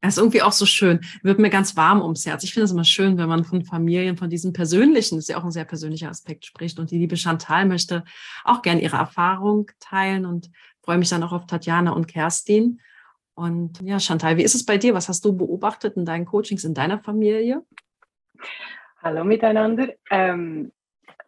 Das 0.02 0.14
ist 0.14 0.18
irgendwie 0.18 0.42
auch 0.42 0.52
so 0.52 0.66
schön. 0.66 1.00
Wird 1.22 1.38
mir 1.38 1.48
ganz 1.48 1.76
warm 1.76 2.02
ums 2.02 2.26
Herz. 2.26 2.42
Ich 2.42 2.52
finde 2.52 2.64
es 2.64 2.72
immer 2.72 2.84
schön, 2.84 3.18
wenn 3.18 3.28
man 3.28 3.44
von 3.44 3.64
Familien, 3.64 4.16
von 4.16 4.28
diesem 4.28 4.52
persönlichen, 4.52 5.14
das 5.14 5.24
ist 5.24 5.28
ja 5.28 5.38
auch 5.38 5.44
ein 5.44 5.52
sehr 5.52 5.64
persönlicher 5.64 6.10
Aspekt 6.10 6.44
spricht. 6.44 6.80
Und 6.80 6.90
die 6.90 6.98
liebe 6.98 7.16
Chantal 7.16 7.66
möchte 7.66 8.02
auch 8.42 8.62
gern 8.62 8.80
ihre 8.80 8.96
Erfahrung 8.96 9.70
teilen 9.78 10.26
und 10.26 10.50
freue 10.82 10.98
mich 10.98 11.08
dann 11.08 11.22
auch 11.22 11.30
auf 11.30 11.46
Tatjana 11.46 11.92
und 11.92 12.08
Kerstin. 12.08 12.80
Und 13.34 13.80
ja, 13.80 14.00
Chantal, 14.00 14.36
wie 14.36 14.42
ist 14.42 14.56
es 14.56 14.66
bei 14.66 14.76
dir? 14.76 14.92
Was 14.92 15.08
hast 15.08 15.24
du 15.24 15.36
beobachtet 15.36 15.96
in 15.96 16.04
deinen 16.04 16.26
Coachings 16.26 16.64
in 16.64 16.74
deiner 16.74 16.98
Familie? 16.98 17.62
Hallo 19.00 19.22
miteinander. 19.22 19.88
Ähm, 20.10 20.72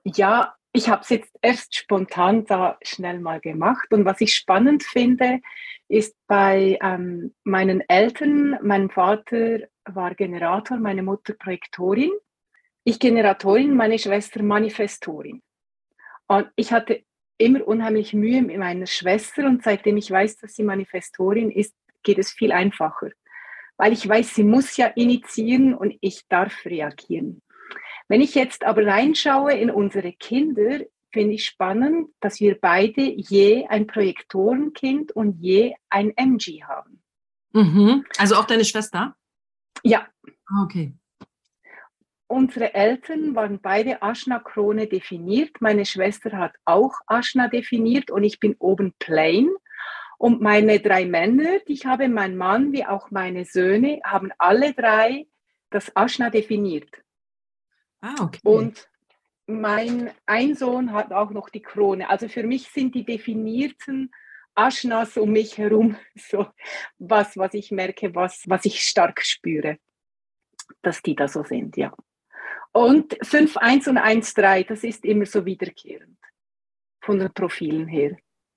ja, 0.03 0.53
ich 0.73 0.89
habe 0.89 1.03
es 1.03 1.11
jetzt 1.11 1.33
erst 1.41 1.77
spontan 1.77 2.45
da 2.45 2.77
schnell 2.83 3.21
mal 3.21 3.39
gemacht. 3.39 3.93
Und 3.93 4.05
was 4.05 4.21
ich 4.21 4.35
spannend 4.35 4.83
finde, 4.83 5.39
ist 5.89 6.17
bei 6.27 6.79
ähm, 6.83 7.35
meinen 7.45 7.83
Eltern, 7.89 8.59
mein 8.63 8.91
Vater 8.91 9.61
war 9.85 10.15
Generator, 10.15 10.79
meine 10.79 11.03
Mutter 11.03 11.35
Projektorin, 11.35 12.11
ich 12.85 12.99
Generatorin, 12.99 13.77
meine 13.77 13.99
Schwester 13.99 14.43
Manifestorin. 14.43 15.43
Und 16.27 16.49
ich 16.57 16.73
hatte 16.73 17.05
immer 17.39 17.67
unheimlich 17.67 18.15
Mühe 18.15 18.43
mit 18.43 18.59
meiner 18.59 18.87
Schwester 18.87 19.47
und 19.47 19.63
seitdem 19.63 19.97
ich 19.97 20.11
weiß, 20.11 20.37
dass 20.39 20.55
sie 20.55 20.63
Manifestorin 20.63 21.51
ist, 21.51 21.75
geht 22.03 22.19
es 22.19 22.31
viel 22.31 22.53
einfacher. 22.53 23.11
Weil 23.77 23.93
ich 23.93 24.09
weiß, 24.09 24.35
sie 24.35 24.45
muss 24.45 24.77
ja 24.77 24.87
initiieren 24.87 25.75
und 25.75 25.97
ich 26.01 26.23
darf 26.29 26.65
reagieren. 26.65 27.43
Wenn 28.09 28.21
ich 28.21 28.35
jetzt 28.35 28.65
aber 28.65 28.87
reinschaue 28.87 29.55
in 29.55 29.71
unsere 29.71 30.13
Kinder, 30.13 30.81
finde 31.15 31.35
ich 31.37 31.47
spannend, 31.47 32.11
dass 32.21 32.41
wir 32.41 32.61
beide 32.61 33.01
je 33.01 33.67
ein 33.69 33.87
Projektorenkind 33.87 35.13
und 35.13 35.41
je 35.41 35.75
ein 35.89 36.13
MG 36.15 36.65
haben. 36.65 37.03
Mhm. 37.53 38.05
Also 38.19 38.35
auch 38.35 38.45
deine 38.45 38.65
Schwester? 38.65 39.17
Ja. 39.83 40.07
Ah, 40.47 40.65
okay. 40.65 40.93
Unsere 42.27 42.75
Eltern 42.75 43.35
waren 43.35 43.61
beide 43.61 44.03
Aschna-Krone 44.03 44.89
definiert. 44.89 45.61
Meine 45.61 45.87
Schwester 45.87 46.37
hat 46.37 46.55
auch 46.65 46.95
Aschna 47.07 47.49
definiert 47.49 48.11
und 48.11 48.25
ich 48.25 48.41
bin 48.41 48.57
oben 48.59 48.93
plain. 48.99 49.49
Und 50.19 50.41
meine 50.41 50.81
drei 50.81 51.07
Männer, 51.07 51.61
die 51.69 51.75
ich 51.75 51.87
habe, 51.87 52.09
mein 52.09 52.37
Mann 52.37 52.73
wie 52.73 52.85
auch 52.85 53.11
meine 53.11 53.45
Söhne, 53.45 54.01
haben 54.05 54.31
alle 54.39 54.75
drei 54.75 55.27
das 55.71 55.95
Aschna 55.97 56.31
definiert. 56.31 56.91
Ah, 58.01 58.15
okay. 58.21 58.41
Und 58.43 58.89
mein 59.47 60.11
ein 60.27 60.55
Sohn 60.55 60.93
hat 60.93 61.13
auch 61.13 61.31
noch 61.31 61.49
die 61.49 61.63
Krone. 61.63 62.09
Also 62.09 62.29
für 62.29 62.45
mich 62.45 62.69
sind 62.71 62.95
die 62.95 63.05
definierten 63.05 64.11
Aschnas 64.55 65.17
um 65.17 65.31
mich 65.31 65.59
herum 65.59 65.97
so 66.15 66.47
was, 66.99 67.37
was 67.37 67.55
ich 67.55 67.71
merke, 67.71 68.15
was, 68.15 68.45
was 68.47 68.65
ich 68.65 68.83
stark 68.83 69.23
spüre, 69.23 69.79
dass 70.83 71.03
die 71.03 71.15
da 71.15 71.29
so 71.29 71.43
sind, 71.43 71.77
ja. 71.77 71.95
Und 72.73 73.15
5-1 73.21 73.89
und 73.89 73.99
1-3, 73.99 74.67
das 74.67 74.83
ist 74.83 75.05
immer 75.05 75.27
so 75.27 75.45
wiederkehrend 75.45 76.19
von 77.01 77.19
den 77.19 77.33
Profilen 77.33 77.87
her. 77.87 78.17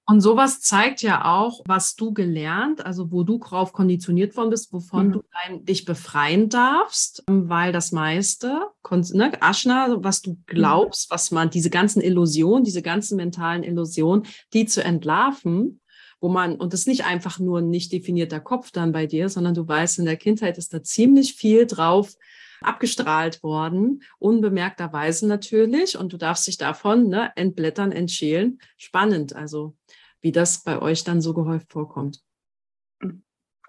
Und 0.10 0.22
sowas 0.22 0.62
zeigt 0.62 1.02
ja 1.02 1.26
auch, 1.26 1.62
was 1.68 1.98
du 1.98 2.14
gelernt, 2.14 2.86
also 2.86 3.12
wo 3.12 3.24
du 3.24 3.40
drauf 3.40 3.74
konditioniert 3.74 4.38
worden 4.38 4.52
bist, 4.52 4.72
wovon 4.72 5.08
mhm. 5.08 5.12
du 5.12 5.22
dein, 5.34 5.66
dich 5.66 5.84
befreien 5.84 6.48
darfst, 6.48 7.24
weil 7.28 7.74
das 7.74 7.92
meiste, 7.92 8.62
ne, 8.90 9.32
Aschna, 9.42 9.98
was 10.00 10.22
du 10.22 10.38
glaubst, 10.46 11.12
was 11.12 11.32
man, 11.32 11.50
diese 11.50 11.70
ganzen 11.70 12.02
Illusionen, 12.02 12.64
diese 12.64 12.82
ganzen 12.82 13.18
mentalen 13.18 13.64
Illusionen, 13.64 14.26
die 14.54 14.66
zu 14.66 14.82
entlarven, 14.82 15.82
wo 16.22 16.30
man, 16.30 16.56
und 16.56 16.72
das 16.72 16.82
ist 16.82 16.88
nicht 16.88 17.04
einfach 17.06 17.40
nur 17.40 17.60
ein 17.60 17.70
nicht 17.70 17.92
definierter 17.92 18.40
Kopf 18.40 18.72
dann 18.72 18.94
bei 18.94 19.08
dir, 19.08 19.28
sondern 19.28 19.56
du 19.56 19.68
weißt, 19.68 20.00
in 20.00 20.06
der 20.06 20.16
Kindheit 20.16 20.58
ist 20.58 20.74
da 20.74 20.82
ziemlich 20.82 21.34
viel 21.34 21.68
drauf 21.68 22.16
abgestrahlt 22.62 23.44
worden, 23.44 24.04
unbemerkterweise 24.20 25.28
natürlich, 25.28 25.98
und 25.98 26.14
du 26.14 26.18
darfst 26.18 26.48
dich 26.48 26.58
davon 26.58 27.10
ne, 27.10 27.32
entblättern, 27.36 27.92
entschälen. 27.92 28.60
Spannend, 28.78 29.36
also 29.36 29.76
wie 30.22 30.32
das 30.32 30.64
bei 30.64 30.82
euch 30.82 31.04
dann 31.04 31.22
so 31.22 31.34
gehäuft 31.34 31.72
vorkommt. 31.72 32.22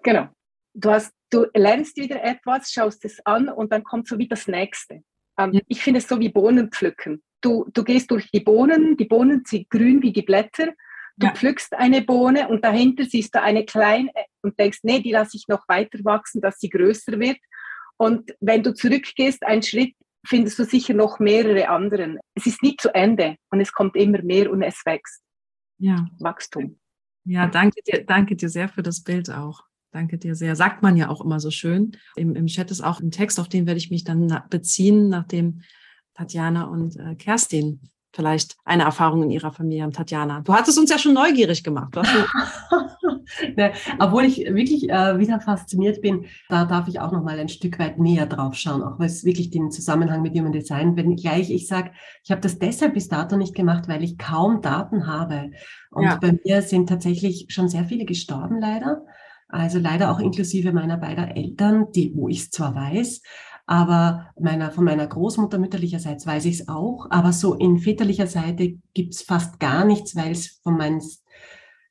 Genau. 0.03 0.27
Du, 0.73 0.91
hast, 0.91 1.13
du 1.29 1.45
lernst 1.53 1.97
wieder 1.97 2.23
etwas, 2.23 2.71
schaust 2.71 3.03
es 3.05 3.19
an 3.25 3.49
und 3.49 3.71
dann 3.71 3.83
kommt 3.83 4.07
so 4.07 4.17
wie 4.17 4.27
das 4.27 4.47
Nächste. 4.47 5.03
Ähm, 5.37 5.53
ja. 5.53 5.61
Ich 5.67 5.81
finde 5.81 5.99
es 5.99 6.07
so 6.07 6.19
wie 6.19 6.29
Bohnen 6.29 6.71
pflücken. 6.71 7.23
Du, 7.41 7.69
du 7.73 7.83
gehst 7.83 8.11
durch 8.11 8.29
die 8.31 8.41
Bohnen, 8.41 8.97
die 8.97 9.05
Bohnen 9.05 9.43
sind 9.45 9.69
grün 9.69 10.01
wie 10.01 10.11
die 10.11 10.21
Blätter. 10.21 10.73
Du 11.17 11.27
ja. 11.27 11.33
pflückst 11.33 11.73
eine 11.73 12.01
Bohne 12.01 12.47
und 12.47 12.63
dahinter 12.63 13.03
siehst 13.05 13.35
du 13.35 13.41
eine 13.41 13.65
kleine 13.65 14.11
und 14.41 14.57
denkst, 14.59 14.79
nee, 14.83 14.99
die 14.99 15.11
lasse 15.11 15.37
ich 15.37 15.47
noch 15.47 15.67
weiter 15.67 15.99
wachsen, 16.03 16.41
dass 16.41 16.59
sie 16.59 16.69
größer 16.69 17.19
wird. 17.19 17.37
Und 17.99 18.33
wenn 18.39 18.63
du 18.63 18.73
zurückgehst, 18.73 19.43
einen 19.43 19.61
Schritt, 19.61 19.95
findest 20.25 20.57
du 20.59 20.63
sicher 20.63 20.93
noch 20.93 21.19
mehrere 21.19 21.69
anderen. 21.69 22.19
Es 22.35 22.45
ist 22.45 22.63
nie 22.63 22.75
zu 22.77 22.93
Ende 22.93 23.35
und 23.51 23.61
es 23.61 23.71
kommt 23.71 23.95
immer 23.95 24.21
mehr 24.21 24.51
und 24.51 24.61
es 24.61 24.81
wächst 24.85 25.21
ja. 25.79 26.05
Wachstum. 26.19 26.77
Ja, 27.25 27.47
danke 27.47 27.81
dir, 27.81 28.05
danke 28.05 28.35
dir 28.35 28.49
sehr 28.49 28.69
für 28.69 28.83
das 28.83 29.01
Bild 29.01 29.29
auch. 29.29 29.63
Danke 29.91 30.17
dir 30.17 30.35
sehr. 30.35 30.55
Sagt 30.55 30.83
man 30.83 30.97
ja 30.97 31.09
auch 31.09 31.21
immer 31.21 31.39
so 31.39 31.49
schön. 31.49 31.97
Im, 32.15 32.35
im 32.35 32.45
Chat 32.47 32.69
ist 32.69 32.81
auch 32.81 32.99
ein 32.99 33.11
Text, 33.11 33.39
auf 33.39 33.49
den 33.49 33.65
werde 33.65 33.79
ich 33.79 33.89
mich 33.89 34.03
dann 34.03 34.43
beziehen, 34.49 35.09
nachdem 35.09 35.61
Tatjana 36.13 36.65
und 36.65 36.95
äh, 36.97 37.15
Kerstin 37.15 37.81
vielleicht 38.13 38.55
eine 38.65 38.83
Erfahrung 38.83 39.23
in 39.23 39.31
ihrer 39.31 39.51
Familie 39.51 39.83
haben. 39.83 39.93
Tatjana, 39.93 40.41
du 40.41 40.53
hattest 40.53 40.77
uns 40.77 40.89
ja 40.89 40.99
schon 40.99 41.13
neugierig 41.13 41.63
gemacht. 41.63 41.95
ne, 43.55 43.71
obwohl 43.99 44.25
ich 44.25 44.37
wirklich 44.39 44.89
äh, 44.89 45.19
wieder 45.19 45.39
fasziniert 45.39 46.01
bin, 46.01 46.25
da 46.49 46.65
darf 46.65 46.87
ich 46.87 46.99
auch 46.99 47.11
noch 47.11 47.23
mal 47.23 47.39
ein 47.39 47.49
Stück 47.49 47.79
weit 47.79 47.99
näher 47.99 48.25
drauf 48.25 48.55
schauen, 48.55 48.83
auch 48.83 48.99
weil 48.99 49.07
es 49.07 49.23
wirklich 49.23 49.49
den 49.49 49.71
Zusammenhang 49.71 50.21
mit 50.21 50.37
Human 50.37 50.51
Design, 50.51 50.95
wenn 50.95 51.15
gleich 51.15 51.49
ich 51.49 51.67
sage, 51.67 51.91
ich 52.23 52.31
habe 52.31 52.41
das 52.41 52.59
deshalb 52.59 52.93
bis 52.93 53.07
dato 53.07 53.37
nicht 53.37 53.55
gemacht, 53.55 53.87
weil 53.87 54.03
ich 54.03 54.17
kaum 54.17 54.61
Daten 54.61 55.07
habe. 55.07 55.51
Und 55.91 56.03
ja. 56.03 56.17
bei 56.17 56.37
mir 56.43 56.61
sind 56.61 56.89
tatsächlich 56.89 57.47
schon 57.49 57.69
sehr 57.69 57.85
viele 57.85 58.05
gestorben, 58.05 58.59
leider. 58.59 59.05
Also 59.47 59.79
leider 59.79 60.11
auch 60.11 60.19
inklusive 60.19 60.71
meiner 60.71 60.97
beiden 60.97 61.29
Eltern, 61.29 61.91
die, 61.91 62.13
wo 62.15 62.29
ich 62.29 62.41
es 62.41 62.51
zwar 62.51 62.75
weiß, 62.75 63.21
aber 63.69 64.31
meiner, 64.39 64.71
von 64.71 64.83
meiner 64.83 65.05
Großmutter 65.05 65.59
mütterlicherseits 65.59 66.25
weiß 66.25 66.45
ich 66.45 66.61
es 66.61 66.69
auch, 66.69 67.05
aber 67.11 67.31
so 67.31 67.53
in 67.53 67.77
väterlicher 67.77 68.25
Seite 68.25 68.79
gibt 68.95 69.13
es 69.13 69.21
fast 69.21 69.59
gar 69.59 69.85
nichts, 69.85 70.15
weil 70.15 70.31
es 70.31 70.59
von, 70.63 70.75
mein, 70.75 70.99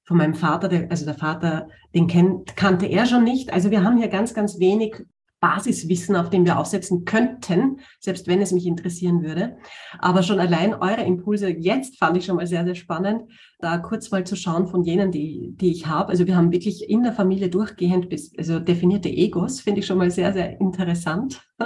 von 0.09 0.16
meinem 0.16 0.32
Vater, 0.32 0.68
der, 0.68 0.90
also 0.90 1.04
der 1.04 1.14
Vater, 1.14 1.68
den 1.94 2.06
kennt, 2.06 2.56
kannte 2.56 2.86
er 2.86 3.04
schon 3.04 3.24
nicht. 3.24 3.52
Also 3.52 3.70
wir 3.70 3.84
haben 3.84 3.98
hier 3.98 4.09
ganz, 4.09 4.32
ganz 4.32 4.59
wenig 4.59 5.04
Basiswissen, 5.41 6.16
auf 6.16 6.30
dem 6.30 6.45
wir 6.45 6.59
aufsetzen 6.59 7.05
könnten, 7.05 7.80
selbst 8.01 8.26
wenn 8.26 8.41
es 8.41 8.53
mich 8.53 8.66
interessieren 8.66 9.22
würde. 9.22 9.57
Aber 9.99 10.22
schon 10.22 10.41
allein 10.41 10.74
eure 10.74 11.03
Impulse 11.03 11.49
jetzt 11.49 11.99
fand 11.99 12.16
ich 12.16 12.24
schon 12.24 12.36
mal 12.36 12.47
sehr, 12.47 12.64
sehr 12.64 12.74
spannend, 12.74 13.22
da 13.61 13.78
kurz 13.78 14.11
mal 14.11 14.24
zu 14.24 14.36
schauen 14.36 14.68
von 14.68 14.82
jenen, 14.82 15.11
die, 15.11 15.55
die 15.57 15.70
ich 15.70 15.86
habe. 15.86 16.11
Also 16.11 16.26
wir 16.26 16.36
haben 16.36 16.53
wirklich 16.53 16.89
in 16.89 17.03
der 17.03 17.12
Familie 17.12 17.49
durchgehend 17.49 18.09
bis, 18.09 18.32
also 18.36 18.59
definierte 18.59 19.09
Egos, 19.09 19.61
finde 19.61 19.80
ich 19.80 19.86
schon 19.86 19.99
mal 19.99 20.11
sehr, 20.11 20.32
sehr 20.32 20.61
interessant, 20.61 21.41
äh, 21.59 21.64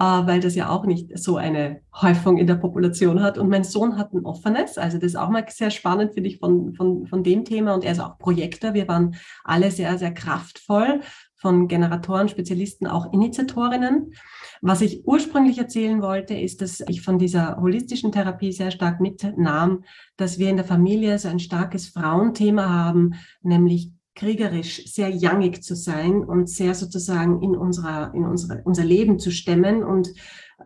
weil 0.00 0.40
das 0.40 0.54
ja 0.54 0.68
auch 0.70 0.84
nicht 0.84 1.18
so 1.18 1.36
eine 1.36 1.80
Häufung 2.00 2.38
in 2.38 2.46
der 2.46 2.56
Population 2.56 3.22
hat. 3.22 3.38
Und 3.38 3.48
mein 3.48 3.64
Sohn 3.64 3.98
hat 3.98 4.12
ein 4.12 4.24
offenes, 4.24 4.78
also 4.78 4.98
das 4.98 5.12
ist 5.12 5.16
auch 5.16 5.30
mal 5.30 5.44
sehr 5.48 5.70
spannend, 5.70 6.14
finde 6.14 6.28
ich, 6.28 6.38
von, 6.38 6.74
von, 6.74 7.06
von 7.06 7.22
dem 7.22 7.44
Thema. 7.44 7.74
Und 7.74 7.84
er 7.84 7.92
ist 7.92 8.00
auch 8.00 8.18
Projektor. 8.18 8.74
Wir 8.74 8.88
waren 8.88 9.16
alle 9.44 9.70
sehr, 9.70 9.98
sehr 9.98 10.12
kraftvoll 10.12 11.00
von 11.38 11.68
Generatoren, 11.68 12.28
Spezialisten, 12.28 12.86
auch 12.86 13.12
Initiatorinnen. 13.12 14.12
Was 14.60 14.80
ich 14.80 15.06
ursprünglich 15.06 15.58
erzählen 15.58 16.02
wollte, 16.02 16.34
ist, 16.34 16.60
dass 16.60 16.80
ich 16.88 17.02
von 17.02 17.18
dieser 17.18 17.56
holistischen 17.60 18.12
Therapie 18.12 18.52
sehr 18.52 18.70
stark 18.70 19.00
mitnahm, 19.00 19.84
dass 20.16 20.38
wir 20.38 20.50
in 20.50 20.56
der 20.56 20.64
Familie 20.64 21.18
so 21.18 21.28
ein 21.28 21.38
starkes 21.38 21.88
Frauenthema 21.88 22.68
haben, 22.68 23.14
nämlich 23.42 23.92
kriegerisch, 24.16 24.84
sehr 24.86 25.10
youngig 25.14 25.62
zu 25.62 25.76
sein 25.76 26.24
und 26.24 26.50
sehr 26.50 26.74
sozusagen 26.74 27.40
in, 27.40 27.56
unserer, 27.56 28.12
in 28.14 28.24
unsere, 28.24 28.62
unser 28.64 28.84
Leben 28.84 29.20
zu 29.20 29.30
stemmen 29.30 29.84
und 29.84 30.08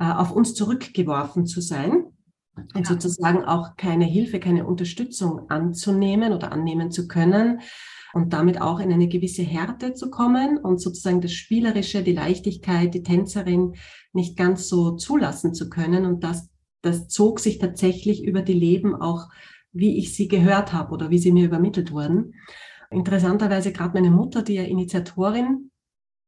äh, 0.00 0.10
auf 0.10 0.32
uns 0.32 0.54
zurückgeworfen 0.54 1.44
zu 1.44 1.60
sein 1.60 2.06
und 2.74 2.86
sozusagen 2.86 3.44
auch 3.44 3.76
keine 3.76 4.06
Hilfe, 4.06 4.40
keine 4.40 4.66
Unterstützung 4.66 5.50
anzunehmen 5.50 6.32
oder 6.32 6.50
annehmen 6.50 6.90
zu 6.90 7.08
können 7.08 7.60
und 8.12 8.32
damit 8.32 8.60
auch 8.60 8.80
in 8.80 8.92
eine 8.92 9.08
gewisse 9.08 9.42
Härte 9.42 9.94
zu 9.94 10.10
kommen 10.10 10.58
und 10.58 10.80
sozusagen 10.80 11.20
das 11.20 11.32
Spielerische, 11.32 12.02
die 12.02 12.12
Leichtigkeit, 12.12 12.94
die 12.94 13.02
Tänzerin 13.02 13.74
nicht 14.12 14.36
ganz 14.36 14.68
so 14.68 14.96
zulassen 14.96 15.54
zu 15.54 15.68
können. 15.68 16.04
Und 16.04 16.24
das, 16.24 16.50
das 16.82 17.08
zog 17.08 17.40
sich 17.40 17.58
tatsächlich 17.58 18.24
über 18.24 18.42
die 18.42 18.52
Leben 18.52 18.94
auch, 18.94 19.28
wie 19.72 19.98
ich 19.98 20.14
sie 20.14 20.28
gehört 20.28 20.72
habe 20.72 20.92
oder 20.92 21.10
wie 21.10 21.18
sie 21.18 21.32
mir 21.32 21.46
übermittelt 21.46 21.92
wurden. 21.92 22.34
Interessanterweise 22.90 23.72
gerade 23.72 23.94
meine 23.94 24.10
Mutter, 24.10 24.42
die 24.42 24.54
ja 24.54 24.64
Initiatorin 24.64 25.70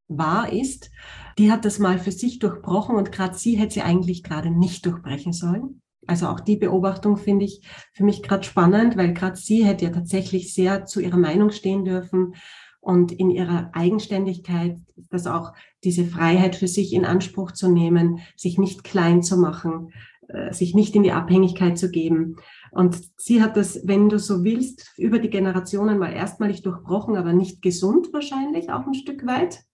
war, 0.09 0.51
ist, 0.53 0.91
die 1.39 1.51
hat 1.51 1.65
das 1.65 1.79
mal 1.79 1.99
für 1.99 2.13
sich 2.13 2.39
durchbrochen 2.39 2.97
und 2.97 3.13
gerade 3.13 3.35
sie 3.35 3.57
hätte 3.57 3.75
sie 3.75 3.83
eigentlich 3.83 4.23
gerade 4.23 4.51
nicht 4.51 4.87
durchbrechen 4.87 5.33
sollen. 5.33 5.83
Also 6.07 6.29
auch 6.29 6.41
die 6.41 6.57
Beobachtung 6.57 7.17
finde 7.17 7.45
ich 7.45 7.63
für 7.93 8.05
mich 8.05 8.23
gerade 8.23 8.45
spannend, 8.45 8.97
weil 8.97 9.13
gerade 9.13 9.37
sie 9.37 9.65
hätte 9.65 9.87
ja 9.87 9.91
tatsächlich 9.91 10.55
sehr 10.55 10.87
zu 10.87 11.01
ihrer 11.01 11.17
Meinung 11.17 11.51
stehen 11.51 11.85
dürfen 11.85 12.35
und 12.81 13.13
in 13.13 13.31
ihrer 13.31 13.71
Eigenständigkeit, 13.73 14.79
das 15.11 15.27
auch 15.27 15.53
diese 15.85 16.05
Freiheit 16.05 16.57
für 16.57 16.69
sich 16.69 16.93
in 16.93 17.05
Anspruch 17.05 17.53
zu 17.53 17.69
nehmen, 17.71 18.21
sich 18.37 18.59
nicht 18.59 18.85
klein 18.85 19.23
zu 19.23 19.39
machen, 19.39 19.93
äh, 20.29 20.53
sich 20.53 20.75
nicht 20.75 20.95
in 20.95 21.03
die 21.03 21.13
Abhängigkeit 21.13 21.79
zu 21.79 21.91
geben. 21.91 22.37
Und 22.71 23.01
sie 23.17 23.43
hat 23.43 23.57
das, 23.57 23.87
wenn 23.87 24.09
du 24.09 24.19
so 24.19 24.45
willst, 24.45 24.93
über 24.99 25.19
die 25.19 25.31
Generationen 25.31 25.99
mal 25.99 26.13
erstmalig 26.13 26.63
durchbrochen, 26.63 27.17
aber 27.17 27.33
nicht 27.33 27.63
gesund 27.63 28.13
wahrscheinlich, 28.13 28.71
auch 28.71 28.87
ein 28.87 28.95
Stück 28.95 29.27
weit. 29.27 29.65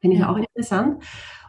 Finde 0.00 0.16
ich 0.16 0.24
auch 0.24 0.36
interessant. 0.36 1.02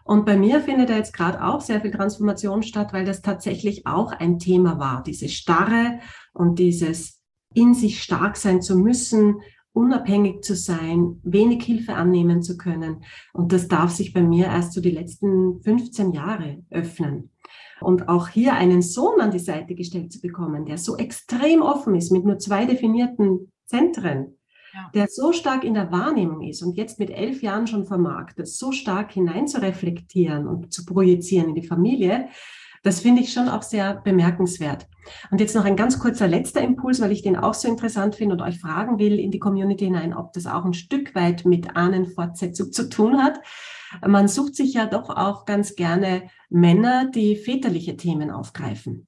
Und 0.07 0.25
bei 0.25 0.37
mir 0.37 0.61
findet 0.61 0.89
da 0.89 0.95
jetzt 0.95 1.11
gerade 1.11 1.43
auch 1.43 1.59
sehr 1.59 1.81
viel 1.81 1.91
Transformation 1.91 2.63
statt, 2.63 2.93
weil 2.93 3.03
das 3.03 3.21
tatsächlich 3.21 3.85
auch 3.85 4.13
ein 4.13 4.39
Thema 4.39 4.79
war. 4.79 5.03
Diese 5.03 5.27
Starre 5.27 5.99
und 6.33 6.59
dieses 6.59 7.21
in 7.53 7.73
sich 7.73 8.01
stark 8.01 8.37
sein 8.37 8.61
zu 8.61 8.77
müssen, 8.77 9.41
unabhängig 9.73 10.43
zu 10.43 10.55
sein, 10.55 11.19
wenig 11.23 11.63
Hilfe 11.63 11.95
annehmen 11.95 12.41
zu 12.41 12.57
können. 12.57 13.03
Und 13.33 13.51
das 13.51 13.67
darf 13.67 13.91
sich 13.91 14.13
bei 14.13 14.21
mir 14.21 14.45
erst 14.45 14.71
so 14.73 14.81
die 14.81 14.91
letzten 14.91 15.61
15 15.61 16.13
Jahre 16.13 16.63
öffnen. 16.69 17.31
Und 17.81 18.07
auch 18.07 18.29
hier 18.29 18.53
einen 18.53 18.81
Sohn 18.81 19.19
an 19.19 19.31
die 19.31 19.39
Seite 19.39 19.75
gestellt 19.75 20.13
zu 20.13 20.21
bekommen, 20.21 20.65
der 20.65 20.77
so 20.77 20.95
extrem 20.95 21.61
offen 21.61 21.95
ist 21.95 22.11
mit 22.11 22.23
nur 22.23 22.39
zwei 22.39 22.65
definierten 22.65 23.51
Zentren, 23.65 24.36
ja. 24.73 24.89
der 24.93 25.07
so 25.07 25.31
stark 25.31 25.63
in 25.63 25.73
der 25.73 25.91
Wahrnehmung 25.91 26.41
ist 26.41 26.61
und 26.63 26.77
jetzt 26.77 26.99
mit 26.99 27.09
elf 27.09 27.41
Jahren 27.41 27.67
schon 27.67 27.85
vermag, 27.85 28.33
das 28.35 28.57
so 28.57 28.71
stark 28.71 29.11
hinein 29.11 29.47
zu 29.47 29.61
reflektieren 29.61 30.47
und 30.47 30.73
zu 30.73 30.85
projizieren 30.85 31.49
in 31.49 31.55
die 31.55 31.67
Familie, 31.67 32.29
das 32.83 33.01
finde 33.01 33.21
ich 33.21 33.33
schon 33.33 33.49
auch 33.49 33.63
sehr 33.63 33.95
bemerkenswert. 33.95 34.87
Und 35.31 35.41
jetzt 35.41 35.55
noch 35.55 35.65
ein 35.65 35.75
ganz 35.75 35.99
kurzer 35.99 36.27
letzter 36.27 36.61
Impuls, 36.61 37.01
weil 37.01 37.11
ich 37.11 37.21
den 37.21 37.35
auch 37.35 37.53
so 37.53 37.67
interessant 37.67 38.15
finde 38.15 38.35
und 38.35 38.41
euch 38.41 38.59
fragen 38.59 38.99
will 38.99 39.19
in 39.19 39.31
die 39.31 39.39
Community 39.39 39.85
hinein, 39.85 40.13
ob 40.13 40.33
das 40.33 40.45
auch 40.45 40.63
ein 40.63 40.73
Stück 40.73 41.15
weit 41.15 41.45
mit 41.45 41.75
Ahnenfortsetzung 41.75 42.71
zu 42.71 42.89
tun 42.89 43.21
hat. 43.21 43.39
Man 44.05 44.27
sucht 44.27 44.55
sich 44.55 44.73
ja 44.73 44.85
doch 44.85 45.09
auch 45.09 45.45
ganz 45.45 45.75
gerne 45.75 46.29
Männer, 46.49 47.09
die 47.09 47.35
väterliche 47.35 47.97
Themen 47.97 48.31
aufgreifen. 48.31 49.07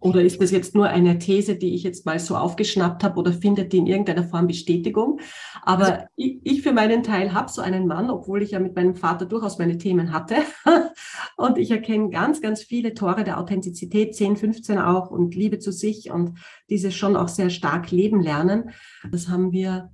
Oder 0.00 0.22
ist 0.22 0.40
das 0.40 0.50
jetzt 0.50 0.74
nur 0.74 0.88
eine 0.88 1.18
These, 1.18 1.56
die 1.56 1.74
ich 1.74 1.82
jetzt 1.82 2.06
mal 2.06 2.18
so 2.18 2.36
aufgeschnappt 2.36 3.02
habe 3.04 3.18
oder 3.18 3.32
findet 3.32 3.72
die 3.72 3.78
in 3.78 3.86
irgendeiner 3.86 4.24
Form 4.24 4.46
Bestätigung? 4.46 5.20
Aber 5.62 5.84
also, 5.84 6.04
ich, 6.16 6.38
ich, 6.44 6.62
für 6.62 6.72
meinen 6.72 7.02
Teil 7.02 7.32
habe 7.32 7.50
so 7.50 7.62
einen 7.62 7.86
Mann, 7.86 8.10
obwohl 8.10 8.42
ich 8.42 8.52
ja 8.52 8.60
mit 8.60 8.76
meinem 8.76 8.94
Vater 8.94 9.26
durchaus 9.26 9.58
meine 9.58 9.78
Themen 9.78 10.12
hatte. 10.12 10.36
und 11.36 11.58
ich 11.58 11.70
erkenne 11.70 12.10
ganz, 12.10 12.40
ganz 12.40 12.62
viele 12.62 12.94
Tore 12.94 13.24
der 13.24 13.38
Authentizität, 13.38 14.14
10, 14.14 14.36
15 14.36 14.78
auch 14.78 15.10
und 15.10 15.34
Liebe 15.34 15.58
zu 15.58 15.72
sich 15.72 16.10
und 16.10 16.38
diese 16.70 16.92
schon 16.92 17.16
auch 17.16 17.28
sehr 17.28 17.50
stark 17.50 17.90
leben 17.90 18.20
lernen. 18.20 18.70
Das 19.10 19.28
haben 19.28 19.52
wir 19.52 19.90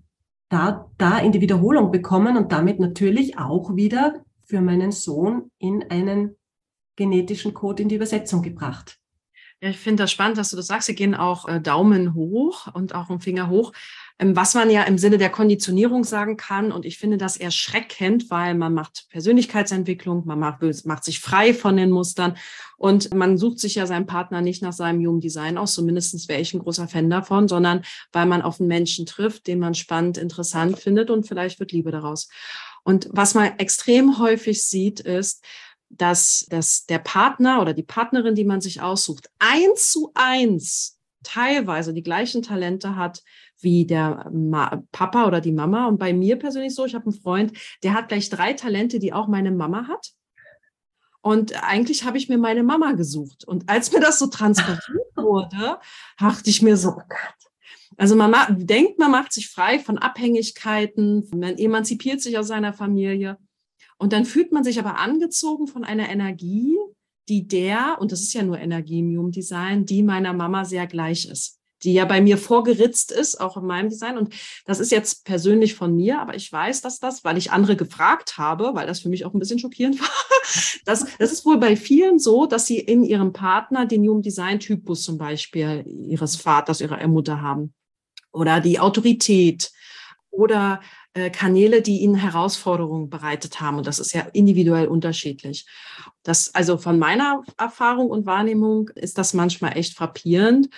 da, 0.48 0.90
da 0.98 1.18
in 1.18 1.32
die 1.32 1.40
Wiederholung 1.40 1.90
bekommen 1.90 2.36
und 2.36 2.52
damit 2.52 2.78
natürlich 2.78 3.38
auch 3.38 3.74
wieder 3.74 4.24
für 4.44 4.60
meinen 4.60 4.92
Sohn 4.92 5.50
in 5.58 5.84
einen 5.90 6.36
genetischen 6.96 7.54
Code 7.54 7.82
in 7.82 7.88
die 7.88 7.96
Übersetzung 7.96 8.42
gebracht. 8.42 8.98
Ja, 9.64 9.70
ich 9.70 9.78
finde 9.78 10.02
das 10.02 10.12
spannend, 10.12 10.36
dass 10.36 10.50
du 10.50 10.56
das 10.56 10.66
sagst. 10.66 10.88
Sie 10.88 10.94
gehen 10.94 11.14
auch 11.14 11.48
äh, 11.48 11.58
Daumen 11.58 12.12
hoch 12.12 12.68
und 12.74 12.94
auch 12.94 13.08
einen 13.08 13.22
Finger 13.22 13.48
hoch. 13.48 13.72
Ähm, 14.18 14.36
was 14.36 14.52
man 14.52 14.68
ja 14.68 14.82
im 14.82 14.98
Sinne 14.98 15.16
der 15.16 15.30
Konditionierung 15.30 16.04
sagen 16.04 16.36
kann, 16.36 16.70
und 16.70 16.84
ich 16.84 16.98
finde 16.98 17.16
das 17.16 17.38
erschreckend, 17.38 18.28
weil 18.28 18.54
man 18.56 18.74
macht 18.74 19.06
Persönlichkeitsentwicklung, 19.08 20.26
man 20.26 20.38
macht, 20.38 20.60
macht 20.84 21.04
sich 21.04 21.18
frei 21.18 21.54
von 21.54 21.78
den 21.78 21.90
Mustern 21.90 22.36
und 22.76 23.14
man 23.14 23.38
sucht 23.38 23.58
sich 23.58 23.76
ja 23.76 23.86
seinen 23.86 24.04
Partner 24.04 24.42
nicht 24.42 24.60
nach 24.60 24.74
seinem 24.74 25.00
Human 25.00 25.22
Design 25.22 25.56
aus, 25.56 25.72
zumindest 25.72 26.28
wäre 26.28 26.42
ich 26.42 26.52
ein 26.52 26.60
großer 26.60 26.86
Fan 26.86 27.08
davon, 27.08 27.48
sondern 27.48 27.86
weil 28.12 28.26
man 28.26 28.42
auf 28.42 28.60
einen 28.60 28.68
Menschen 28.68 29.06
trifft, 29.06 29.46
den 29.46 29.60
man 29.60 29.74
spannend, 29.74 30.18
interessant 30.18 30.78
findet 30.78 31.08
und 31.10 31.26
vielleicht 31.26 31.58
wird 31.58 31.72
Liebe 31.72 31.90
daraus. 31.90 32.28
Und 32.82 33.08
was 33.12 33.32
man 33.32 33.58
extrem 33.58 34.18
häufig 34.18 34.62
sieht, 34.62 35.00
ist, 35.00 35.42
dass, 35.96 36.46
dass 36.50 36.86
der 36.86 36.98
Partner 36.98 37.60
oder 37.60 37.72
die 37.74 37.82
Partnerin, 37.82 38.34
die 38.34 38.44
man 38.44 38.60
sich 38.60 38.80
aussucht, 38.80 39.30
eins 39.38 39.90
zu 39.90 40.10
eins 40.14 40.98
teilweise 41.22 41.94
die 41.94 42.02
gleichen 42.02 42.42
Talente 42.42 42.96
hat 42.96 43.22
wie 43.60 43.86
der 43.86 44.30
Ma 44.30 44.82
Papa 44.92 45.26
oder 45.26 45.40
die 45.40 45.52
Mama. 45.52 45.86
Und 45.86 45.98
bei 45.98 46.12
mir 46.12 46.38
persönlich 46.38 46.74
so, 46.74 46.84
ich 46.84 46.94
habe 46.94 47.06
einen 47.06 47.20
Freund, 47.20 47.52
der 47.82 47.94
hat 47.94 48.08
gleich 48.08 48.28
drei 48.28 48.52
Talente, 48.52 48.98
die 48.98 49.12
auch 49.12 49.26
meine 49.26 49.50
Mama 49.50 49.88
hat. 49.88 50.12
Und 51.22 51.64
eigentlich 51.64 52.04
habe 52.04 52.18
ich 52.18 52.28
mir 52.28 52.36
meine 52.36 52.62
Mama 52.62 52.92
gesucht. 52.92 53.44
Und 53.44 53.70
als 53.70 53.90
mir 53.92 54.00
das 54.00 54.18
so 54.18 54.26
transparent 54.26 54.82
wurde, 55.16 55.78
dachte 56.18 56.50
ich 56.50 56.60
mir 56.60 56.76
so, 56.76 56.90
oh 56.90 57.02
Gott. 57.08 57.44
Also 57.96 58.16
man 58.16 58.34
denkt, 58.50 58.98
man 58.98 59.10
macht 59.10 59.32
sich 59.32 59.48
frei 59.48 59.78
von 59.78 59.98
Abhängigkeiten, 59.98 61.28
man 61.34 61.56
emanzipiert 61.56 62.20
sich 62.20 62.36
aus 62.36 62.48
seiner 62.48 62.72
Familie. 62.72 63.38
Und 63.98 64.12
dann 64.12 64.24
fühlt 64.24 64.52
man 64.52 64.64
sich 64.64 64.78
aber 64.78 64.98
angezogen 64.98 65.66
von 65.66 65.84
einer 65.84 66.08
Energie, 66.08 66.76
die 67.28 67.46
der, 67.46 67.98
und 68.00 68.12
das 68.12 68.20
ist 68.20 68.34
ja 68.34 68.42
nur 68.42 68.58
Energie 68.58 68.98
im 68.98 69.16
Human 69.16 69.32
Design, 69.32 69.86
die 69.86 70.02
meiner 70.02 70.32
Mama 70.32 70.64
sehr 70.64 70.86
gleich 70.86 71.26
ist, 71.26 71.58
die 71.82 71.94
ja 71.94 72.04
bei 72.04 72.20
mir 72.20 72.36
vorgeritzt 72.36 73.12
ist, 73.12 73.40
auch 73.40 73.56
in 73.56 73.64
meinem 73.64 73.88
Design. 73.88 74.18
Und 74.18 74.34
das 74.66 74.80
ist 74.80 74.92
jetzt 74.92 75.24
persönlich 75.24 75.74
von 75.74 75.94
mir, 75.94 76.20
aber 76.20 76.34
ich 76.34 76.50
weiß, 76.50 76.82
dass 76.82 76.98
das, 76.98 77.24
weil 77.24 77.38
ich 77.38 77.50
andere 77.50 77.76
gefragt 77.76 78.36
habe, 78.36 78.72
weil 78.74 78.86
das 78.86 79.00
für 79.00 79.08
mich 79.08 79.24
auch 79.24 79.32
ein 79.32 79.38
bisschen 79.38 79.58
schockierend 79.58 80.00
war, 80.00 80.08
das, 80.84 81.06
das 81.18 81.32
ist 81.32 81.46
wohl 81.46 81.58
bei 81.58 81.76
vielen 81.76 82.18
so, 82.18 82.46
dass 82.46 82.66
sie 82.66 82.78
in 82.78 83.04
ihrem 83.04 83.32
Partner 83.32 83.86
den 83.86 84.06
Human 84.06 84.22
Design 84.22 84.60
Typus 84.60 85.02
zum 85.02 85.16
Beispiel 85.16 85.84
ihres 85.86 86.36
Vaters, 86.36 86.80
ihrer 86.80 87.06
Mutter 87.08 87.40
haben 87.40 87.72
oder 88.32 88.60
die 88.60 88.78
Autorität 88.80 89.72
oder 90.30 90.80
Kanäle, 91.30 91.82
die 91.82 92.00
ihnen 92.00 92.16
Herausforderungen 92.16 93.08
bereitet 93.08 93.60
haben. 93.60 93.78
Und 93.78 93.86
das 93.86 93.98
ist 93.98 94.12
ja 94.12 94.22
individuell 94.32 94.88
unterschiedlich. 94.88 95.66
Das, 96.22 96.54
also 96.54 96.76
von 96.76 96.98
meiner 96.98 97.42
Erfahrung 97.56 98.10
und 98.10 98.26
Wahrnehmung 98.26 98.88
ist 98.94 99.18
das 99.18 99.34
manchmal 99.34 99.76
echt 99.76 99.96
frappierend. 99.96 100.68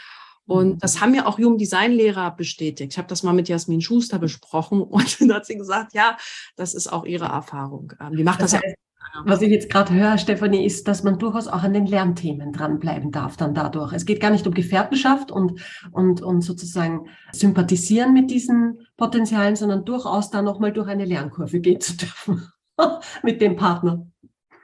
Und 0.46 0.82
das 0.84 1.00
haben 1.00 1.10
mir 1.10 1.26
auch 1.26 1.38
Human 1.38 1.58
Design 1.58 1.92
Lehrer 1.92 2.30
bestätigt. 2.30 2.92
Ich 2.92 2.98
habe 2.98 3.08
das 3.08 3.22
mal 3.22 3.32
mit 3.32 3.48
Jasmin 3.48 3.80
Schuster 3.80 4.18
besprochen 4.18 4.82
und 4.82 5.20
dann 5.20 5.32
hat 5.32 5.46
sie 5.46 5.56
gesagt, 5.56 5.92
ja, 5.94 6.16
das 6.56 6.74
ist 6.74 6.92
auch 6.92 7.04
ihre 7.04 7.26
Erfahrung. 7.26 7.92
Ähm, 8.00 8.16
die 8.16 8.24
macht 8.24 8.40
das, 8.40 8.52
das 8.52 8.60
heißt, 8.62 8.76
ja 8.76 8.85
was 9.24 9.42
ich 9.42 9.50
jetzt 9.50 9.70
gerade 9.70 9.94
höre, 9.94 10.18
Stefanie, 10.18 10.64
ist, 10.64 10.86
dass 10.88 11.02
man 11.02 11.18
durchaus 11.18 11.48
auch 11.48 11.62
an 11.62 11.72
den 11.72 11.86
Lernthemen 11.86 12.52
dranbleiben 12.52 13.10
darf 13.10 13.36
dann 13.36 13.54
dadurch. 13.54 13.92
Es 13.92 14.06
geht 14.06 14.20
gar 14.20 14.30
nicht 14.30 14.46
um 14.46 14.54
Gefährtenschaft 14.54 15.30
und, 15.30 15.60
und, 15.92 16.22
und 16.22 16.42
sozusagen 16.42 17.08
sympathisieren 17.32 18.12
mit 18.12 18.30
diesen 18.30 18.86
Potenzialen, 18.96 19.56
sondern 19.56 19.84
durchaus 19.84 20.30
da 20.30 20.42
nochmal 20.42 20.72
durch 20.72 20.88
eine 20.88 21.04
Lernkurve 21.04 21.60
gehen 21.60 21.80
zu 21.80 21.96
dürfen. 21.96 22.46
mit 23.22 23.40
dem 23.40 23.56
Partner. 23.56 24.06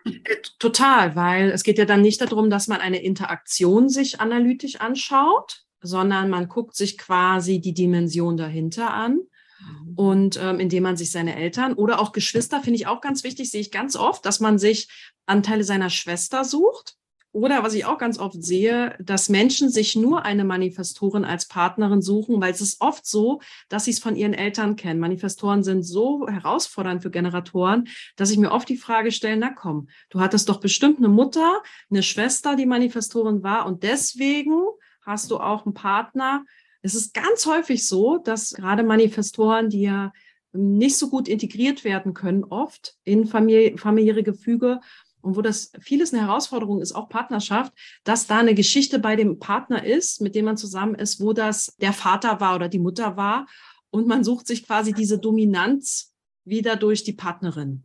Äh, 0.05 0.36
total, 0.59 1.16
weil 1.16 1.50
es 1.50 1.62
geht 1.62 1.78
ja 1.78 1.84
dann 1.84 2.03
nicht 2.03 2.20
darum, 2.20 2.50
dass 2.50 2.68
man 2.68 2.80
eine 2.80 3.03
Interaktion 3.03 3.88
sich 3.88 4.20
analytisch 4.20 4.80
anschaut, 4.80 5.64
sondern 5.80 6.30
man 6.30 6.48
guckt 6.48 6.76
sich 6.76 6.98
quasi 6.98 7.61
die 7.61 7.74
Dimension 7.74 8.36
dahinter 8.36 8.92
an. 8.92 9.20
Mhm. 9.62 9.94
Und 9.94 10.40
ähm, 10.42 10.60
indem 10.60 10.82
man 10.84 10.96
sich 10.96 11.10
seine 11.10 11.36
Eltern 11.36 11.74
oder 11.74 12.00
auch 12.00 12.12
Geschwister, 12.12 12.60
finde 12.60 12.76
ich 12.76 12.86
auch 12.86 13.00
ganz 13.00 13.24
wichtig, 13.24 13.50
sehe 13.50 13.60
ich 13.60 13.70
ganz 13.70 13.96
oft, 13.96 14.24
dass 14.26 14.40
man 14.40 14.58
sich 14.58 14.88
Anteile 15.26 15.64
seiner 15.64 15.90
Schwester 15.90 16.44
sucht 16.44 16.96
oder 17.32 17.62
was 17.62 17.72
ich 17.72 17.86
auch 17.86 17.96
ganz 17.96 18.18
oft 18.18 18.42
sehe, 18.42 18.94
dass 19.00 19.30
Menschen 19.30 19.70
sich 19.70 19.96
nur 19.96 20.24
eine 20.24 20.44
Manifestorin 20.44 21.24
als 21.24 21.48
Partnerin 21.48 22.02
suchen, 22.02 22.40
weil 22.42 22.52
es 22.52 22.60
ist 22.60 22.80
oft 22.82 23.06
so, 23.06 23.40
dass 23.70 23.86
sie 23.86 23.92
es 23.92 23.98
von 23.98 24.16
ihren 24.16 24.34
Eltern 24.34 24.76
kennen. 24.76 25.00
Manifestoren 25.00 25.62
sind 25.62 25.82
so 25.82 26.28
herausfordernd 26.28 27.02
für 27.02 27.10
Generatoren, 27.10 27.88
dass 28.16 28.30
ich 28.30 28.38
mir 28.38 28.52
oft 28.52 28.68
die 28.68 28.76
Frage 28.76 29.12
stelle, 29.12 29.38
na 29.38 29.50
komm, 29.50 29.88
du 30.10 30.20
hattest 30.20 30.50
doch 30.50 30.60
bestimmt 30.60 30.98
eine 30.98 31.08
Mutter, 31.08 31.62
eine 31.90 32.02
Schwester, 32.02 32.54
die 32.54 32.66
Manifestorin 32.66 33.42
war 33.42 33.64
und 33.64 33.82
deswegen 33.82 34.60
hast 35.00 35.30
du 35.30 35.38
auch 35.38 35.64
einen 35.64 35.74
Partner. 35.74 36.44
Es 36.83 36.95
ist 36.95 37.14
ganz 37.14 37.47
häufig 37.47 37.87
so, 37.87 38.18
dass 38.18 38.51
gerade 38.51 38.83
Manifestoren, 38.83 39.70
die 39.70 39.83
ja 39.83 40.12
nicht 40.53 40.97
so 40.97 41.09
gut 41.09 41.28
integriert 41.28 41.85
werden 41.85 42.12
können, 42.12 42.45
oft 42.45 42.97
in 43.05 43.26
Familie, 43.26 43.78
familiäre 43.78 44.22
Gefüge 44.22 44.80
und 45.22 45.37
wo 45.37 45.43
das 45.43 45.72
vieles 45.80 46.12
eine 46.12 46.26
Herausforderung 46.26 46.80
ist, 46.80 46.93
auch 46.93 47.09
Partnerschaft, 47.09 47.72
dass 48.05 48.26
da 48.26 48.39
eine 48.39 48.55
Geschichte 48.55 48.99
bei 48.99 49.16
dem 49.16 49.39
Partner 49.39 49.85
ist, 49.85 50.20
mit 50.20 50.35
dem 50.35 50.45
man 50.45 50.57
zusammen 50.57 50.95
ist, 50.95 51.20
wo 51.20 51.33
das 51.33 51.76
der 51.76 51.93
Vater 51.93 52.41
war 52.41 52.57
oder 52.57 52.68
die 52.68 52.80
Mutter 52.80 53.16
war. 53.16 53.47
Und 53.91 54.09
man 54.09 54.24
sucht 54.24 54.47
sich 54.47 54.66
quasi 54.66 54.93
diese 54.93 55.18
Dominanz 55.18 56.12
wieder 56.45 56.76
durch 56.76 57.05
die 57.05 57.12
Partnerin, 57.12 57.85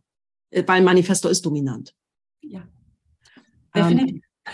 äh, 0.50 0.64
weil 0.66 0.82
Manifesto 0.82 1.28
ist 1.28 1.46
dominant. 1.46 1.94
Ja, 2.40 2.66
definitiv. 3.74 4.22
Ähm, 4.44 4.52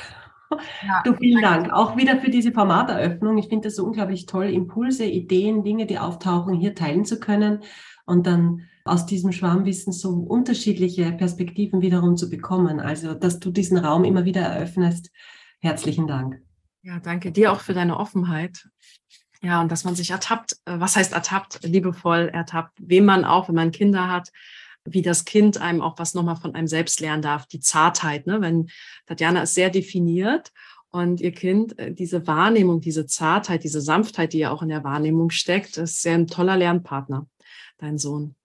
ja, 0.86 1.02
du, 1.04 1.14
vielen 1.14 1.42
Dank. 1.42 1.72
Auch 1.72 1.96
wieder 1.96 2.18
für 2.20 2.30
diese 2.30 2.52
Formateröffnung. 2.52 3.38
Ich 3.38 3.48
finde 3.48 3.68
es 3.68 3.76
so 3.76 3.84
unglaublich 3.84 4.26
toll, 4.26 4.46
Impulse, 4.46 5.04
Ideen, 5.04 5.64
Dinge, 5.64 5.86
die 5.86 5.98
auftauchen, 5.98 6.54
hier 6.54 6.74
teilen 6.74 7.04
zu 7.04 7.18
können 7.18 7.60
und 8.06 8.26
dann 8.26 8.62
aus 8.84 9.06
diesem 9.06 9.32
Schwarmwissen 9.32 9.92
so 9.92 10.10
unterschiedliche 10.10 11.10
Perspektiven 11.12 11.80
wiederum 11.80 12.16
zu 12.16 12.28
bekommen. 12.28 12.80
Also, 12.80 13.14
dass 13.14 13.40
du 13.40 13.50
diesen 13.50 13.78
Raum 13.78 14.04
immer 14.04 14.24
wieder 14.24 14.42
eröffnest. 14.42 15.10
Herzlichen 15.60 16.06
Dank. 16.06 16.42
Ja, 16.82 17.00
danke 17.00 17.32
dir 17.32 17.50
auch 17.50 17.60
für 17.60 17.72
deine 17.72 17.98
Offenheit. 17.98 18.68
Ja, 19.42 19.60
und 19.60 19.72
dass 19.72 19.84
man 19.84 19.94
sich 19.94 20.10
ertappt, 20.10 20.56
äh, 20.66 20.78
was 20.78 20.96
heißt 20.96 21.12
ertappt, 21.12 21.60
liebevoll 21.64 22.30
ertappt, 22.32 22.78
wem 22.78 23.06
man 23.06 23.24
auch, 23.24 23.48
wenn 23.48 23.54
man 23.54 23.70
Kinder 23.70 24.10
hat, 24.10 24.30
wie 24.84 25.02
das 25.02 25.24
Kind 25.24 25.60
einem 25.60 25.80
auch 25.80 25.98
was 25.98 26.14
nochmal 26.14 26.36
von 26.36 26.54
einem 26.54 26.66
selbst 26.66 27.00
lernen 27.00 27.22
darf, 27.22 27.46
die 27.46 27.60
Zartheit, 27.60 28.26
ne? 28.26 28.40
wenn 28.40 28.68
Tatjana 29.06 29.42
ist 29.42 29.54
sehr 29.54 29.70
definiert 29.70 30.52
und 30.90 31.20
ihr 31.20 31.32
Kind, 31.32 31.78
äh, 31.78 31.92
diese 31.92 32.26
Wahrnehmung, 32.26 32.80
diese 32.80 33.06
Zartheit, 33.06 33.64
diese 33.64 33.80
Sanftheit, 33.80 34.32
die 34.32 34.38
ja 34.38 34.50
auch 34.50 34.62
in 34.62 34.68
der 34.68 34.84
Wahrnehmung 34.84 35.30
steckt, 35.30 35.76
ist 35.76 36.02
sehr 36.02 36.14
ein 36.14 36.26
toller 36.26 36.56
Lernpartner, 36.56 37.26
dein 37.78 37.98
Sohn. 37.98 38.36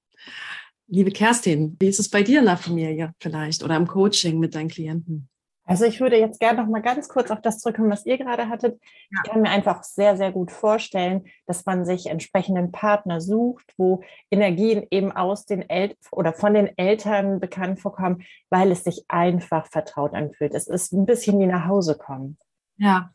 Liebe 0.88 1.12
Kerstin, 1.12 1.78
wie 1.80 1.88
ist 1.88 2.00
es 2.00 2.10
bei 2.10 2.24
dir 2.24 2.40
in 2.40 2.46
der 2.46 2.58
Familie 2.58 3.14
vielleicht 3.20 3.64
oder 3.64 3.76
im 3.76 3.86
Coaching 3.86 4.40
mit 4.40 4.56
deinen 4.56 4.70
Klienten? 4.70 5.30
Also 5.70 5.86
ich 5.86 6.02
würde 6.02 6.18
jetzt 6.18 6.40
gerne 6.40 6.64
noch 6.64 6.68
mal 6.68 6.82
ganz 6.82 7.10
kurz 7.10 7.30
auf 7.30 7.42
das 7.42 7.60
zurückkommen, 7.60 7.92
was 7.92 8.04
ihr 8.04 8.18
gerade 8.18 8.50
hattet. 8.50 8.82
Ja. 9.12 9.22
Ich 9.24 9.32
kann 9.32 9.42
mir 9.42 9.52
einfach 9.52 9.84
sehr, 9.84 10.18
sehr 10.18 10.32
gut 10.32 10.50
vorstellen, 10.50 11.28
dass 11.46 11.64
man 11.68 11.86
sich 11.86 12.08
entsprechenden 12.08 12.72
Partner 12.72 13.22
sucht, 13.22 13.76
wo 13.78 14.02
Energien 14.32 14.88
eben 14.90 15.12
aus 15.12 15.46
den 15.46 15.70
Eltern 15.70 15.96
oder 16.12 16.34
von 16.34 16.56
den 16.56 16.76
Eltern 16.76 17.40
bekannt 17.40 17.80
vorkommen, 17.80 18.24
weil 18.50 18.72
es 18.72 18.84
sich 18.84 19.06
einfach 19.10 19.68
vertraut 19.68 20.16
anfühlt. 20.16 20.56
Es 20.56 20.66
ist 20.66 20.92
ein 20.92 21.06
bisschen 21.06 21.38
wie 21.40 21.46
nach 21.46 21.68
Hause 21.68 21.96
kommen. 22.00 22.40
Ja. 22.78 23.12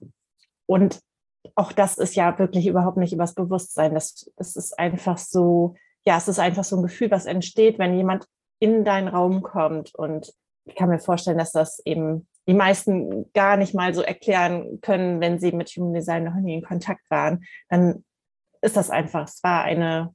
Und 0.66 1.00
auch 1.56 1.72
das 1.72 1.98
ist 1.98 2.14
ja 2.14 2.38
wirklich 2.38 2.68
überhaupt 2.68 2.98
nicht 2.98 3.12
übers 3.12 3.34
Bewusstsein. 3.34 3.94
Das, 3.94 4.30
das 4.36 4.54
ist 4.54 4.78
einfach 4.78 5.18
so, 5.18 5.74
ja, 6.06 6.18
es 6.18 6.28
ist 6.28 6.38
einfach 6.38 6.62
so 6.62 6.76
ein 6.76 6.84
Gefühl, 6.84 7.10
was 7.10 7.26
entsteht, 7.26 7.80
wenn 7.80 7.96
jemand 7.96 8.28
in 8.60 8.84
deinen 8.84 9.08
Raum 9.08 9.42
kommt. 9.42 9.92
Und 9.96 10.32
ich 10.66 10.76
kann 10.76 10.88
mir 10.88 11.00
vorstellen, 11.00 11.38
dass 11.38 11.50
das 11.50 11.84
eben 11.84 12.28
die 12.46 12.54
meisten 12.54 13.32
gar 13.32 13.56
nicht 13.56 13.74
mal 13.74 13.94
so 13.94 14.02
erklären 14.02 14.80
können, 14.80 15.20
wenn 15.20 15.38
sie 15.38 15.52
mit 15.52 15.70
Human 15.70 15.94
Design 15.94 16.24
noch 16.24 16.34
nie 16.34 16.54
in 16.54 16.62
Kontakt 16.62 17.10
waren. 17.10 17.44
Dann 17.68 18.04
ist 18.60 18.76
das 18.76 18.90
einfach, 18.90 19.28
es 19.28 19.42
war 19.42 19.62
eine, 19.62 20.14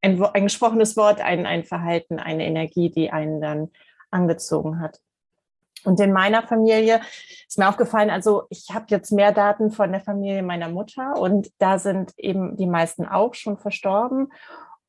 ein, 0.00 0.22
ein 0.22 0.44
gesprochenes 0.44 0.96
Wort, 0.96 1.20
ein, 1.20 1.46
ein 1.46 1.64
Verhalten, 1.64 2.18
eine 2.18 2.46
Energie, 2.46 2.90
die 2.90 3.10
einen 3.10 3.40
dann 3.40 3.70
angezogen 4.10 4.80
hat. 4.80 5.00
Und 5.84 6.00
in 6.00 6.12
meiner 6.12 6.42
Familie 6.42 7.00
ist 7.46 7.58
mir 7.58 7.68
aufgefallen, 7.68 8.08
also 8.08 8.44
ich 8.48 8.70
habe 8.72 8.86
jetzt 8.88 9.12
mehr 9.12 9.32
Daten 9.32 9.70
von 9.70 9.92
der 9.92 10.00
Familie 10.00 10.42
meiner 10.42 10.68
Mutter 10.68 11.18
und 11.18 11.50
da 11.58 11.78
sind 11.78 12.12
eben 12.16 12.56
die 12.56 12.66
meisten 12.66 13.06
auch 13.06 13.34
schon 13.34 13.58
verstorben. 13.58 14.32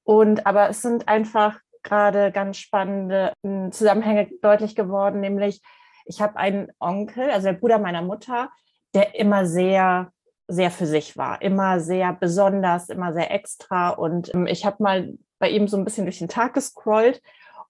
Und 0.04 0.46
aber 0.46 0.70
es 0.70 0.82
sind 0.82 1.08
einfach 1.10 1.60
gerade 1.84 2.32
ganz 2.32 2.58
spannende 2.58 3.34
Zusammenhänge 3.72 4.30
deutlich 4.42 4.76
geworden, 4.76 5.20
nämlich 5.20 5.62
ich 6.06 6.22
habe 6.22 6.38
einen 6.38 6.72
Onkel, 6.80 7.30
also 7.30 7.48
der 7.48 7.54
Bruder 7.54 7.80
meiner 7.80 8.02
Mutter, 8.02 8.50
der 8.94 9.16
immer 9.16 9.46
sehr, 9.46 10.12
sehr 10.48 10.72
für 10.72 10.86
sich 10.86 11.18
war, 11.18 11.42
immer 11.42 11.80
sehr 11.80 12.14
besonders, 12.14 12.90
immer 12.90 13.14
sehr 13.14 13.32
extra. 13.32 13.90
Und 13.90 14.34
ähm, 14.34 14.48
ich 14.48 14.66
habe 14.66 14.82
mal 14.82 15.14
bei 15.40 15.50
ihm 15.50 15.68
so 15.68 15.78
ein 15.78 15.84
bisschen 15.84 16.06
durch 16.06 16.20
den 16.20 16.30
Tag 16.30 16.54
gescrollt 16.54 17.22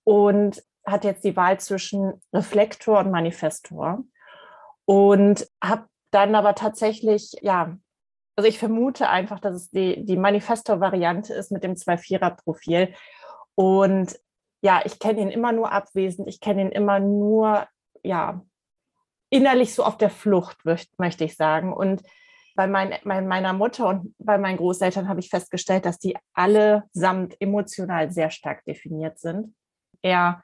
und 0.04 0.62
hat 0.86 1.04
jetzt 1.04 1.24
die 1.24 1.36
Wahl 1.36 1.60
zwischen 1.60 2.22
Reflektor 2.34 3.00
und 3.00 3.12
Manifestor. 3.12 4.04
Und 4.86 5.48
habe 5.64 5.86
dann 6.12 6.36
aber 6.36 6.54
tatsächlich, 6.54 7.36
ja, 7.42 7.76
also 8.36 8.48
ich 8.48 8.60
vermute 8.60 9.10
einfach, 9.10 9.40
dass 9.40 9.56
es 9.56 9.70
die, 9.72 10.06
die 10.06 10.18
Manifestor-Variante 10.18 11.34
ist 11.34 11.52
mit 11.52 11.64
dem 11.64 11.74
2-4er-Profil. 11.74 12.94
Und 13.56 14.20
ja, 14.62 14.82
ich 14.84 15.00
kenne 15.00 15.22
ihn 15.22 15.30
immer 15.30 15.54
nur 15.54 15.72
abwesend, 15.72 16.28
ich 16.28 16.40
kenne 16.40 16.62
ihn 16.62 16.72
immer 16.72 17.00
nur, 17.00 17.68
ja, 18.06 18.42
innerlich 19.30 19.74
so 19.74 19.84
auf 19.84 19.98
der 19.98 20.10
Flucht, 20.10 20.58
möchte 20.98 21.24
ich 21.24 21.36
sagen. 21.36 21.74
Und 21.74 22.04
bei 22.56 22.68
mein, 22.68 22.96
mein, 23.04 23.28
meiner 23.28 23.54
Mutter 23.54 23.88
und 23.88 24.16
bei 24.18 24.38
meinen 24.38 24.58
Großeltern 24.58 25.10
habe 25.10 25.20
ich 25.20 25.30
festgestellt, 25.30 25.86
dass 25.86 26.00
die 26.00 26.18
allesamt 26.34 27.36
emotional 27.42 28.12
sehr 28.12 28.32
stark 28.32 28.64
definiert 28.64 29.20
sind. 29.20 29.54
Er, 30.02 30.44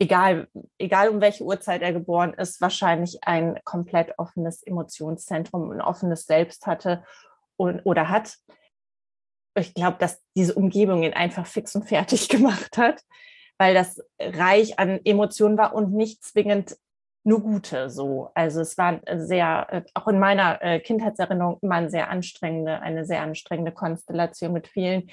egal, 0.00 0.48
egal 0.78 1.08
um 1.08 1.20
welche 1.20 1.44
Uhrzeit 1.44 1.82
er 1.82 1.92
geboren 1.92 2.34
ist, 2.34 2.60
wahrscheinlich 2.60 3.22
ein 3.22 3.60
komplett 3.64 4.18
offenes 4.18 4.62
Emotionszentrum, 4.64 5.70
ein 5.70 5.80
offenes 5.80 6.26
Selbst 6.26 6.66
hatte 6.66 7.04
und, 7.56 7.80
oder 7.84 8.08
hat. 8.08 8.38
Ich 9.54 9.74
glaube, 9.74 9.98
dass 9.98 10.20
diese 10.34 10.54
Umgebung 10.54 11.04
ihn 11.04 11.12
einfach 11.12 11.46
fix 11.46 11.76
und 11.76 11.84
fertig 11.84 12.28
gemacht 12.28 12.76
hat, 12.76 13.02
weil 13.56 13.74
das 13.74 14.02
reich 14.18 14.80
an 14.80 14.98
Emotionen 15.04 15.58
war 15.58 15.74
und 15.74 15.92
nicht 15.92 16.24
zwingend 16.24 16.76
nur 17.24 17.40
gute 17.40 17.88
so. 17.88 18.30
Also 18.34 18.60
es 18.60 18.76
war 18.78 19.00
sehr, 19.14 19.66
äh, 19.70 19.82
auch 19.94 20.08
in 20.08 20.18
meiner 20.18 20.60
äh, 20.62 20.80
Kindheitserinnerung 20.80 21.58
immer 21.62 21.76
eine 21.76 21.90
sehr 21.90 22.10
anstrengende, 22.10 22.80
eine 22.80 23.04
sehr 23.04 23.22
anstrengende 23.22 23.72
Konstellation 23.72 24.52
mit 24.52 24.68
vielen 24.68 25.10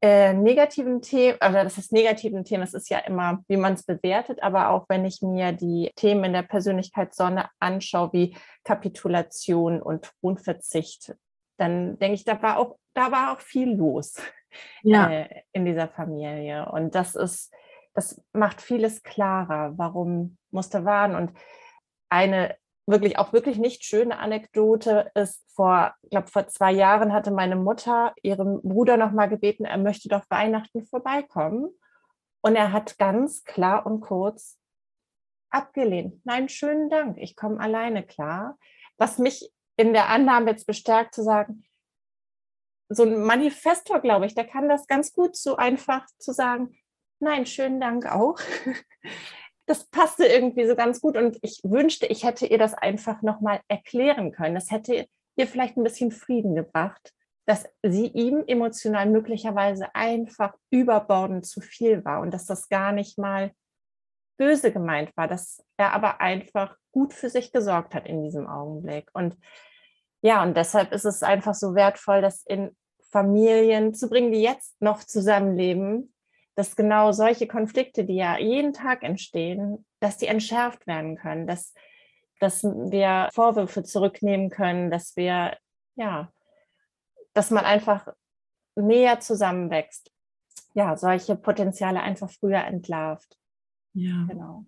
äh, 0.00 0.32
negativen 0.32 1.02
Themen, 1.02 1.36
oder 1.36 1.64
das 1.64 1.76
ist 1.76 1.92
negativen 1.92 2.44
Themen, 2.44 2.62
das 2.62 2.72
ist 2.72 2.88
ja 2.88 2.98
immer, 2.98 3.42
wie 3.48 3.56
man 3.56 3.72
es 3.74 3.82
bewertet, 3.82 4.42
aber 4.42 4.70
auch 4.70 4.86
wenn 4.88 5.04
ich 5.04 5.22
mir 5.22 5.52
die 5.52 5.90
Themen 5.96 6.24
in 6.24 6.32
der 6.34 6.42
Persönlichkeitssonne 6.42 7.48
anschaue, 7.58 8.12
wie 8.12 8.36
Kapitulation 8.62 9.82
und 9.82 10.12
Thronverzicht, 10.20 11.16
dann 11.58 11.98
denke 11.98 12.14
ich, 12.14 12.24
da 12.24 12.40
war 12.40 12.58
auch, 12.58 12.76
da 12.94 13.10
war 13.10 13.32
auch 13.32 13.40
viel 13.40 13.74
los 13.74 14.14
ja. 14.82 15.10
äh, 15.10 15.42
in 15.52 15.64
dieser 15.64 15.88
Familie. 15.88 16.70
Und 16.70 16.94
das 16.94 17.16
ist, 17.16 17.52
das 17.94 18.22
macht 18.32 18.60
vieles 18.60 19.02
klarer, 19.02 19.76
warum 19.76 20.37
musste 20.50 20.84
warnen. 20.84 21.16
Und 21.16 21.32
eine 22.08 22.56
wirklich 22.86 23.18
auch 23.18 23.32
wirklich 23.32 23.58
nicht 23.58 23.84
schöne 23.84 24.18
Anekdote 24.18 25.10
ist 25.14 25.44
vor, 25.54 25.94
ich 26.02 26.10
glaube 26.10 26.28
vor 26.28 26.48
zwei 26.48 26.72
Jahren 26.72 27.12
hatte 27.12 27.30
meine 27.30 27.56
Mutter 27.56 28.14
ihrem 28.22 28.62
Bruder 28.62 28.96
noch 28.96 29.12
mal 29.12 29.28
gebeten, 29.28 29.66
er 29.66 29.76
möchte 29.78 30.08
doch 30.08 30.24
Weihnachten 30.30 30.86
vorbeikommen. 30.86 31.70
Und 32.40 32.56
er 32.56 32.72
hat 32.72 32.98
ganz 32.98 33.44
klar 33.44 33.84
und 33.84 34.00
kurz 34.00 34.58
abgelehnt. 35.50 36.24
Nein, 36.24 36.48
schönen 36.48 36.88
Dank, 36.88 37.18
ich 37.18 37.36
komme 37.36 37.60
alleine 37.60 38.04
klar. 38.04 38.56
Was 38.96 39.18
mich 39.18 39.52
in 39.76 39.92
der 39.92 40.08
Annahme 40.08 40.50
jetzt 40.50 40.66
bestärkt 40.66 41.14
zu 41.14 41.22
sagen, 41.22 41.64
so 42.88 43.02
ein 43.02 43.22
Manifestor, 43.22 44.00
glaube 44.00 44.26
ich, 44.26 44.34
der 44.34 44.46
kann 44.46 44.68
das 44.68 44.86
ganz 44.86 45.12
gut 45.12 45.36
so 45.36 45.56
einfach 45.56 46.06
zu 46.18 46.32
sagen, 46.32 46.74
nein, 47.20 47.44
schönen 47.44 47.80
Dank 47.80 48.06
auch. 48.06 48.38
Das 49.68 49.84
passte 49.84 50.26
irgendwie 50.26 50.66
so 50.66 50.74
ganz 50.74 51.00
gut 51.00 51.16
und 51.16 51.38
ich 51.42 51.60
wünschte, 51.62 52.06
ich 52.06 52.24
hätte 52.24 52.46
ihr 52.46 52.58
das 52.58 52.74
einfach 52.74 53.20
nochmal 53.22 53.60
erklären 53.68 54.32
können. 54.32 54.54
Das 54.54 54.70
hätte 54.70 55.06
ihr 55.36 55.46
vielleicht 55.46 55.76
ein 55.76 55.84
bisschen 55.84 56.10
Frieden 56.10 56.54
gebracht, 56.54 57.12
dass 57.46 57.66
sie 57.82 58.06
ihm 58.06 58.44
emotional 58.46 59.06
möglicherweise 59.06 59.94
einfach 59.94 60.54
überbordend 60.70 61.46
zu 61.46 61.60
viel 61.60 62.04
war 62.04 62.20
und 62.20 62.32
dass 62.32 62.46
das 62.46 62.68
gar 62.68 62.92
nicht 62.92 63.18
mal 63.18 63.52
böse 64.38 64.72
gemeint 64.72 65.14
war, 65.16 65.28
dass 65.28 65.62
er 65.76 65.92
aber 65.92 66.20
einfach 66.20 66.76
gut 66.92 67.12
für 67.12 67.28
sich 67.28 67.52
gesorgt 67.52 67.94
hat 67.94 68.06
in 68.06 68.22
diesem 68.22 68.46
Augenblick. 68.46 69.10
Und 69.12 69.36
ja, 70.22 70.42
und 70.42 70.56
deshalb 70.56 70.92
ist 70.92 71.04
es 71.04 71.22
einfach 71.22 71.54
so 71.54 71.74
wertvoll, 71.74 72.22
das 72.22 72.42
in 72.46 72.74
Familien 73.10 73.94
zu 73.94 74.08
bringen, 74.08 74.32
die 74.32 74.42
jetzt 74.42 74.80
noch 74.80 75.04
zusammenleben, 75.04 76.12
dass 76.58 76.74
genau 76.74 77.12
solche 77.12 77.46
Konflikte, 77.46 78.04
die 78.04 78.16
ja 78.16 78.36
jeden 78.36 78.72
Tag 78.72 79.04
entstehen, 79.04 79.86
dass 80.00 80.16
die 80.16 80.26
entschärft 80.26 80.88
werden 80.88 81.14
können, 81.14 81.46
dass, 81.46 81.72
dass 82.40 82.64
wir 82.64 83.28
Vorwürfe 83.32 83.84
zurücknehmen 83.84 84.50
können, 84.50 84.90
dass 84.90 85.14
wir, 85.14 85.56
ja, 85.94 86.32
dass 87.32 87.52
man 87.52 87.64
einfach 87.64 88.08
näher 88.74 89.20
zusammenwächst. 89.20 90.10
Ja, 90.74 90.96
solche 90.96 91.36
Potenziale 91.36 92.00
einfach 92.00 92.28
früher 92.28 92.64
entlarvt. 92.64 93.38
Ja. 93.92 94.26
Genau. 94.28 94.64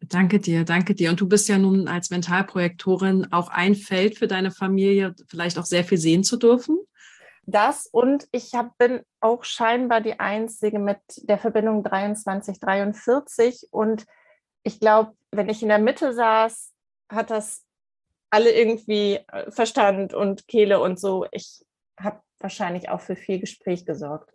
Danke 0.00 0.40
dir, 0.40 0.64
danke 0.64 0.94
dir. 0.94 1.10
Und 1.10 1.20
du 1.20 1.28
bist 1.28 1.46
ja 1.46 1.58
nun 1.58 1.88
als 1.88 2.08
Mentalprojektorin 2.08 3.30
auch 3.32 3.50
ein 3.50 3.74
Feld 3.74 4.16
für 4.16 4.28
deine 4.28 4.50
Familie, 4.50 5.14
vielleicht 5.28 5.58
auch 5.58 5.66
sehr 5.66 5.84
viel 5.84 5.98
sehen 5.98 6.24
zu 6.24 6.38
dürfen. 6.38 6.78
Das 7.44 7.86
und 7.86 8.28
ich 8.30 8.54
hab, 8.54 8.78
bin 8.78 9.00
auch 9.20 9.44
scheinbar 9.44 10.00
die 10.00 10.20
Einzige 10.20 10.78
mit 10.78 11.00
der 11.16 11.38
Verbindung 11.38 11.84
2343 11.84 13.68
und 13.70 14.06
ich 14.62 14.78
glaube, 14.78 15.14
wenn 15.32 15.48
ich 15.48 15.62
in 15.62 15.68
der 15.68 15.78
Mitte 15.78 16.12
saß, 16.12 16.72
hat 17.08 17.30
das 17.30 17.64
alle 18.30 18.50
irgendwie 18.52 19.20
äh, 19.28 19.50
Verstand 19.50 20.14
und 20.14 20.46
Kehle 20.46 20.80
und 20.80 21.00
so. 21.00 21.26
Ich 21.32 21.64
habe 21.98 22.20
wahrscheinlich 22.38 22.88
auch 22.88 23.00
für 23.00 23.16
viel 23.16 23.40
Gespräch 23.40 23.84
gesorgt. 23.84 24.32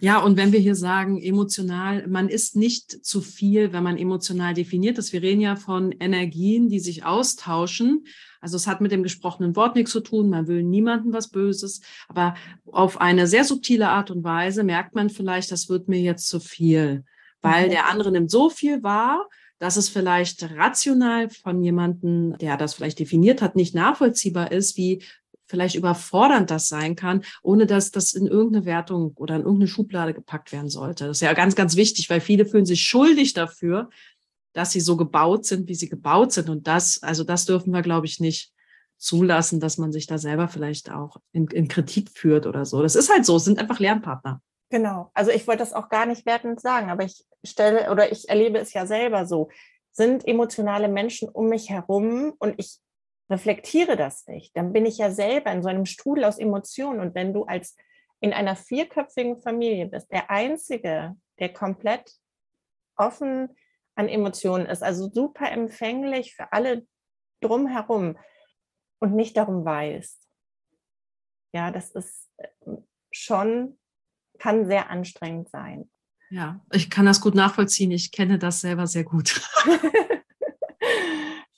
Ja, 0.00 0.18
und 0.18 0.36
wenn 0.36 0.52
wir 0.52 0.60
hier 0.60 0.74
sagen, 0.74 1.20
emotional, 1.20 2.06
man 2.06 2.28
ist 2.28 2.56
nicht 2.56 3.04
zu 3.04 3.20
viel, 3.20 3.72
wenn 3.72 3.82
man 3.82 3.98
emotional 3.98 4.54
definiert 4.54 4.98
ist. 4.98 5.12
Wir 5.12 5.22
reden 5.22 5.40
ja 5.40 5.56
von 5.56 5.92
Energien, 5.92 6.68
die 6.68 6.80
sich 6.80 7.04
austauschen. 7.04 8.06
Also 8.40 8.56
es 8.56 8.66
hat 8.66 8.80
mit 8.80 8.92
dem 8.92 9.02
gesprochenen 9.02 9.56
Wort 9.56 9.76
nichts 9.76 9.92
zu 9.92 10.00
tun. 10.00 10.30
Man 10.30 10.46
will 10.46 10.62
niemandem 10.62 11.12
was 11.12 11.28
Böses. 11.28 11.80
Aber 12.08 12.34
auf 12.64 13.00
eine 13.00 13.26
sehr 13.26 13.44
subtile 13.44 13.88
Art 13.88 14.10
und 14.10 14.24
Weise 14.24 14.64
merkt 14.64 14.94
man 14.94 15.10
vielleicht, 15.10 15.52
das 15.52 15.68
wird 15.68 15.88
mir 15.88 16.00
jetzt 16.00 16.28
zu 16.28 16.40
viel, 16.40 17.04
weil 17.40 17.66
mhm. 17.66 17.70
der 17.70 17.90
andere 17.90 18.12
nimmt 18.12 18.30
so 18.30 18.50
viel 18.50 18.82
wahr, 18.82 19.28
dass 19.58 19.76
es 19.76 19.88
vielleicht 19.88 20.42
rational 20.54 21.30
von 21.30 21.62
jemandem, 21.62 22.36
der 22.38 22.56
das 22.56 22.74
vielleicht 22.74 22.98
definiert 22.98 23.40
hat, 23.40 23.56
nicht 23.56 23.74
nachvollziehbar 23.74 24.52
ist, 24.52 24.76
wie 24.76 25.02
vielleicht 25.46 25.74
überfordernd 25.74 26.50
das 26.50 26.68
sein 26.68 26.96
kann, 26.96 27.22
ohne 27.42 27.66
dass 27.66 27.90
das 27.90 28.12
in 28.14 28.26
irgendeine 28.26 28.64
Wertung 28.64 29.12
oder 29.16 29.36
in 29.36 29.42
irgendeine 29.42 29.68
Schublade 29.68 30.14
gepackt 30.14 30.52
werden 30.52 30.68
sollte. 30.68 31.06
Das 31.06 31.18
ist 31.18 31.22
ja 31.22 31.32
ganz, 31.32 31.54
ganz 31.54 31.76
wichtig, 31.76 32.10
weil 32.10 32.20
viele 32.20 32.46
fühlen 32.46 32.66
sich 32.66 32.82
schuldig 32.82 33.32
dafür, 33.32 33.90
dass 34.52 34.72
sie 34.72 34.80
so 34.80 34.96
gebaut 34.96 35.44
sind, 35.44 35.68
wie 35.68 35.74
sie 35.74 35.88
gebaut 35.88 36.32
sind. 36.32 36.48
Und 36.48 36.66
das, 36.66 37.02
also 37.02 37.24
das 37.24 37.44
dürfen 37.44 37.72
wir, 37.72 37.82
glaube 37.82 38.06
ich, 38.06 38.20
nicht 38.20 38.52
zulassen, 38.98 39.60
dass 39.60 39.78
man 39.78 39.92
sich 39.92 40.06
da 40.06 40.18
selber 40.18 40.48
vielleicht 40.48 40.90
auch 40.90 41.18
in, 41.32 41.46
in 41.48 41.68
Kritik 41.68 42.10
führt 42.10 42.46
oder 42.46 42.64
so. 42.64 42.82
Das 42.82 42.96
ist 42.96 43.12
halt 43.12 43.26
so, 43.26 43.36
es 43.36 43.44
sind 43.44 43.58
einfach 43.58 43.78
Lernpartner. 43.78 44.40
Genau. 44.70 45.10
Also 45.14 45.30
ich 45.30 45.46
wollte 45.46 45.60
das 45.60 45.72
auch 45.72 45.88
gar 45.88 46.06
nicht 46.06 46.26
wertend 46.26 46.60
sagen, 46.60 46.90
aber 46.90 47.04
ich 47.04 47.24
stelle 47.44 47.90
oder 47.90 48.10
ich 48.10 48.28
erlebe 48.28 48.58
es 48.58 48.72
ja 48.72 48.86
selber 48.86 49.26
so. 49.26 49.50
Sind 49.92 50.26
emotionale 50.26 50.88
Menschen 50.88 51.28
um 51.28 51.48
mich 51.48 51.70
herum 51.70 52.34
und 52.38 52.54
ich 52.58 52.78
reflektiere 53.30 53.96
das 53.96 54.26
nicht, 54.26 54.56
dann 54.56 54.72
bin 54.72 54.86
ich 54.86 54.98
ja 54.98 55.10
selber 55.10 55.50
in 55.52 55.62
so 55.62 55.68
einem 55.68 55.86
Strudel 55.86 56.24
aus 56.24 56.38
Emotionen. 56.38 57.00
Und 57.00 57.14
wenn 57.14 57.32
du 57.32 57.44
als 57.44 57.76
in 58.20 58.32
einer 58.32 58.56
vierköpfigen 58.56 59.40
Familie 59.40 59.86
bist, 59.86 60.10
der 60.10 60.30
Einzige, 60.30 61.16
der 61.38 61.52
komplett 61.52 62.12
offen 62.96 63.56
an 63.94 64.08
Emotionen 64.08 64.66
ist, 64.66 64.82
also 64.82 65.10
super 65.10 65.50
empfänglich 65.50 66.34
für 66.34 66.52
alle 66.52 66.86
drumherum 67.40 68.16
und 68.98 69.14
nicht 69.14 69.36
darum 69.36 69.64
weißt. 69.64 70.22
Ja, 71.52 71.70
das 71.70 71.90
ist 71.90 72.30
äh, 72.36 72.48
schon, 73.10 73.78
kann 74.38 74.66
sehr 74.66 74.90
anstrengend 74.90 75.48
sein. 75.48 75.90
Ja, 76.30 76.60
ich 76.72 76.90
kann 76.90 77.06
das 77.06 77.20
gut 77.20 77.34
nachvollziehen. 77.34 77.90
Ich 77.92 78.10
kenne 78.10 78.38
das 78.38 78.60
selber 78.60 78.86
sehr 78.86 79.04
gut. 79.04 79.40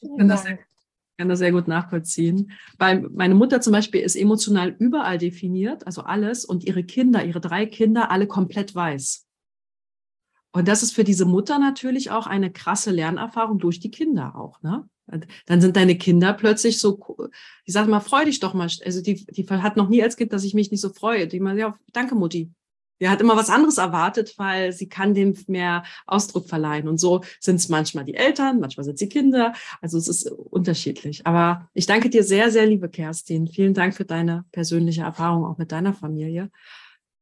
ich 0.01 0.11
bin 0.17 0.29
das 0.29 0.43
sehr 0.43 0.59
kann 1.19 1.29
das 1.29 1.41
sehr 1.41 1.53
gut 1.53 1.69
nachvollziehen. 1.69 2.53
Weil 2.79 3.09
meine 3.11 3.35
Mutter 3.35 3.61
zum 3.61 3.73
Beispiel 3.73 4.01
ist 4.01 4.17
emotional 4.17 4.75
überall 4.79 5.19
definiert, 5.19 5.87
also 5.87 6.03
alles, 6.03 6.45
und 6.45 6.65
ihre 6.65 6.85
Kinder, 6.85 7.25
ihre 7.25 7.41
drei 7.41 7.67
Kinder, 7.67 8.11
alle 8.11 8.29
komplett 8.29 8.75
weiß. 8.75 9.27
Und 10.53 10.69
das 10.69 10.83
ist 10.83 10.93
für 10.93 11.05
diese 11.05 11.27
Mutter 11.27 11.59
natürlich 11.59 12.11
auch 12.11 12.27
eine 12.27 12.51
krasse 12.51 12.91
Lernerfahrung 12.91 13.59
durch 13.59 13.81
die 13.81 13.91
Kinder 13.91 14.35
auch. 14.37 14.63
Ne? 14.63 14.89
Dann 15.47 15.61
sind 15.61 15.77
deine 15.77 15.99
Kinder 15.99 16.33
plötzlich 16.33 16.79
so, 16.79 17.17
die 17.67 17.73
sagt 17.73 17.89
mal, 17.89 18.01
freu 18.01 18.25
dich 18.25 18.41
doch 18.41 18.55
mal. 18.55 18.69
Also 18.85 19.03
die, 19.03 19.27
die 19.27 19.47
hat 19.49 19.77
noch 19.77 19.89
nie 19.89 20.03
als 20.03 20.17
Kind, 20.17 20.33
dass 20.33 20.45
ich 20.45 20.55
mich 20.55 20.71
nicht 20.71 20.81
so 20.81 20.91
freue. 20.91 21.27
Die 21.27 21.41
mal, 21.41 21.59
ja, 21.59 21.79
danke 21.93 22.15
Mutti, 22.15 22.53
die 23.01 23.09
hat 23.09 23.21
immer 23.21 23.37
was 23.37 23.51
anderes 23.51 23.79
erwartet, 23.79 24.35
weil 24.39 24.73
sie 24.73 24.89
kann 24.89 25.15
dem 25.15 25.35
mehr 25.47 25.85
Ausdruck 26.07 26.49
verleihen. 26.49 26.89
Und 26.89 26.99
so 26.99 27.23
sind 27.41 27.57
es 27.57 27.69
manchmal 27.69 28.05
die 28.05 28.15
Eltern, 28.15 28.61
manchmal 28.61 28.85
sind 28.85 28.99
sie 28.99 29.09
Kinder. 29.09 29.53
Also 29.81 29.99
es 29.99 30.09
ist 30.09 30.31
unterschiedlich. 30.31 31.27
Aber 31.27 31.69
ich 31.75 31.87
danke 31.87 32.11
dir 32.11 32.25
sehr, 32.25 32.51
sehr, 32.51 32.67
liebe 32.67 32.89
Kerstin. 32.89 33.49
Vielen 33.49 33.75
Dank 33.75 33.95
für 33.95 34.05
deine 34.05 34.45
persönliche 34.53 35.03
Erfahrung 35.03 35.45
auch 35.45 35.59
mit 35.59 35.73
deiner 35.73 35.95
Familie. 35.95 36.51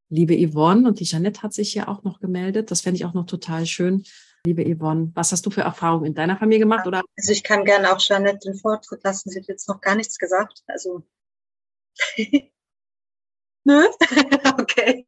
Liebe 0.08 0.36
Yvonne 0.36 0.86
und 0.86 1.00
die 1.00 1.04
Jeanette 1.04 1.42
hat 1.42 1.52
sich 1.52 1.72
hier 1.72 1.88
auch 1.88 2.04
noch 2.04 2.20
gemeldet. 2.20 2.70
Das 2.70 2.80
fände 2.80 2.96
ich 2.96 3.04
auch 3.04 3.14
noch 3.14 3.26
total 3.26 3.66
schön. 3.66 4.04
Liebe 4.46 4.64
Yvonne, 4.64 5.10
was 5.14 5.32
hast 5.32 5.44
du 5.44 5.50
für 5.50 5.62
Erfahrungen 5.62 6.06
in 6.06 6.14
deiner 6.14 6.36
Familie 6.36 6.60
gemacht? 6.60 6.86
Oder? 6.86 7.02
Also 7.16 7.32
ich 7.32 7.42
kann 7.42 7.64
gerne 7.64 7.92
auch 7.92 7.98
Jeanette 7.98 8.48
den 8.48 8.54
Vortritt 8.54 9.02
lassen. 9.02 9.30
Sie 9.30 9.40
hat 9.40 9.48
jetzt 9.48 9.68
noch 9.68 9.80
gar 9.80 9.96
nichts 9.96 10.18
gesagt. 10.18 10.62
Also 10.68 11.02
Nö? 13.66 13.84
okay. 14.60 15.04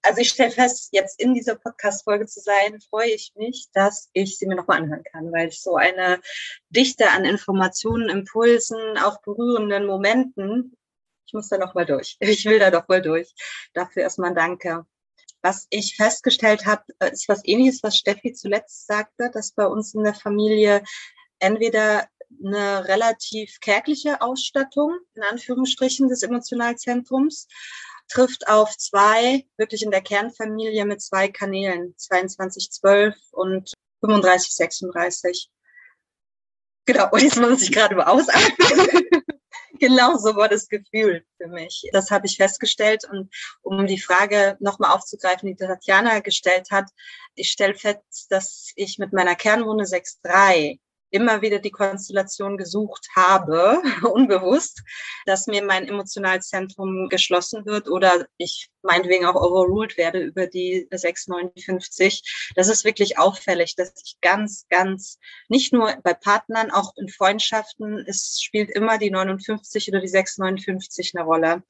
Also 0.00 0.22
ich 0.22 0.30
stelle 0.30 0.50
fest, 0.50 0.88
jetzt 0.92 1.20
in 1.20 1.34
dieser 1.34 1.56
Podcast-Folge 1.56 2.26
zu 2.26 2.40
sein, 2.40 2.80
freue 2.88 3.10
ich 3.10 3.32
mich, 3.36 3.66
dass 3.74 4.08
ich 4.14 4.38
sie 4.38 4.46
mir 4.46 4.54
nochmal 4.54 4.78
anhören 4.78 5.04
kann, 5.12 5.30
weil 5.30 5.48
ich 5.48 5.60
so 5.60 5.76
eine 5.76 6.18
Dichte 6.70 7.10
an 7.10 7.26
Informationen, 7.26 8.08
Impulsen, 8.08 8.96
auch 8.96 9.20
berührenden 9.20 9.84
Momenten, 9.84 10.74
ich 11.26 11.34
muss 11.34 11.50
da 11.50 11.58
nochmal 11.58 11.84
durch. 11.84 12.16
Ich 12.20 12.46
will 12.46 12.58
da 12.58 12.70
doch 12.70 12.88
mal 12.88 13.02
durch. 13.02 13.34
Dafür 13.74 14.04
erstmal 14.04 14.32
Danke. 14.32 14.86
Was 15.42 15.66
ich 15.68 15.96
festgestellt 15.96 16.64
habe, 16.64 16.82
ist 17.12 17.28
was 17.28 17.42
ähnliches, 17.44 17.82
was 17.82 17.98
Steffi 17.98 18.32
zuletzt 18.32 18.86
sagte, 18.86 19.30
dass 19.34 19.52
bei 19.52 19.66
uns 19.66 19.92
in 19.92 20.02
der 20.02 20.14
Familie 20.14 20.82
entweder 21.40 22.08
eine 22.44 22.86
relativ 22.88 23.60
kärgliche 23.60 24.20
Ausstattung, 24.20 24.98
in 25.14 25.22
Anführungsstrichen, 25.22 26.08
des 26.08 26.22
Emotionalzentrums, 26.22 27.48
trifft 28.08 28.48
auf 28.48 28.76
zwei, 28.76 29.46
wirklich 29.56 29.82
in 29.82 29.90
der 29.90 30.02
Kernfamilie 30.02 30.84
mit 30.84 31.02
zwei 31.02 31.28
Kanälen, 31.28 31.94
2212 31.96 33.14
und 33.32 33.72
3536. 34.02 35.50
Genau, 36.84 37.08
und 37.10 37.20
jetzt 37.20 37.36
muss 37.36 37.62
ich 37.62 37.72
gerade 37.72 37.94
über 37.94 38.08
ausatmen. 38.08 39.08
genau 39.80 40.16
so 40.16 40.36
war 40.36 40.48
das 40.48 40.68
Gefühl 40.68 41.24
für 41.36 41.48
mich. 41.48 41.88
Das 41.92 42.10
habe 42.10 42.26
ich 42.26 42.36
festgestellt. 42.36 43.04
Und 43.10 43.34
um 43.62 43.86
die 43.86 44.00
Frage 44.00 44.56
nochmal 44.60 44.92
aufzugreifen, 44.92 45.48
die 45.48 45.56
Tatjana 45.56 46.20
gestellt 46.20 46.70
hat, 46.70 46.88
ich 47.34 47.50
stelle 47.50 47.74
fest, 47.74 48.26
dass 48.30 48.72
ich 48.76 48.98
mit 48.98 49.12
meiner 49.12 49.34
Kernwunde 49.34 49.84
6.3 49.84 50.78
immer 51.10 51.42
wieder 51.42 51.58
die 51.58 51.70
Konstellation 51.70 52.56
gesucht 52.56 53.08
habe, 53.14 53.80
unbewusst, 54.12 54.82
dass 55.24 55.46
mir 55.46 55.62
mein 55.62 55.86
Emotionalzentrum 55.88 57.08
geschlossen 57.08 57.64
wird 57.66 57.88
oder 57.88 58.26
ich 58.36 58.70
meinetwegen 58.82 59.26
auch 59.26 59.34
overruled 59.34 59.96
werde 59.96 60.20
über 60.20 60.46
die 60.46 60.86
659. 60.90 62.52
Das 62.54 62.68
ist 62.68 62.84
wirklich 62.84 63.18
auffällig, 63.18 63.76
dass 63.76 63.92
ich 64.04 64.16
ganz, 64.20 64.66
ganz, 64.68 65.18
nicht 65.48 65.72
nur 65.72 65.94
bei 66.02 66.14
Partnern, 66.14 66.70
auch 66.70 66.92
in 66.96 67.08
Freundschaften, 67.08 68.04
es 68.06 68.40
spielt 68.40 68.70
immer 68.70 68.98
die 68.98 69.10
59 69.10 69.88
oder 69.88 70.00
die 70.00 70.08
659 70.08 71.12
eine 71.14 71.24
Rolle. 71.24 71.62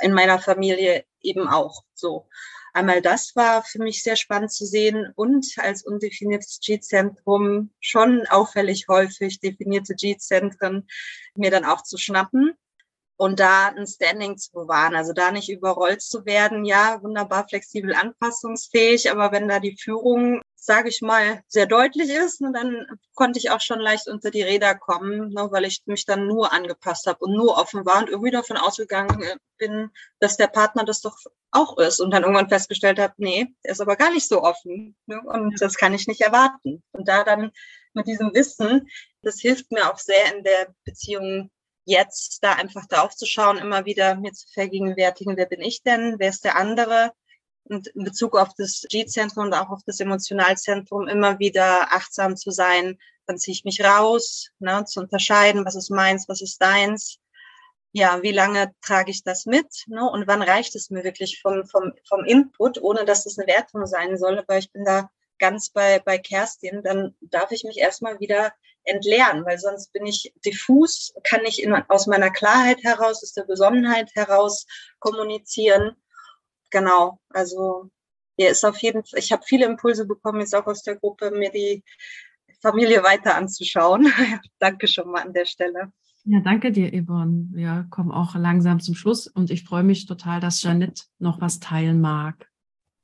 In 0.00 0.12
meiner 0.12 0.38
Familie 0.38 1.04
eben 1.20 1.48
auch 1.48 1.84
so. 1.94 2.28
Einmal 2.76 3.00
das 3.00 3.36
war 3.36 3.62
für 3.62 3.78
mich 3.78 4.02
sehr 4.02 4.16
spannend 4.16 4.52
zu 4.52 4.66
sehen 4.66 5.12
und 5.14 5.46
als 5.58 5.84
undefiniertes 5.84 6.58
G-Zentrum 6.60 7.70
schon 7.78 8.26
auffällig 8.26 8.86
häufig 8.88 9.38
definierte 9.38 9.94
G-Zentren 9.94 10.88
mir 11.36 11.52
dann 11.52 11.64
auch 11.64 11.84
zu 11.84 11.98
schnappen 11.98 12.52
und 13.16 13.38
da 13.38 13.68
ein 13.68 13.86
Standing 13.86 14.36
zu 14.38 14.50
bewahren, 14.50 14.96
also 14.96 15.12
da 15.12 15.30
nicht 15.30 15.48
überrollt 15.50 16.02
zu 16.02 16.26
werden. 16.26 16.64
Ja, 16.64 17.00
wunderbar 17.00 17.46
flexibel 17.48 17.94
anpassungsfähig, 17.94 19.08
aber 19.08 19.30
wenn 19.30 19.46
da 19.46 19.60
die 19.60 19.76
Führung 19.76 20.42
sage 20.64 20.88
ich 20.88 21.02
mal, 21.02 21.42
sehr 21.46 21.66
deutlich 21.66 22.10
ist. 22.10 22.40
Und 22.40 22.54
dann 22.54 22.86
konnte 23.14 23.38
ich 23.38 23.50
auch 23.50 23.60
schon 23.60 23.80
leicht 23.80 24.08
unter 24.08 24.30
die 24.30 24.42
Räder 24.42 24.74
kommen, 24.74 25.28
ne, 25.30 25.48
weil 25.50 25.64
ich 25.64 25.82
mich 25.86 26.06
dann 26.06 26.26
nur 26.26 26.52
angepasst 26.52 27.06
habe 27.06 27.18
und 27.24 27.34
nur 27.34 27.58
offen 27.58 27.84
war 27.84 27.98
und 27.98 28.08
irgendwie 28.08 28.30
davon 28.30 28.56
ausgegangen 28.56 29.22
äh, 29.22 29.36
bin, 29.58 29.90
dass 30.20 30.36
der 30.36 30.46
Partner 30.46 30.84
das 30.84 31.02
doch 31.02 31.16
auch 31.50 31.76
ist. 31.78 32.00
Und 32.00 32.10
dann 32.12 32.22
irgendwann 32.22 32.48
festgestellt 32.48 32.98
habe, 32.98 33.14
nee, 33.18 33.46
der 33.64 33.72
ist 33.72 33.80
aber 33.80 33.96
gar 33.96 34.10
nicht 34.10 34.26
so 34.26 34.42
offen. 34.42 34.96
Ne, 35.06 35.20
und 35.24 35.60
das 35.60 35.74
kann 35.76 35.92
ich 35.92 36.06
nicht 36.06 36.22
erwarten. 36.22 36.82
Und 36.92 37.08
da 37.08 37.24
dann 37.24 37.50
mit 37.92 38.06
diesem 38.06 38.32
Wissen, 38.34 38.88
das 39.22 39.40
hilft 39.40 39.70
mir 39.70 39.92
auch 39.92 39.98
sehr 39.98 40.34
in 40.34 40.44
der 40.44 40.74
Beziehung 40.84 41.50
jetzt, 41.84 42.42
da 42.42 42.52
einfach 42.52 42.86
drauf 42.86 43.14
zu 43.14 43.26
schauen, 43.26 43.58
immer 43.58 43.84
wieder 43.84 44.14
mir 44.16 44.32
zu 44.32 44.46
vergegenwärtigen, 44.52 45.36
wer 45.36 45.46
bin 45.46 45.60
ich 45.60 45.82
denn, 45.82 46.16
wer 46.18 46.30
ist 46.30 46.44
der 46.44 46.56
andere, 46.56 47.12
und 47.64 47.88
in 47.88 48.04
Bezug 48.04 48.36
auf 48.36 48.50
das 48.56 48.84
G-Zentrum 48.88 49.46
und 49.46 49.54
auch 49.54 49.70
auf 49.70 49.80
das 49.86 50.00
Emotionalzentrum 50.00 51.08
immer 51.08 51.38
wieder 51.38 51.92
achtsam 51.92 52.36
zu 52.36 52.50
sein. 52.50 52.98
Dann 53.26 53.38
ziehe 53.38 53.54
ich 53.54 53.64
mich 53.64 53.82
raus, 53.82 54.50
ne, 54.58 54.84
zu 54.84 55.00
unterscheiden, 55.00 55.64
was 55.64 55.74
ist 55.74 55.90
meins, 55.90 56.28
was 56.28 56.42
ist 56.42 56.60
deins. 56.60 57.18
Ja, 57.92 58.22
wie 58.22 58.32
lange 58.32 58.72
trage 58.82 59.10
ich 59.10 59.22
das 59.22 59.46
mit? 59.46 59.66
Ne, 59.86 60.08
und 60.08 60.26
wann 60.26 60.42
reicht 60.42 60.74
es 60.74 60.90
mir 60.90 61.04
wirklich 61.04 61.40
vom, 61.40 61.64
vom, 61.66 61.92
vom 62.06 62.24
Input, 62.24 62.82
ohne 62.82 63.04
dass 63.04 63.24
es 63.24 63.38
eine 63.38 63.46
Wertung 63.46 63.86
sein 63.86 64.18
soll? 64.18 64.38
Aber 64.38 64.58
ich 64.58 64.70
bin 64.72 64.84
da 64.84 65.10
ganz 65.38 65.70
bei, 65.70 66.00
bei 66.00 66.18
Kerstin. 66.18 66.82
Dann 66.82 67.14
darf 67.20 67.50
ich 67.50 67.64
mich 67.64 67.78
erstmal 67.78 68.20
wieder 68.20 68.52
entleeren, 68.82 69.46
weil 69.46 69.58
sonst 69.58 69.92
bin 69.94 70.04
ich 70.04 70.34
diffus, 70.44 71.14
kann 71.22 71.44
ich 71.46 71.66
aus 71.88 72.06
meiner 72.06 72.30
Klarheit 72.30 72.82
heraus, 72.82 73.22
aus 73.22 73.32
der 73.32 73.44
Besonnenheit 73.44 74.10
heraus 74.14 74.66
kommunizieren 74.98 75.96
genau, 76.74 77.20
also 77.30 77.88
er 78.36 78.50
ist 78.50 78.64
auf 78.64 78.78
jeden 78.78 79.04
Fall, 79.04 79.20
ich 79.20 79.32
habe 79.32 79.44
viele 79.46 79.64
Impulse 79.64 80.06
bekommen, 80.06 80.40
jetzt 80.40 80.54
auch 80.54 80.66
aus 80.66 80.82
der 80.82 80.96
Gruppe, 80.96 81.30
mir 81.30 81.50
die 81.50 81.84
Familie 82.60 83.02
weiter 83.02 83.36
anzuschauen. 83.36 84.12
danke 84.58 84.88
schon 84.88 85.10
mal 85.10 85.22
an 85.22 85.32
der 85.32 85.46
Stelle. 85.46 85.92
Ja, 86.24 86.40
danke 86.40 86.72
dir, 86.72 86.90
Yvonne. 86.90 87.48
Wir 87.52 87.86
kommen 87.90 88.10
auch 88.10 88.34
langsam 88.34 88.80
zum 88.80 88.94
Schluss 88.94 89.26
und 89.28 89.50
ich 89.50 89.64
freue 89.64 89.84
mich 89.84 90.06
total, 90.06 90.40
dass 90.40 90.62
Janette 90.62 91.04
noch 91.18 91.40
was 91.40 91.60
teilen 91.60 92.00
mag. 92.00 92.50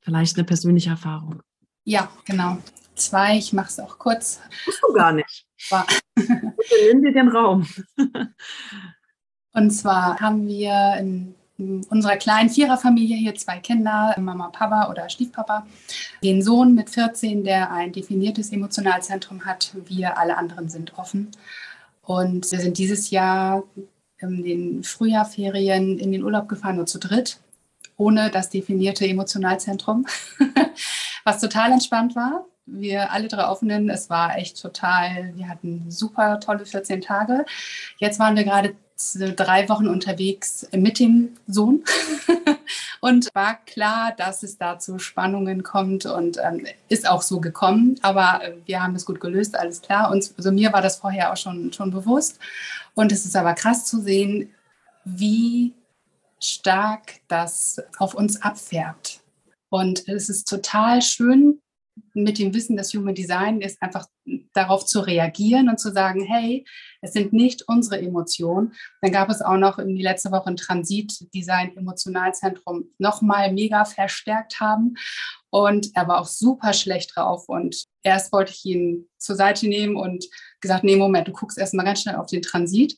Vielleicht 0.01 0.35
eine 0.35 0.45
persönliche 0.45 0.89
Erfahrung. 0.89 1.41
Ja, 1.85 2.11
genau. 2.25 2.57
Zwei, 2.95 3.37
ich 3.37 3.53
mache 3.53 3.69
es 3.69 3.79
auch 3.79 3.97
kurz. 3.97 4.41
Musst 4.65 4.81
du 4.85 4.93
gar 4.93 5.13
nicht. 5.13 5.45
Bitte 6.15 6.75
nimm 6.91 7.03
dir 7.03 7.13
den 7.13 7.29
Raum. 7.29 7.67
und 9.53 9.71
zwar 9.71 10.19
haben 10.19 10.47
wir 10.47 10.97
in 10.99 11.35
unserer 11.89 12.17
kleinen 12.17 12.49
Viererfamilie 12.49 13.17
hier 13.17 13.35
zwei 13.35 13.59
Kinder, 13.59 14.15
Mama, 14.19 14.49
Papa 14.49 14.89
oder 14.89 15.09
Stiefpapa, 15.09 15.65
den 16.23 16.41
Sohn 16.41 16.73
mit 16.73 16.89
14, 16.89 17.43
der 17.43 17.71
ein 17.71 17.91
definiertes 17.91 18.51
Emotionalzentrum 18.51 19.45
hat. 19.45 19.71
Wir 19.85 20.17
alle 20.17 20.37
anderen 20.37 20.69
sind 20.69 20.97
offen. 20.97 21.31
Und 22.01 22.51
wir 22.51 22.59
sind 22.59 22.77
dieses 22.77 23.11
Jahr 23.11 23.63
in 24.17 24.43
den 24.43 24.83
Frühjahrferien 24.83 25.97
in 25.99 26.11
den 26.11 26.23
Urlaub 26.23 26.47
gefahren, 26.47 26.77
nur 26.77 26.85
zu 26.85 26.99
dritt, 26.99 27.39
ohne 27.97 28.29
das 28.29 28.49
definierte 28.49 29.07
Emotionalzentrum, 29.07 30.05
was 31.23 31.39
total 31.39 31.71
entspannt 31.71 32.15
war. 32.15 32.45
Wir 32.65 33.11
alle 33.11 33.27
drei 33.27 33.47
Offenen, 33.47 33.89
es 33.89 34.09
war 34.09 34.37
echt 34.37 34.61
total, 34.61 35.35
wir 35.35 35.49
hatten 35.49 35.89
super 35.89 36.39
tolle 36.39 36.65
14 36.65 37.01
Tage. 37.01 37.45
Jetzt 37.97 38.19
waren 38.19 38.35
wir 38.35 38.43
gerade 38.43 38.75
drei 39.35 39.69
Wochen 39.69 39.87
unterwegs 39.87 40.67
mit 40.71 40.99
dem 40.99 41.33
Sohn 41.47 41.83
und 43.01 43.29
war 43.33 43.63
klar, 43.65 44.13
dass 44.17 44.43
es 44.43 44.57
da 44.57 44.79
zu 44.79 44.99
Spannungen 44.99 45.63
kommt 45.63 46.05
und 46.05 46.37
ähm, 46.43 46.65
ist 46.89 47.07
auch 47.07 47.21
so 47.21 47.39
gekommen. 47.39 47.99
Aber 48.01 48.43
äh, 48.43 48.53
wir 48.65 48.83
haben 48.83 48.95
es 48.95 49.05
gut 49.05 49.19
gelöst, 49.19 49.57
alles 49.57 49.81
klar. 49.81 50.11
Und 50.11 50.33
also 50.37 50.51
mir 50.51 50.73
war 50.73 50.81
das 50.81 50.97
vorher 50.97 51.31
auch 51.31 51.37
schon, 51.37 51.71
schon 51.73 51.91
bewusst. 51.91 52.39
Und 52.93 53.11
es 53.11 53.25
ist 53.25 53.35
aber 53.35 53.53
krass 53.53 53.85
zu 53.85 54.01
sehen, 54.01 54.49
wie 55.05 55.73
stark 56.39 57.21
das 57.27 57.81
auf 57.97 58.13
uns 58.13 58.41
abfärbt. 58.41 59.21
Und 59.69 60.07
es 60.09 60.27
ist 60.27 60.49
total 60.49 61.01
schön, 61.01 61.60
mit 62.13 62.39
dem 62.39 62.53
Wissen 62.53 62.77
des 62.77 62.93
Human 62.93 63.15
Design 63.15 63.61
ist 63.61 63.81
einfach 63.81 64.07
darauf 64.53 64.85
zu 64.85 64.99
reagieren 64.99 65.69
und 65.69 65.79
zu 65.79 65.91
sagen, 65.91 66.23
hey, 66.23 66.65
es 67.01 67.13
sind 67.13 67.33
nicht 67.33 67.63
unsere 67.67 67.99
Emotionen. 67.99 68.73
Dann 69.01 69.11
gab 69.11 69.29
es 69.29 69.41
auch 69.41 69.57
noch 69.57 69.79
in 69.79 69.95
die 69.95 70.03
letzte 70.03 70.31
Woche 70.31 70.47
ein 70.47 70.57
Transit, 70.57 71.33
die 71.33 71.43
sein 71.43 71.75
Emotionalzentrum 71.75 72.91
nochmal 72.97 73.51
mega 73.51 73.85
verstärkt 73.85 74.59
haben. 74.59 74.95
Und 75.49 75.91
er 75.95 76.07
war 76.07 76.21
auch 76.21 76.27
super 76.27 76.73
schlecht 76.73 77.15
drauf. 77.15 77.49
Und 77.49 77.85
erst 78.03 78.31
wollte 78.31 78.51
ich 78.53 78.65
ihn 78.65 79.09
zur 79.17 79.35
Seite 79.35 79.67
nehmen 79.67 79.95
und 79.95 80.25
gesagt, 80.61 80.83
nee, 80.83 80.95
Moment, 80.95 81.27
du 81.27 81.33
guckst 81.33 81.57
erst 81.57 81.73
mal 81.73 81.83
ganz 81.83 82.01
schnell 82.01 82.15
auf 82.15 82.27
den 82.27 82.41
Transit. 82.41 82.97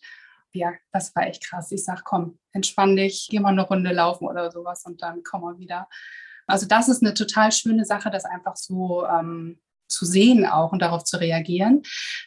Ja, 0.51 0.71
das 0.91 1.15
war 1.15 1.25
echt 1.25 1.43
krass. 1.43 1.71
Ich 1.71 1.83
sag, 1.83 2.03
komm, 2.03 2.37
entspann 2.51 2.95
dich, 2.95 3.27
geh 3.31 3.39
mal 3.39 3.49
eine 3.49 3.63
Runde 3.63 3.91
laufen 3.91 4.27
oder 4.27 4.51
sowas 4.51 4.83
und 4.85 5.01
dann 5.01 5.23
komm 5.23 5.41
mal 5.41 5.57
wieder. 5.57 5.87
Also 6.47 6.67
das 6.67 6.89
ist 6.89 7.03
eine 7.03 7.13
total 7.13 7.51
schöne 7.51 7.85
Sache, 7.85 8.09
das 8.09 8.25
einfach 8.25 8.55
so 8.55 9.05
ähm, 9.05 9.59
zu 9.87 10.05
sehen 10.05 10.45
auch 10.45 10.71
und 10.71 10.81
darauf 10.81 11.03
zu 11.03 11.17
reagieren. 11.17 11.83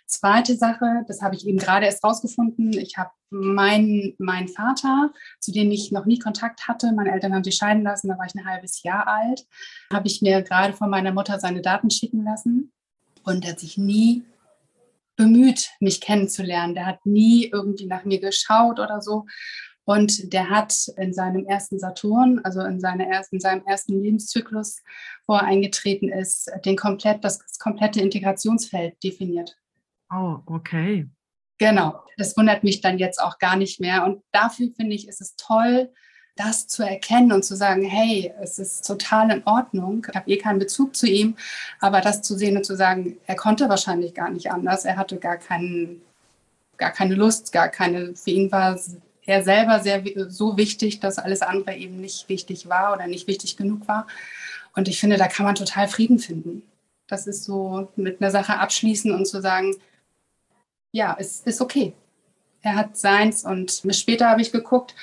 Zweite 0.07 0.57
Sache, 0.57 1.05
das 1.09 1.21
habe 1.21 1.35
ich 1.35 1.47
eben 1.47 1.59
gerade 1.59 1.87
erst 1.87 2.05
rausgefunden. 2.05 2.73
Ich 2.73 2.97
habe 2.97 3.11
meinen 3.31 4.15
mein 4.19 4.49
Vater, 4.49 5.13
zu 5.41 5.53
dem 5.53 5.71
ich 5.71 5.91
noch 5.91 6.07
nie 6.07 6.19
Kontakt 6.19 6.69
hatte, 6.69 6.93
meine 6.93 7.13
Eltern 7.13 7.35
haben 7.35 7.45
sich 7.45 7.57
scheiden 7.57 7.83
lassen, 7.83 8.09
da 8.09 8.19
war 8.19 8.27
ich 8.27 8.35
ein 8.35 8.47
halbes 8.47 8.83
Jahr 8.83 9.09
alt, 9.09 9.47
habe 9.93 10.07
ich 10.07 10.23
mir 10.23 10.43
gerade 10.43 10.75
von 10.75 10.89
meiner 10.89 11.13
Mutter 11.13 11.41
seine 11.41 11.61
Daten 11.61 11.91
schicken 11.91 12.25
lassen 12.25 12.73
und 13.25 13.45
er 13.45 13.53
hat 13.53 13.61
sich 13.61 13.77
nie 13.77 14.25
bemüht, 15.17 15.71
mich 15.81 16.01
kennenzulernen. 16.01 16.75
Der 16.75 16.87
hat 16.87 17.05
nie 17.05 17.51
irgendwie 17.53 17.87
nach 17.87 18.05
mir 18.05 18.21
geschaut 18.21 18.79
oder 18.79 19.01
so. 19.01 19.27
Und 19.87 20.33
der 20.33 20.51
hat 20.51 20.75
in 20.97 21.15
seinem 21.15 21.47
ersten 21.47 21.79
Saturn, 21.79 22.41
also 22.43 22.61
in, 22.63 22.81
seiner 22.81 23.07
ersten, 23.07 23.37
in 23.37 23.41
seinem 23.41 23.65
ersten 23.67 24.03
Lebenszyklus, 24.03 24.83
wo 25.29 25.35
er 25.35 25.45
eingetreten 25.45 26.09
ist, 26.09 26.51
den 26.65 26.77
komplett, 26.77 27.25
das, 27.25 27.39
das 27.39 27.59
komplette 27.61 28.01
Integrationsfeld 28.01 29.03
definiert. 29.03 29.57
Oh, 30.13 30.39
okay. 30.47 31.09
Genau. 31.59 32.03
Das 32.17 32.37
wundert 32.37 32.65
mich 32.65 32.81
dann 32.81 32.99
jetzt 32.99 33.23
auch 33.23 33.39
gar 33.39 33.57
nicht 33.57 33.81
mehr. 33.81 34.05
Und 34.05 34.25
dafür 34.33 34.71
finde 34.77 34.97
ich, 34.97 35.07
ist 35.07 35.21
es 35.21 35.37
toll, 35.37 35.93
das 36.35 36.67
zu 36.67 36.83
erkennen 36.83 37.31
und 37.31 37.45
zu 37.45 37.55
sagen, 37.55 37.85
hey, 37.85 38.33
es 38.43 38.59
ist 38.59 38.87
total 38.87 39.31
in 39.31 39.43
Ordnung. 39.47 40.05
Ich 40.09 40.17
habe 40.17 40.31
eh 40.31 40.37
keinen 40.37 40.59
Bezug 40.59 40.97
zu 40.97 41.07
ihm, 41.07 41.37
aber 41.81 42.01
das 42.01 42.23
zu 42.23 42.37
sehen 42.37 42.57
und 42.57 42.67
zu 42.67 42.77
sagen, 42.77 43.19
er 43.27 43.37
konnte 43.37 43.69
wahrscheinlich 43.69 44.15
gar 44.15 44.31
nicht 44.31 44.51
anders. 44.51 44.85
Er 44.85 44.97
hatte 44.97 45.17
gar 45.19 45.39
keinen, 45.39 46.03
gar 46.77 46.91
keine 46.91 47.15
Lust, 47.15 47.53
gar 47.53 47.69
keine, 47.69 48.17
für 48.17 48.31
ihn 48.31 48.51
war 48.51 48.79
er 49.27 49.43
selber 49.43 49.81
sehr 49.81 50.03
so 50.29 50.57
wichtig, 50.57 51.01
dass 51.01 51.19
alles 51.19 51.43
andere 51.43 51.75
eben 51.75 52.01
nicht 52.01 52.29
wichtig 52.29 52.69
war 52.69 52.93
oder 52.93 53.07
nicht 53.07 53.27
wichtig 53.27 53.57
genug 53.57 53.87
war. 53.89 54.07
Und 54.75 54.89
ich 54.89 55.01
finde, 55.01 55.17
da 55.17 55.27
kann 55.27 55.45
man 55.45 55.55
total 55.55 55.89
Frieden 55.89 56.19
finden. 56.19 56.63
Das 57.09 57.27
ist 57.27 57.45
so 57.45 57.89
mit 57.97 58.21
einer 58.21 58.31
Sache 58.31 58.59
abschließen 58.59 59.13
und 59.13 59.27
zu 59.27 59.41
sagen, 59.41 59.77
ja, 60.93 61.17
es 61.19 61.41
ist 61.41 61.61
okay. 61.61 61.93
Er 62.63 62.77
hat 62.77 62.97
seins 62.97 63.45
und 63.45 63.83
später 63.91 64.29
habe 64.29 64.43
ich 64.43 64.53
geguckt, 64.53 64.95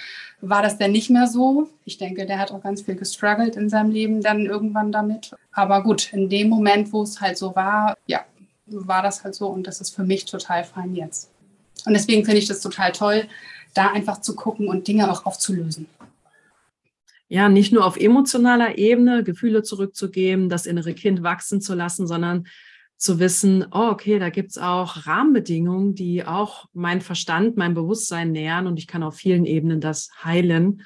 war 0.41 0.61
das 0.61 0.78
denn 0.78 0.91
nicht 0.91 1.09
mehr 1.09 1.28
so? 1.28 1.69
Ich 1.86 1.97
denke, 1.97 2.26
der 2.26 2.38
hat 2.39 2.51
auch 2.51 2.61
ganz 2.61 2.82
viel 2.82 2.95
gestruggelt 2.95 3.55
in 3.55 3.69
seinem 3.69 3.91
Leben 3.91 4.21
dann 4.21 4.45
irgendwann 4.45 4.91
damit. 4.91 5.32
Aber 5.53 5.84
gut, 5.84 6.11
in 6.11 6.30
dem 6.30 6.49
Moment, 6.49 6.91
wo 6.91 7.03
es 7.03 7.21
halt 7.21 7.38
so 7.38 7.55
war, 7.55 7.97
ja, 8.07 8.26
war 8.65 9.01
das 9.01 9.24
halt 9.24 9.36
so 9.36 9.47
und 9.47 9.67
das 9.67 9.80
ist 9.80 9.95
für 9.95 10.03
mich 10.03 10.26
total 10.26 10.65
fein 10.65 10.95
jetzt. 10.95 11.32
Und 11.86 11.93
deswegen 11.93 12.26
finde 12.26 12.39
ich 12.39 12.47
das 12.47 12.61
total 12.61 12.91
toll, 12.91 13.28
da 13.74 13.91
einfach 13.91 14.21
zu 14.21 14.36
gucken 14.36 14.67
und 14.67 14.88
Dinge 14.88 15.11
auch 15.11 15.26
aufzulösen. 15.26 15.88
Ja, 17.28 17.49
nicht 17.49 17.74
nur 17.74 17.86
auf 17.86 17.97
emotionaler 17.97 18.78
Ebene 18.78 19.24
Gefühle 19.24 19.63
zurückzugeben, 19.63 20.49
das 20.49 20.65
innere 20.65 20.93
Kind 20.93 21.24
wachsen 21.24 21.61
zu 21.61 21.74
lassen, 21.74 22.05
sondern 22.05 22.45
zu 22.97 23.19
wissen, 23.19 23.65
oh, 23.71 23.89
okay, 23.89 24.19
da 24.19 24.30
gibt 24.30 24.51
es 24.51 24.57
auch 24.57 25.07
Rahmenbedingungen, 25.07 25.95
die 25.95 26.26
auch 26.26 26.65
mein 26.74 27.01
Verstand, 27.01 27.57
mein 27.57 27.74
Bewusstsein 27.74 28.32
nähern 28.32 28.67
und 28.67 28.78
ich 28.78 28.88
kann 28.88 29.03
auf 29.03 29.15
vielen 29.15 29.45
Ebenen 29.45 29.82
das 29.82 30.09
heilen. 30.24 30.84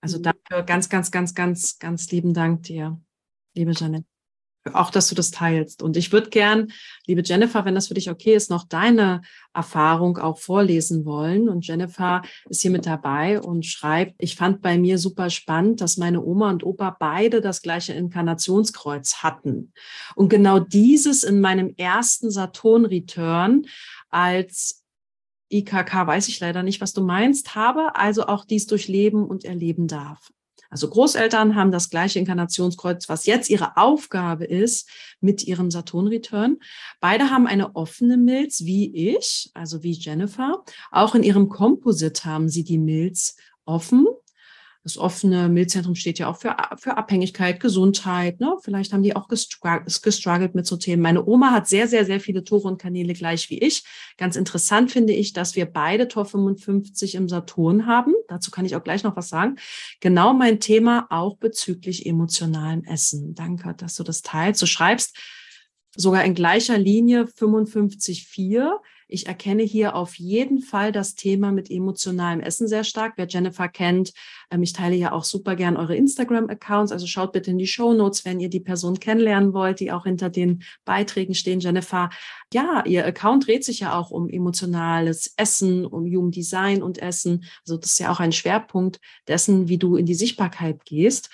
Also 0.00 0.18
mhm. 0.18 0.22
dafür 0.22 0.62
ganz, 0.64 0.88
ganz, 0.88 1.10
ganz, 1.10 1.34
ganz, 1.34 1.78
ganz 1.78 2.10
lieben 2.10 2.34
Dank 2.34 2.62
dir, 2.62 3.00
liebe 3.54 3.72
Janet 3.72 4.04
auch, 4.72 4.90
dass 4.90 5.08
du 5.08 5.14
das 5.14 5.30
teilst. 5.30 5.82
Und 5.82 5.96
ich 5.96 6.12
würde 6.12 6.30
gern, 6.30 6.72
liebe 7.06 7.22
Jennifer, 7.24 7.64
wenn 7.64 7.74
das 7.74 7.88
für 7.88 7.94
dich 7.94 8.10
okay 8.10 8.34
ist, 8.34 8.50
noch 8.50 8.64
deine 8.64 9.22
Erfahrung 9.54 10.18
auch 10.18 10.38
vorlesen 10.38 11.04
wollen. 11.04 11.48
Und 11.48 11.66
Jennifer 11.66 12.22
ist 12.48 12.60
hier 12.60 12.70
mit 12.70 12.86
dabei 12.86 13.40
und 13.40 13.64
schreibt, 13.64 14.14
ich 14.18 14.36
fand 14.36 14.60
bei 14.60 14.78
mir 14.78 14.98
super 14.98 15.30
spannend, 15.30 15.80
dass 15.80 15.96
meine 15.96 16.22
Oma 16.22 16.50
und 16.50 16.64
Opa 16.64 16.96
beide 16.98 17.40
das 17.40 17.62
gleiche 17.62 17.94
Inkarnationskreuz 17.94 19.22
hatten. 19.22 19.72
Und 20.14 20.28
genau 20.28 20.58
dieses 20.58 21.24
in 21.24 21.40
meinem 21.40 21.74
ersten 21.76 22.30
Saturn-Return 22.30 23.66
als 24.10 24.84
IKK, 25.52 26.06
weiß 26.06 26.28
ich 26.28 26.38
leider 26.38 26.62
nicht, 26.62 26.80
was 26.80 26.92
du 26.92 27.02
meinst, 27.02 27.54
habe, 27.54 27.96
also 27.96 28.26
auch 28.26 28.44
dies 28.44 28.66
durchleben 28.66 29.24
und 29.24 29.44
erleben 29.44 29.88
darf. 29.88 30.30
Also 30.70 30.88
Großeltern 30.88 31.56
haben 31.56 31.72
das 31.72 31.90
gleiche 31.90 32.20
Inkarnationskreuz, 32.20 33.08
was 33.08 33.26
jetzt 33.26 33.50
ihre 33.50 33.76
Aufgabe 33.76 34.44
ist 34.44 34.88
mit 35.20 35.42
ihrem 35.44 35.70
Saturn-Return. 35.70 36.58
Beide 37.00 37.30
haben 37.30 37.48
eine 37.48 37.74
offene 37.74 38.16
Milz, 38.16 38.64
wie 38.64 38.94
ich, 38.94 39.50
also 39.52 39.82
wie 39.82 39.92
Jennifer. 39.92 40.64
Auch 40.92 41.16
in 41.16 41.24
ihrem 41.24 41.48
Komposit 41.48 42.24
haben 42.24 42.48
sie 42.48 42.62
die 42.62 42.78
Milz 42.78 43.36
offen. 43.64 44.06
Das 44.82 44.96
offene 44.96 45.50
Milzzentrum 45.50 45.94
steht 45.94 46.18
ja 46.18 46.28
auch 46.28 46.38
für, 46.38 46.56
für 46.78 46.96
Abhängigkeit, 46.96 47.60
Gesundheit. 47.60 48.40
Ne? 48.40 48.56
Vielleicht 48.62 48.94
haben 48.94 49.02
die 49.02 49.14
auch 49.14 49.28
gestruggelt 49.28 50.54
mit 50.54 50.66
so 50.66 50.76
Themen. 50.76 51.02
Meine 51.02 51.26
Oma 51.26 51.50
hat 51.50 51.68
sehr, 51.68 51.86
sehr, 51.86 52.06
sehr 52.06 52.18
viele 52.18 52.44
Tore 52.44 52.68
und 52.68 52.80
Kanäle 52.80 53.12
gleich 53.12 53.50
wie 53.50 53.58
ich. 53.58 53.84
Ganz 54.16 54.36
interessant 54.36 54.90
finde 54.90 55.12
ich, 55.12 55.34
dass 55.34 55.54
wir 55.54 55.66
beide 55.66 56.08
Tor 56.08 56.24
55 56.24 57.14
im 57.14 57.28
Saturn 57.28 57.84
haben. 57.84 58.14
Dazu 58.28 58.50
kann 58.50 58.64
ich 58.64 58.74
auch 58.74 58.82
gleich 58.82 59.02
noch 59.02 59.16
was 59.16 59.28
sagen. 59.28 59.56
Genau 60.00 60.32
mein 60.32 60.60
Thema 60.60 61.06
auch 61.10 61.36
bezüglich 61.36 62.06
emotionalem 62.06 62.82
Essen. 62.84 63.34
Danke, 63.34 63.74
dass 63.74 63.96
du 63.96 64.02
das 64.02 64.22
teilst. 64.22 64.62
Du 64.62 64.66
schreibst 64.66 65.14
sogar 65.94 66.24
in 66.24 66.34
gleicher 66.34 66.78
Linie 66.78 67.24
55,4 67.24 68.78
ich 69.10 69.26
erkenne 69.26 69.62
hier 69.62 69.94
auf 69.94 70.18
jeden 70.18 70.60
Fall 70.60 70.92
das 70.92 71.14
Thema 71.14 71.52
mit 71.52 71.70
emotionalem 71.70 72.40
Essen 72.40 72.68
sehr 72.68 72.84
stark. 72.84 73.14
Wer 73.16 73.26
Jennifer 73.28 73.68
kennt, 73.68 74.12
ähm, 74.50 74.62
ich 74.62 74.72
teile 74.72 74.96
ja 74.96 75.12
auch 75.12 75.24
super 75.24 75.56
gern 75.56 75.76
eure 75.76 75.96
Instagram-Accounts. 75.96 76.92
Also 76.92 77.06
schaut 77.06 77.32
bitte 77.32 77.50
in 77.50 77.58
die 77.58 77.66
Show 77.66 77.92
Notes, 77.92 78.24
wenn 78.24 78.40
ihr 78.40 78.48
die 78.48 78.60
Person 78.60 79.00
kennenlernen 79.00 79.52
wollt, 79.52 79.80
die 79.80 79.92
auch 79.92 80.04
hinter 80.04 80.30
den 80.30 80.62
Beiträgen 80.84 81.34
stehen. 81.34 81.60
Jennifer, 81.60 82.10
ja, 82.52 82.84
ihr 82.86 83.04
Account 83.04 83.46
dreht 83.46 83.64
sich 83.64 83.80
ja 83.80 83.98
auch 83.98 84.10
um 84.10 84.28
emotionales 84.28 85.34
Essen, 85.36 85.84
um 85.84 86.04
Human 86.04 86.30
Design 86.30 86.82
und 86.82 86.98
Essen. 86.98 87.44
Also 87.66 87.76
das 87.76 87.92
ist 87.92 87.98
ja 87.98 88.12
auch 88.12 88.20
ein 88.20 88.32
Schwerpunkt 88.32 89.00
dessen, 89.28 89.68
wie 89.68 89.78
du 89.78 89.96
in 89.96 90.06
die 90.06 90.14
Sichtbarkeit 90.14 90.84
gehst. 90.84 91.30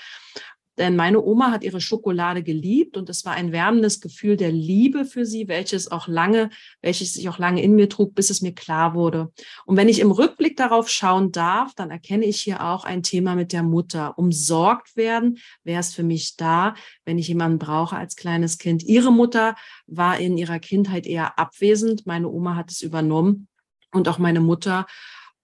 Denn 0.79 0.97
meine 0.97 1.23
Oma 1.23 1.51
hat 1.51 1.65
ihre 1.65 1.81
Schokolade 1.81 2.43
geliebt 2.43 2.97
und 2.97 3.09
es 3.09 3.25
war 3.25 3.33
ein 3.33 3.53
wärmendes 3.53 4.01
Gefühl 4.01 4.37
der 4.37 4.53
Liebe 4.53 5.05
für 5.05 5.25
sie, 5.25 5.49
welches 5.49 5.91
auch 5.91 6.07
lange, 6.09 6.51
welches 6.83 7.15
sich 7.15 7.29
auch 7.29 7.39
lange 7.39 7.63
in 7.63 7.75
mir 7.75 7.89
trug, 7.89 8.15
bis 8.15 8.31
es 8.31 8.43
mir 8.43 8.55
klar 8.55 8.95
wurde. 8.95 9.33
Und 9.65 9.77
wenn 9.77 9.89
ich 9.89 10.01
im 10.01 10.11
Rückblick 10.11 10.57
darauf 10.57 10.89
schauen 10.89 11.33
darf, 11.33 11.75
dann 11.75 11.91
erkenne 11.91 12.27
ich 12.27 12.41
hier 12.41 12.63
auch 12.63 12.85
ein 12.85 13.03
Thema 13.03 13.35
mit 13.35 13.53
der 13.53 13.63
Mutter. 13.63 14.19
Umsorgt 14.19 14.97
werden, 14.97 15.39
wer 15.65 15.81
ist 15.81 15.95
für 15.95 16.03
mich 16.03 16.37
da, 16.37 16.75
wenn 17.05 17.19
ich 17.19 17.29
jemanden 17.29 17.59
brauche 17.59 17.97
als 17.97 18.17
kleines 18.17 18.59
Kind. 18.59 18.83
Ihre 18.83 19.13
Mutter 19.13 19.57
war 19.87 20.19
in 20.19 20.37
ihrer 20.37 20.59
Kindheit 20.59 21.07
eher 21.07 21.39
abwesend. 21.39 22.07
Meine 22.07 22.29
Oma 22.29 22.55
hat 22.57 22.71
es 22.71 22.83
übernommen 22.83 23.49
und 23.93 24.09
auch 24.09 24.19
meine 24.19 24.41
Mutter 24.41 24.87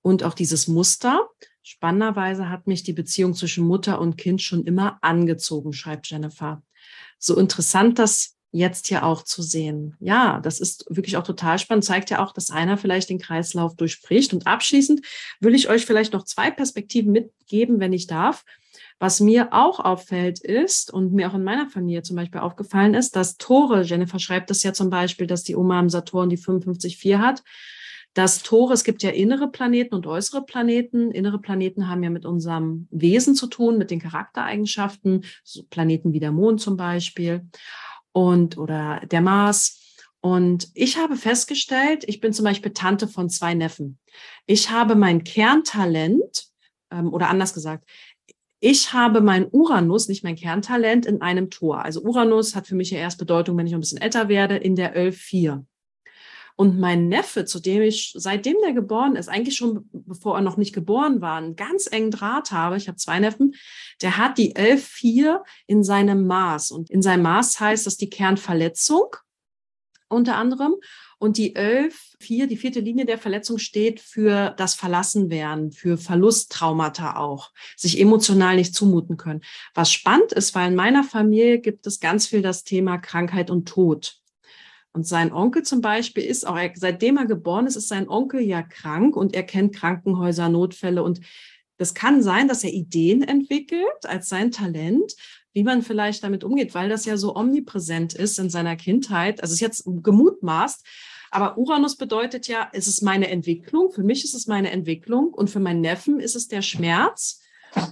und 0.02 0.24
auch 0.24 0.34
dieses 0.34 0.68
Muster. 0.68 1.28
Spannenderweise 1.62 2.48
hat 2.48 2.66
mich 2.66 2.82
die 2.82 2.92
Beziehung 2.92 3.34
zwischen 3.34 3.66
Mutter 3.66 4.00
und 4.00 4.16
Kind 4.16 4.42
schon 4.42 4.64
immer 4.64 4.98
angezogen, 5.00 5.72
schreibt 5.72 6.10
Jennifer. 6.10 6.62
So 7.18 7.36
interessant, 7.38 7.98
das 7.98 8.36
jetzt 8.52 8.88
hier 8.88 9.04
auch 9.04 9.22
zu 9.22 9.42
sehen. 9.42 9.96
Ja, 9.98 10.40
das 10.40 10.60
ist 10.60 10.84
wirklich 10.90 11.16
auch 11.16 11.24
total 11.24 11.58
spannend, 11.58 11.84
zeigt 11.84 12.10
ja 12.10 12.24
auch, 12.24 12.32
dass 12.32 12.50
einer 12.50 12.76
vielleicht 12.76 13.08
den 13.08 13.18
Kreislauf 13.18 13.74
durchbricht. 13.76 14.34
Und 14.34 14.46
abschließend 14.46 15.04
will 15.40 15.54
ich 15.54 15.68
euch 15.68 15.86
vielleicht 15.86 16.12
noch 16.12 16.24
zwei 16.24 16.50
Perspektiven 16.50 17.12
mitgeben, 17.12 17.80
wenn 17.80 17.94
ich 17.94 18.06
darf. 18.06 18.44
Was 18.98 19.20
mir 19.20 19.52
auch 19.52 19.80
auffällt 19.80 20.38
ist 20.40 20.92
und 20.92 21.12
mir 21.12 21.30
auch 21.30 21.34
in 21.34 21.44
meiner 21.44 21.68
Familie 21.68 22.02
zum 22.02 22.16
Beispiel 22.16 22.40
aufgefallen 22.40 22.94
ist, 22.94 23.16
dass 23.16 23.36
Tore, 23.36 23.82
Jennifer 23.82 24.18
schreibt 24.18 24.50
das 24.50 24.62
ja 24.62 24.72
zum 24.72 24.90
Beispiel, 24.90 25.26
dass 25.26 25.42
die 25.42 25.56
Oma 25.56 25.80
im 25.80 25.88
Saturn 25.88 26.28
die 26.28 26.38
55,4 26.38 27.18
hat, 27.18 27.42
das 28.14 28.42
Tore, 28.42 28.74
es 28.74 28.84
gibt 28.84 29.02
ja 29.02 29.10
innere 29.10 29.48
Planeten 29.48 29.94
und 29.94 30.06
äußere 30.06 30.44
Planeten. 30.44 31.10
Innere 31.12 31.38
Planeten 31.38 31.88
haben 31.88 32.02
ja 32.02 32.10
mit 32.10 32.26
unserem 32.26 32.86
Wesen 32.90 33.34
zu 33.34 33.46
tun, 33.46 33.78
mit 33.78 33.90
den 33.90 34.00
Charaktereigenschaften, 34.00 35.24
so 35.44 35.62
Planeten 35.70 36.12
wie 36.12 36.20
der 36.20 36.32
Mond 36.32 36.60
zum 36.60 36.76
Beispiel 36.76 37.46
und 38.12 38.58
oder 38.58 39.00
der 39.10 39.22
Mars. 39.22 39.78
Und 40.20 40.68
ich 40.74 40.98
habe 40.98 41.16
festgestellt, 41.16 42.04
ich 42.06 42.20
bin 42.20 42.32
zum 42.32 42.44
Beispiel 42.44 42.72
Tante 42.72 43.08
von 43.08 43.28
zwei 43.28 43.54
Neffen. 43.54 43.98
Ich 44.46 44.70
habe 44.70 44.94
mein 44.94 45.24
Kerntalent, 45.24 46.46
ähm, 46.90 47.12
oder 47.12 47.28
anders 47.28 47.54
gesagt, 47.54 47.88
ich 48.60 48.92
habe 48.92 49.20
mein 49.22 49.48
Uranus, 49.50 50.06
nicht 50.06 50.22
mein 50.22 50.36
Kerntalent, 50.36 51.06
in 51.06 51.20
einem 51.20 51.50
Tor. 51.50 51.82
Also 51.82 52.02
Uranus 52.02 52.54
hat 52.54 52.68
für 52.68 52.76
mich 52.76 52.92
ja 52.92 52.98
erst 52.98 53.18
Bedeutung, 53.18 53.56
wenn 53.56 53.66
ich 53.66 53.74
ein 53.74 53.80
bisschen 53.80 54.00
älter 54.00 54.28
werde, 54.28 54.56
in 54.56 54.76
der 54.76 54.94
11.4. 54.94 55.64
Und 56.56 56.78
mein 56.78 57.08
Neffe, 57.08 57.44
zu 57.44 57.60
dem 57.60 57.82
ich, 57.82 58.12
seitdem 58.16 58.56
der 58.62 58.72
geboren 58.72 59.16
ist, 59.16 59.28
eigentlich 59.28 59.56
schon 59.56 59.88
bevor 59.92 60.36
er 60.36 60.42
noch 60.42 60.56
nicht 60.56 60.74
geboren 60.74 61.20
war, 61.20 61.38
einen 61.38 61.56
ganz 61.56 61.86
engen 61.90 62.10
Draht 62.10 62.52
habe, 62.52 62.76
ich 62.76 62.88
habe 62.88 62.96
zwei 62.96 63.18
Neffen, 63.18 63.54
der 64.00 64.18
hat 64.18 64.38
die 64.38 64.54
11.4 64.54 65.40
in 65.66 65.82
seinem 65.82 66.26
Maß. 66.26 66.70
Und 66.70 66.90
in 66.90 67.02
seinem 67.02 67.22
Maß 67.22 67.60
heißt 67.60 67.86
das 67.86 67.96
die 67.96 68.10
Kernverletzung 68.10 69.16
unter 70.12 70.36
anderem. 70.36 70.74
Und 71.18 71.36
die 71.36 71.56
11.4, 71.56 72.46
die 72.46 72.56
vierte 72.56 72.80
Linie 72.80 73.06
der 73.06 73.18
Verletzung 73.18 73.58
steht 73.58 74.00
für 74.00 74.54
das 74.56 74.74
Verlassenwerden, 74.74 75.70
für 75.70 75.96
Verlusttraumata 75.96 77.16
auch, 77.16 77.52
sich 77.76 78.00
emotional 78.00 78.56
nicht 78.56 78.74
zumuten 78.74 79.16
können. 79.16 79.42
Was 79.72 79.92
spannend 79.92 80.32
ist, 80.32 80.54
weil 80.54 80.68
in 80.68 80.74
meiner 80.74 81.04
Familie 81.04 81.60
gibt 81.60 81.86
es 81.86 82.00
ganz 82.00 82.26
viel 82.26 82.42
das 82.42 82.64
Thema 82.64 82.98
Krankheit 82.98 83.50
und 83.50 83.68
Tod. 83.68 84.21
Und 84.94 85.06
sein 85.06 85.32
Onkel 85.32 85.62
zum 85.62 85.80
Beispiel 85.80 86.24
ist 86.24 86.46
auch, 86.46 86.58
seitdem 86.74 87.16
er 87.16 87.26
geboren 87.26 87.66
ist, 87.66 87.76
ist 87.76 87.88
sein 87.88 88.08
Onkel 88.08 88.40
ja 88.40 88.62
krank 88.62 89.16
und 89.16 89.34
er 89.34 89.42
kennt 89.42 89.74
Krankenhäuser, 89.74 90.48
Notfälle. 90.48 91.02
Und 91.02 91.20
das 91.78 91.94
kann 91.94 92.22
sein, 92.22 92.46
dass 92.46 92.62
er 92.62 92.72
Ideen 92.72 93.22
entwickelt 93.22 94.04
als 94.04 94.28
sein 94.28 94.50
Talent, 94.50 95.14
wie 95.54 95.64
man 95.64 95.82
vielleicht 95.82 96.22
damit 96.24 96.44
umgeht, 96.44 96.74
weil 96.74 96.88
das 96.88 97.06
ja 97.06 97.16
so 97.16 97.34
omnipräsent 97.34 98.12
ist 98.12 98.38
in 98.38 98.50
seiner 98.50 98.76
Kindheit. 98.76 99.42
Also 99.42 99.54
ist 99.54 99.60
jetzt 99.60 99.84
gemutmaßt. 99.86 100.86
Aber 101.30 101.56
Uranus 101.56 101.96
bedeutet 101.96 102.46
ja, 102.46 102.68
es 102.74 102.86
ist 102.86 103.02
meine 103.02 103.28
Entwicklung. 103.28 103.90
Für 103.90 104.02
mich 104.02 104.22
ist 104.22 104.34
es 104.34 104.46
meine 104.46 104.70
Entwicklung 104.70 105.32
und 105.32 105.48
für 105.48 105.60
meinen 105.60 105.80
Neffen 105.80 106.20
ist 106.20 106.36
es 106.36 106.48
der 106.48 106.60
Schmerz. 106.60 107.40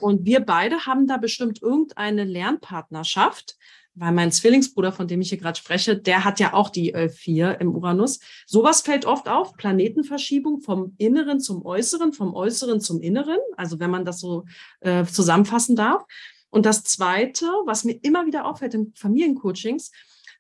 Und 0.01 0.27
wir 0.27 0.41
beide 0.41 0.85
haben 0.85 1.07
da 1.07 1.17
bestimmt 1.17 1.63
irgendeine 1.63 2.25
Lernpartnerschaft, 2.25 3.57
weil 3.95 4.13
mein 4.13 4.33
Zwillingsbruder, 4.33 4.93
von 4.93 5.09
dem 5.09 5.21
ich 5.21 5.31
hier 5.31 5.39
gerade 5.39 5.59
spreche, 5.59 5.97
der 5.97 6.25
hat 6.25 6.41
ja 6.41 6.55
auch 6.55 6.71
die 6.71 6.93
4 6.93 7.61
im 7.61 7.75
Uranus. 7.75 8.21
Sowas 8.47 8.83
fällt 8.83 9.05
oft 9.05 9.29
auf, 9.29 9.55
Planetenverschiebung 9.57 10.61
vom 10.61 10.95
Inneren 10.99 11.41
zum 11.41 11.65
Äußeren, 11.65 12.13
vom 12.13 12.35
Äußeren 12.35 12.81
zum 12.81 13.01
Inneren, 13.01 13.39
also 13.57 13.81
wenn 13.81 13.91
man 13.91 14.05
das 14.05 14.21
so 14.21 14.45
äh, 14.81 15.05
zusammenfassen 15.05 15.77
darf. 15.77 16.05
Und 16.51 16.67
das 16.67 16.83
Zweite, 16.83 17.47
was 17.65 17.85
mir 17.85 17.99
immer 18.03 18.27
wieder 18.27 18.45
auffällt 18.45 18.75
in 18.75 18.93
Familiencoachings, 18.95 19.91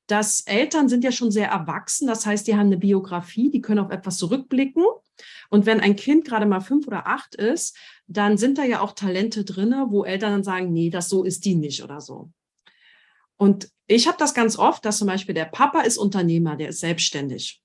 dass 0.06 0.40
Eltern 0.40 0.88
sind 0.88 1.04
ja 1.04 1.12
schon 1.12 1.30
sehr 1.30 1.48
erwachsen, 1.48 2.08
das 2.08 2.26
heißt, 2.26 2.46
die 2.46 2.54
haben 2.54 2.66
eine 2.66 2.78
Biografie, 2.78 3.50
die 3.50 3.60
können 3.60 3.78
auf 3.78 3.92
etwas 3.92 4.18
zurückblicken. 4.18 4.84
Und 5.50 5.66
wenn 5.66 5.80
ein 5.80 5.96
Kind 5.96 6.24
gerade 6.24 6.46
mal 6.46 6.60
fünf 6.60 6.86
oder 6.86 7.06
acht 7.06 7.34
ist, 7.36 7.76
dann 8.06 8.36
sind 8.36 8.58
da 8.58 8.64
ja 8.64 8.80
auch 8.80 8.92
Talente 8.92 9.44
drinne, 9.44 9.86
wo 9.90 10.04
Eltern 10.04 10.32
dann 10.32 10.44
sagen, 10.44 10.72
nee, 10.72 10.90
das 10.90 11.08
so 11.08 11.22
ist 11.22 11.44
die 11.44 11.54
nicht 11.54 11.84
oder 11.84 12.00
so. 12.00 12.30
Und 13.40 13.70
ich 13.86 14.06
habe 14.06 14.18
das 14.18 14.34
ganz 14.34 14.58
oft, 14.58 14.84
dass 14.84 14.98
zum 14.98 15.06
Beispiel 15.06 15.34
der 15.34 15.46
Papa 15.46 15.80
ist 15.80 15.96
Unternehmer, 15.96 16.56
der 16.56 16.68
ist 16.68 16.80
selbstständig. 16.80 17.62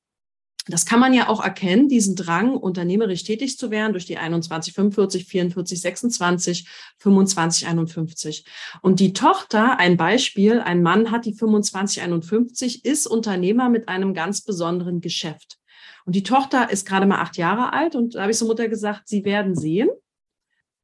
Das 0.67 0.85
kann 0.85 1.01
man 1.01 1.13
ja 1.13 1.27
auch 1.27 1.43
erkennen, 1.43 1.89
diesen 1.89 2.15
Drang, 2.15 2.55
unternehmerisch 2.55 3.25
tätig 3.25 3.57
zu 3.57 3.71
werden 3.71 3.91
durch 3.91 4.05
die 4.05 4.17
21, 4.17 4.73
45, 4.73 5.25
44, 5.25 5.81
26, 5.81 6.69
25, 6.99 7.67
51. 7.67 8.45
Und 8.81 9.01
die 9.01 9.11
Tochter, 9.11 9.77
ein 9.77 9.97
Beispiel, 9.97 10.61
ein 10.61 10.81
Mann 10.81 11.11
hat 11.11 11.25
die 11.25 11.33
25, 11.33 12.01
51, 12.01 12.85
ist 12.85 13.05
Unternehmer 13.05 13.67
mit 13.67 13.89
einem 13.89 14.13
ganz 14.13 14.41
besonderen 14.41 15.01
Geschäft. 15.01 15.57
Und 16.05 16.15
die 16.15 16.23
Tochter 16.23 16.71
ist 16.71 16.87
gerade 16.87 17.05
mal 17.05 17.19
acht 17.19 17.35
Jahre 17.35 17.73
alt 17.73 17.95
und 17.95 18.15
da 18.15 18.21
habe 18.21 18.31
ich 18.31 18.37
zur 18.37 18.47
Mutter 18.47 18.69
gesagt, 18.69 19.09
sie 19.09 19.25
werden 19.25 19.55
sehen, 19.55 19.89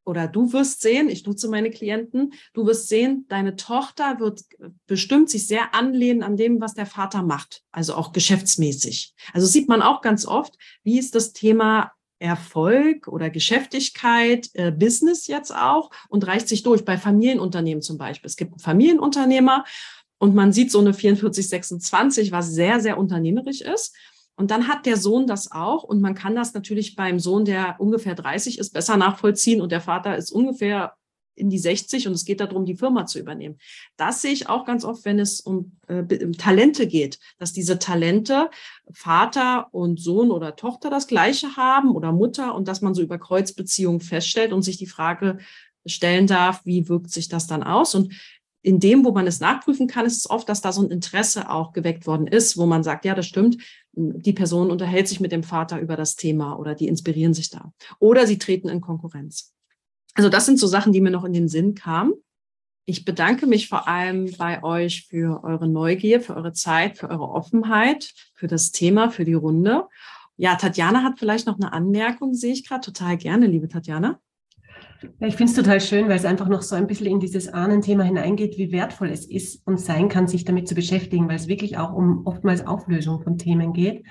oder 0.03 0.27
du 0.27 0.51
wirst 0.53 0.81
sehen, 0.81 1.09
ich 1.09 1.25
nutze 1.25 1.47
meine 1.47 1.69
Klienten, 1.69 2.33
du 2.53 2.65
wirst 2.65 2.87
sehen, 2.87 3.25
deine 3.29 3.55
Tochter 3.55 4.19
wird 4.19 4.41
bestimmt 4.87 5.29
sich 5.29 5.47
sehr 5.47 5.75
anlehnen 5.75 6.23
an 6.23 6.37
dem, 6.37 6.59
was 6.59 6.73
der 6.73 6.85
Vater 6.85 7.23
macht, 7.23 7.63
also 7.71 7.95
auch 7.95 8.11
geschäftsmäßig. 8.11 9.13
Also 9.33 9.47
sieht 9.47 9.67
man 9.67 9.81
auch 9.81 10.01
ganz 10.01 10.25
oft, 10.25 10.55
wie 10.83 10.97
ist 10.97 11.15
das 11.15 11.33
Thema 11.33 11.91
Erfolg 12.19 13.07
oder 13.07 13.29
Geschäftigkeit, 13.29 14.49
äh, 14.53 14.71
Business 14.71 15.27
jetzt 15.27 15.53
auch 15.53 15.89
und 16.07 16.25
reicht 16.27 16.47
sich 16.47 16.61
durch 16.61 16.85
bei 16.85 16.97
Familienunternehmen 16.97 17.81
zum 17.81 17.97
Beispiel. 17.97 18.27
Es 18.27 18.35
gibt 18.35 18.51
einen 18.51 18.59
Familienunternehmer 18.59 19.65
und 20.19 20.35
man 20.35 20.53
sieht 20.53 20.71
so 20.71 20.79
eine 20.79 20.93
44, 20.93 21.49
26, 21.49 22.31
was 22.31 22.51
sehr, 22.51 22.79
sehr 22.79 22.99
unternehmerisch 22.99 23.61
ist. 23.61 23.95
Und 24.41 24.49
dann 24.49 24.67
hat 24.67 24.87
der 24.87 24.97
Sohn 24.97 25.27
das 25.27 25.51
auch. 25.51 25.83
Und 25.83 26.01
man 26.01 26.15
kann 26.15 26.35
das 26.35 26.55
natürlich 26.55 26.95
beim 26.95 27.19
Sohn, 27.19 27.45
der 27.45 27.75
ungefähr 27.77 28.15
30 28.15 28.57
ist, 28.57 28.73
besser 28.73 28.97
nachvollziehen. 28.97 29.61
Und 29.61 29.71
der 29.71 29.81
Vater 29.81 30.17
ist 30.17 30.31
ungefähr 30.31 30.95
in 31.35 31.51
die 31.51 31.59
60 31.59 32.07
und 32.07 32.13
es 32.13 32.25
geht 32.25 32.39
darum, 32.39 32.65
die 32.65 32.75
Firma 32.75 33.05
zu 33.05 33.19
übernehmen. 33.19 33.59
Das 33.97 34.23
sehe 34.23 34.33
ich 34.33 34.49
auch 34.49 34.65
ganz 34.65 34.83
oft, 34.83 35.05
wenn 35.05 35.19
es 35.19 35.41
um 35.41 35.77
äh, 35.87 36.03
Talente 36.31 36.87
geht, 36.87 37.19
dass 37.37 37.53
diese 37.53 37.77
Talente 37.77 38.49
Vater 38.91 39.71
und 39.71 40.01
Sohn 40.01 40.31
oder 40.31 40.55
Tochter 40.55 40.89
das 40.89 41.05
gleiche 41.05 41.55
haben 41.55 41.91
oder 41.91 42.11
Mutter 42.11 42.55
und 42.55 42.67
dass 42.67 42.81
man 42.81 42.95
so 42.95 43.03
über 43.03 43.19
Kreuzbeziehungen 43.19 44.01
feststellt 44.01 44.53
und 44.53 44.63
sich 44.63 44.77
die 44.77 44.87
Frage 44.87 45.37
stellen 45.85 46.25
darf, 46.25 46.65
wie 46.65 46.89
wirkt 46.89 47.11
sich 47.11 47.29
das 47.29 47.45
dann 47.45 47.61
aus? 47.61 47.93
Und 47.93 48.11
in 48.63 48.79
dem, 48.79 49.05
wo 49.05 49.11
man 49.11 49.27
es 49.27 49.39
nachprüfen 49.39 49.87
kann, 49.87 50.05
ist 50.05 50.17
es 50.17 50.29
oft, 50.29 50.47
dass 50.47 50.61
da 50.61 50.71
so 50.71 50.83
ein 50.83 50.91
Interesse 50.91 51.49
auch 51.49 51.73
geweckt 51.73 52.05
worden 52.05 52.27
ist, 52.27 52.57
wo 52.57 52.65
man 52.65 52.83
sagt, 52.83 53.05
ja, 53.05 53.15
das 53.15 53.25
stimmt, 53.25 53.57
die 53.93 54.33
Person 54.33 54.71
unterhält 54.71 55.07
sich 55.07 55.19
mit 55.19 55.31
dem 55.31 55.43
Vater 55.43 55.79
über 55.79 55.95
das 55.95 56.15
Thema 56.15 56.57
oder 56.57 56.75
die 56.75 56.87
inspirieren 56.87 57.33
sich 57.33 57.49
da. 57.49 57.73
Oder 57.99 58.25
sie 58.25 58.37
treten 58.37 58.69
in 58.69 58.81
Konkurrenz. 58.81 59.53
Also 60.13 60.29
das 60.29 60.45
sind 60.45 60.59
so 60.59 60.67
Sachen, 60.67 60.93
die 60.93 61.01
mir 61.01 61.11
noch 61.11 61.25
in 61.25 61.33
den 61.33 61.47
Sinn 61.47 61.75
kamen. 61.75 62.13
Ich 62.85 63.05
bedanke 63.05 63.47
mich 63.47 63.69
vor 63.69 63.87
allem 63.87 64.31
bei 64.37 64.63
euch 64.63 65.07
für 65.07 65.43
eure 65.43 65.67
Neugier, 65.67 66.19
für 66.19 66.35
eure 66.35 66.53
Zeit, 66.53 66.97
für 66.97 67.09
eure 67.09 67.29
Offenheit, 67.29 68.13
für 68.33 68.47
das 68.47 68.71
Thema, 68.71 69.09
für 69.11 69.23
die 69.23 69.33
Runde. 69.33 69.87
Ja, 70.35 70.55
Tatjana 70.55 71.03
hat 71.03 71.19
vielleicht 71.19 71.45
noch 71.45 71.59
eine 71.59 71.71
Anmerkung, 71.71 72.33
sehe 72.33 72.53
ich 72.53 72.67
gerade 72.67 72.81
total 72.81 73.17
gerne, 73.17 73.45
liebe 73.47 73.67
Tatjana. 73.67 74.19
Ja, 75.01 75.27
ich 75.27 75.35
finde 75.35 75.51
es 75.51 75.57
total 75.57 75.81
schön, 75.81 76.07
weil 76.09 76.17
es 76.17 76.25
einfach 76.25 76.47
noch 76.47 76.61
so 76.61 76.75
ein 76.75 76.87
bisschen 76.87 77.07
in 77.07 77.19
dieses 77.19 77.47
Ahnenthema 77.47 78.03
hineingeht, 78.03 78.57
wie 78.57 78.71
wertvoll 78.71 79.09
es 79.09 79.25
ist 79.25 79.65
und 79.65 79.79
sein 79.79 80.09
kann, 80.09 80.27
sich 80.27 80.45
damit 80.45 80.67
zu 80.67 80.75
beschäftigen, 80.75 81.27
weil 81.27 81.37
es 81.37 81.47
wirklich 81.47 81.77
auch 81.77 81.93
um 81.93 82.25
oftmals 82.25 82.67
Auflösung 82.67 83.21
von 83.21 83.37
Themen 83.37 83.73
geht. 83.73 84.05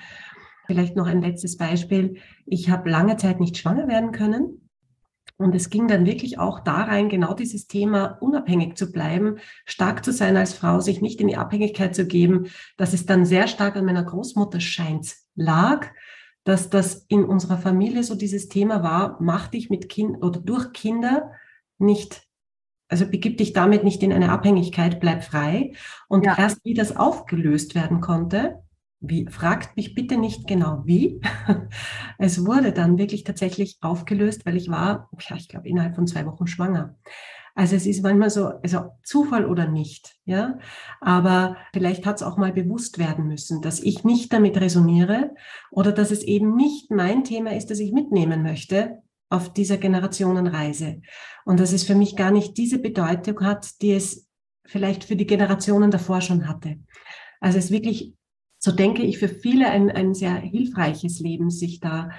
Vielleicht 0.67 0.95
noch 0.95 1.07
ein 1.07 1.21
letztes 1.21 1.57
Beispiel. 1.57 2.17
Ich 2.45 2.69
habe 2.69 2.89
lange 2.89 3.17
Zeit 3.17 3.39
nicht 3.39 3.57
schwanger 3.57 3.87
werden 3.87 4.11
können. 4.11 4.69
Und 5.37 5.55
es 5.55 5.69
ging 5.69 5.87
dann 5.87 6.05
wirklich 6.05 6.37
auch 6.37 6.59
da 6.59 6.83
rein, 6.83 7.09
genau 7.09 7.33
dieses 7.33 7.65
Thema 7.67 8.17
unabhängig 8.21 8.75
zu 8.75 8.91
bleiben, 8.91 9.37
stark 9.65 10.05
zu 10.05 10.11
sein 10.11 10.37
als 10.37 10.53
Frau, 10.53 10.81
sich 10.81 11.01
nicht 11.01 11.19
in 11.19 11.27
die 11.27 11.37
Abhängigkeit 11.37 11.95
zu 11.95 12.05
geben, 12.05 12.47
dass 12.77 12.93
es 12.93 13.07
dann 13.07 13.25
sehr 13.25 13.47
stark 13.47 13.75
an 13.75 13.85
meiner 13.85 14.03
Großmutter 14.03 14.59
scheint 14.59 15.15
lag, 15.35 15.87
dass 16.43 16.69
das 16.69 17.05
in 17.07 17.23
unserer 17.23 17.57
Familie 17.57 18.03
so 18.03 18.15
dieses 18.15 18.49
Thema 18.49 18.83
war, 18.83 19.17
mach 19.19 19.47
dich 19.47 19.69
mit 19.69 19.89
Kind 19.89 20.23
oder 20.23 20.39
durch 20.39 20.73
Kinder 20.73 21.31
nicht, 21.77 22.27
also 22.87 23.05
begib 23.05 23.37
dich 23.37 23.53
damit 23.53 23.83
nicht 23.83 24.01
in 24.03 24.11
eine 24.11 24.31
Abhängigkeit, 24.31 24.99
bleib 24.99 25.23
frei. 25.23 25.73
Und 26.07 26.25
ja. 26.25 26.37
erst 26.37 26.63
wie 26.63 26.73
das 26.73 26.95
aufgelöst 26.95 27.75
werden 27.75 28.01
konnte, 28.01 28.63
wie, 29.01 29.27
fragt 29.27 29.75
mich 29.77 29.95
bitte 29.95 30.17
nicht 30.17 30.47
genau 30.47 30.83
wie. 30.85 31.19
Es 32.17 32.45
wurde 32.45 32.71
dann 32.71 32.97
wirklich 32.97 33.23
tatsächlich 33.23 33.77
aufgelöst, 33.81 34.45
weil 34.45 34.57
ich 34.57 34.69
war, 34.69 35.09
ja, 35.19 35.35
ich 35.35 35.47
glaube, 35.47 35.67
innerhalb 35.67 35.95
von 35.95 36.05
zwei 36.05 36.25
Wochen 36.25 36.45
schwanger. 36.47 36.95
Also 37.55 37.75
es 37.75 37.85
ist 37.85 38.03
manchmal 38.03 38.29
so, 38.29 38.47
also 38.63 38.91
Zufall 39.03 39.45
oder 39.45 39.67
nicht, 39.67 40.15
ja. 40.25 40.57
Aber 40.99 41.57
vielleicht 41.73 42.05
hat 42.05 42.17
es 42.17 42.23
auch 42.23 42.37
mal 42.37 42.53
bewusst 42.53 42.97
werden 42.97 43.27
müssen, 43.27 43.61
dass 43.61 43.79
ich 43.79 44.03
nicht 44.03 44.31
damit 44.31 44.59
resoniere 44.59 45.31
oder 45.69 45.91
dass 45.91 46.11
es 46.11 46.23
eben 46.23 46.55
nicht 46.55 46.91
mein 46.91 47.23
Thema 47.23 47.55
ist, 47.55 47.69
das 47.69 47.79
ich 47.79 47.91
mitnehmen 47.91 48.41
möchte 48.43 49.01
auf 49.29 49.51
dieser 49.51 49.77
Generationenreise. 49.77 51.01
Und 51.45 51.59
dass 51.59 51.73
es 51.73 51.83
für 51.83 51.95
mich 51.95 52.15
gar 52.15 52.31
nicht 52.31 52.57
diese 52.57 52.79
Bedeutung 52.79 53.41
hat, 53.41 53.81
die 53.81 53.93
es 53.93 54.27
vielleicht 54.65 55.03
für 55.03 55.15
die 55.15 55.25
Generationen 55.25 55.91
davor 55.91 56.21
schon 56.21 56.47
hatte. 56.47 56.77
Also 57.39 57.57
es 57.57 57.65
ist 57.65 57.71
wirklich, 57.71 58.13
so 58.59 58.71
denke 58.71 59.03
ich, 59.03 59.17
für 59.17 59.27
viele 59.27 59.69
ein, 59.69 59.89
ein 59.89 60.13
sehr 60.13 60.35
hilfreiches 60.35 61.19
Leben, 61.19 61.49
sich 61.49 61.79
da 61.79 62.11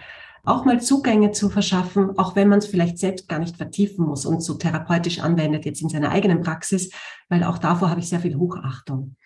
auch 0.45 0.65
mal 0.65 0.81
Zugänge 0.81 1.33
zu 1.33 1.49
verschaffen, 1.49 2.19
auch 2.19 2.35
wenn 2.35 2.49
man 2.49 2.59
es 2.59 2.67
vielleicht 2.67 2.99
selbst 2.99 3.29
gar 3.29 3.39
nicht 3.39 3.57
vertiefen 3.57 4.05
muss 4.05 4.27
und 4.27 4.43
so 4.43 4.55
therapeutisch 4.55 5.21
anwendet 5.21 5.65
jetzt 5.65 5.83
in 5.83 5.89
seiner 5.89 6.11
eigenen 6.11 6.43
Praxis, 6.43 6.91
weil 7.29 7.45
auch 7.45 7.59
davor 7.59 7.91
habe 7.91 8.01
ich 8.01 8.09
sehr 8.09 8.21
viel 8.21 8.37
Hochachtung. 8.37 9.17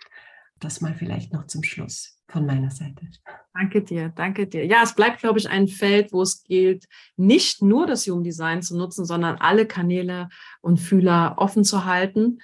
Das 0.61 0.81
mal 0.81 0.95
vielleicht 0.95 1.33
noch 1.33 1.47
zum 1.47 1.63
Schluss 1.63 2.19
von 2.29 2.45
meiner 2.45 2.71
Seite. 2.71 3.07
Danke 3.55 3.83
dir, 3.83 4.11
danke 4.15 4.47
dir. 4.47 4.67
Ja, 4.67 4.83
es 4.83 4.95
bleibt, 4.95 5.21
glaube 5.21 5.39
ich, 5.39 5.49
ein 5.49 5.69
Feld, 5.69 6.13
wo 6.13 6.23
es 6.23 6.43
gilt, 6.45 6.87
nicht 7.17 7.63
nur 7.63 7.87
das 7.87 8.07
Human 8.07 8.25
Design 8.25 8.63
zu 8.63 8.77
nutzen, 8.77 9.05
sondern 9.05 9.37
alle 9.37 9.67
Kanäle 9.67 10.29
und 10.61 10.79
Fühler 10.79 11.35
offen 11.39 11.65
zu 11.65 11.85
halten 11.85 12.39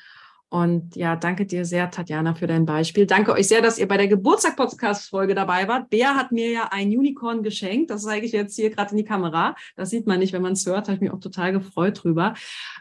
und 0.52 0.96
ja, 0.96 1.16
danke 1.16 1.46
dir 1.46 1.64
sehr, 1.64 1.90
Tatjana, 1.90 2.34
für 2.34 2.46
dein 2.46 2.66
Beispiel. 2.66 3.06
Danke 3.06 3.32
euch 3.32 3.48
sehr, 3.48 3.62
dass 3.62 3.78
ihr 3.78 3.88
bei 3.88 3.96
der 3.96 4.06
Geburtstag-Podcast-Folge 4.06 5.34
dabei 5.34 5.66
wart. 5.66 5.88
Bea 5.88 6.14
hat 6.14 6.30
mir 6.30 6.50
ja 6.50 6.68
ein 6.70 6.88
Unicorn 6.88 7.42
geschenkt. 7.42 7.88
Das 7.88 8.02
zeige 8.02 8.26
ich 8.26 8.32
jetzt 8.32 8.54
hier 8.56 8.68
gerade 8.68 8.90
in 8.90 8.98
die 8.98 9.04
Kamera. 9.04 9.56
Das 9.76 9.88
sieht 9.88 10.06
man 10.06 10.18
nicht, 10.18 10.34
wenn 10.34 10.42
man 10.42 10.52
es 10.52 10.66
hört. 10.66 10.88
Habe 10.88 10.96
ich 10.96 11.00
mich 11.00 11.10
auch 11.10 11.20
total 11.20 11.52
gefreut 11.52 12.04
drüber. 12.04 12.34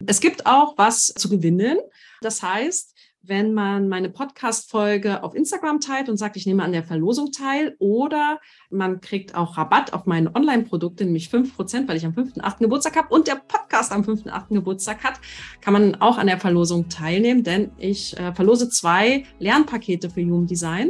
Es 0.06 0.20
gibt 0.20 0.48
auch 0.48 0.78
was 0.78 1.14
zu 1.14 1.30
gewinnen. 1.30 1.78
Das 2.20 2.44
heißt, 2.44 2.94
wenn 3.24 3.54
man 3.54 3.88
meine 3.88 4.10
Podcast-Folge 4.10 5.24
auf 5.24 5.36
Instagram 5.36 5.80
teilt 5.80 6.10
und 6.10 6.18
sagt, 6.18 6.38
ich 6.38 6.46
nehme 6.46 6.64
an 6.64 6.72
der 6.72 6.84
Verlosung 6.84 7.32
teil 7.32 7.76
oder 7.78 8.40
man 8.70 9.00
kriegt 9.00 9.36
auch 9.36 9.58
Rabatt 9.58 9.94
auf 9.94 10.06
meine 10.06 10.34
Online-Produkte, 10.36 11.06
nämlich 11.06 11.30
fünf 11.30 11.56
Prozent, 11.56 11.88
weil 11.88 11.98
ich 11.98 12.06
am 12.06 12.14
5.8. 12.14 12.60
Geburtstag 12.60 12.96
habe 12.96 13.14
und 13.14 13.28
der 13.28 13.36
Podcast 13.36 13.92
am 13.92 14.02
5.8. 14.02 14.54
Geburtstag 14.56 15.04
hat, 15.04 15.20
kann 15.62 15.74
man 15.74 15.96
auch 16.02 16.18
an 16.18 16.28
der 16.28 16.40
Verlosung 16.40 16.90
teilnehmen, 16.90 17.44
denn 17.44 17.72
ich 17.78 18.18
äh, 18.18 18.34
verlose 18.34 18.70
zwei 18.70 19.26
Lernpakete 19.40 20.10
für 20.10 20.22
Human 20.22 20.48
Design. 20.48 20.90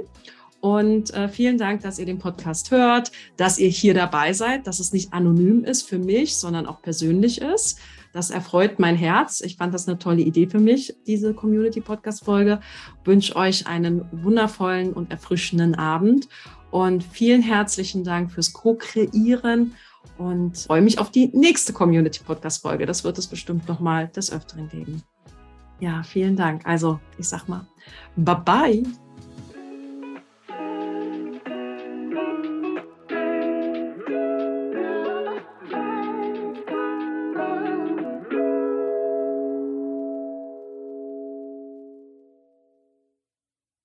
Und 0.61 1.11
äh, 1.15 1.27
vielen 1.27 1.57
Dank, 1.57 1.81
dass 1.81 1.97
ihr 1.97 2.05
den 2.05 2.19
Podcast 2.19 2.69
hört, 2.69 3.11
dass 3.35 3.57
ihr 3.57 3.69
hier 3.69 3.95
dabei 3.95 4.31
seid, 4.33 4.67
dass 4.67 4.79
es 4.79 4.93
nicht 4.93 5.11
anonym 5.11 5.63
ist 5.63 5.89
für 5.89 5.97
mich, 5.97 6.35
sondern 6.35 6.67
auch 6.67 6.81
persönlich 6.83 7.41
ist. 7.41 7.79
Das 8.13 8.29
erfreut 8.29 8.79
mein 8.79 8.95
Herz. 8.95 9.41
Ich 9.41 9.57
fand 9.57 9.73
das 9.73 9.87
eine 9.87 9.97
tolle 9.97 10.21
Idee 10.21 10.47
für 10.47 10.59
mich, 10.59 10.95
diese 11.07 11.33
Community-Podcast-Folge. 11.33 12.59
Wünsche 13.05 13.35
euch 13.35 13.67
einen 13.67 14.05
wundervollen 14.11 14.93
und 14.93 15.11
erfrischenden 15.11 15.75
Abend 15.75 16.27
und 16.71 17.03
vielen 17.03 17.41
herzlichen 17.41 18.03
Dank 18.03 18.31
fürs 18.31 18.53
Co-Kreieren 18.53 19.75
und 20.17 20.57
freue 20.57 20.81
mich 20.81 20.99
auf 20.99 21.11
die 21.11 21.27
nächste 21.33 21.73
Community-Podcast-Folge. 21.73 22.85
Das 22.85 23.03
wird 23.03 23.17
es 23.17 23.27
bestimmt 23.27 23.67
nochmal 23.67 24.07
des 24.09 24.31
Öfteren 24.31 24.69
geben. 24.69 25.03
Ja, 25.79 26.03
vielen 26.03 26.35
Dank. 26.35 26.65
Also, 26.65 26.99
ich 27.17 27.27
sag 27.27 27.47
mal, 27.47 27.65
bye 28.15 28.41
bye. 28.45 28.83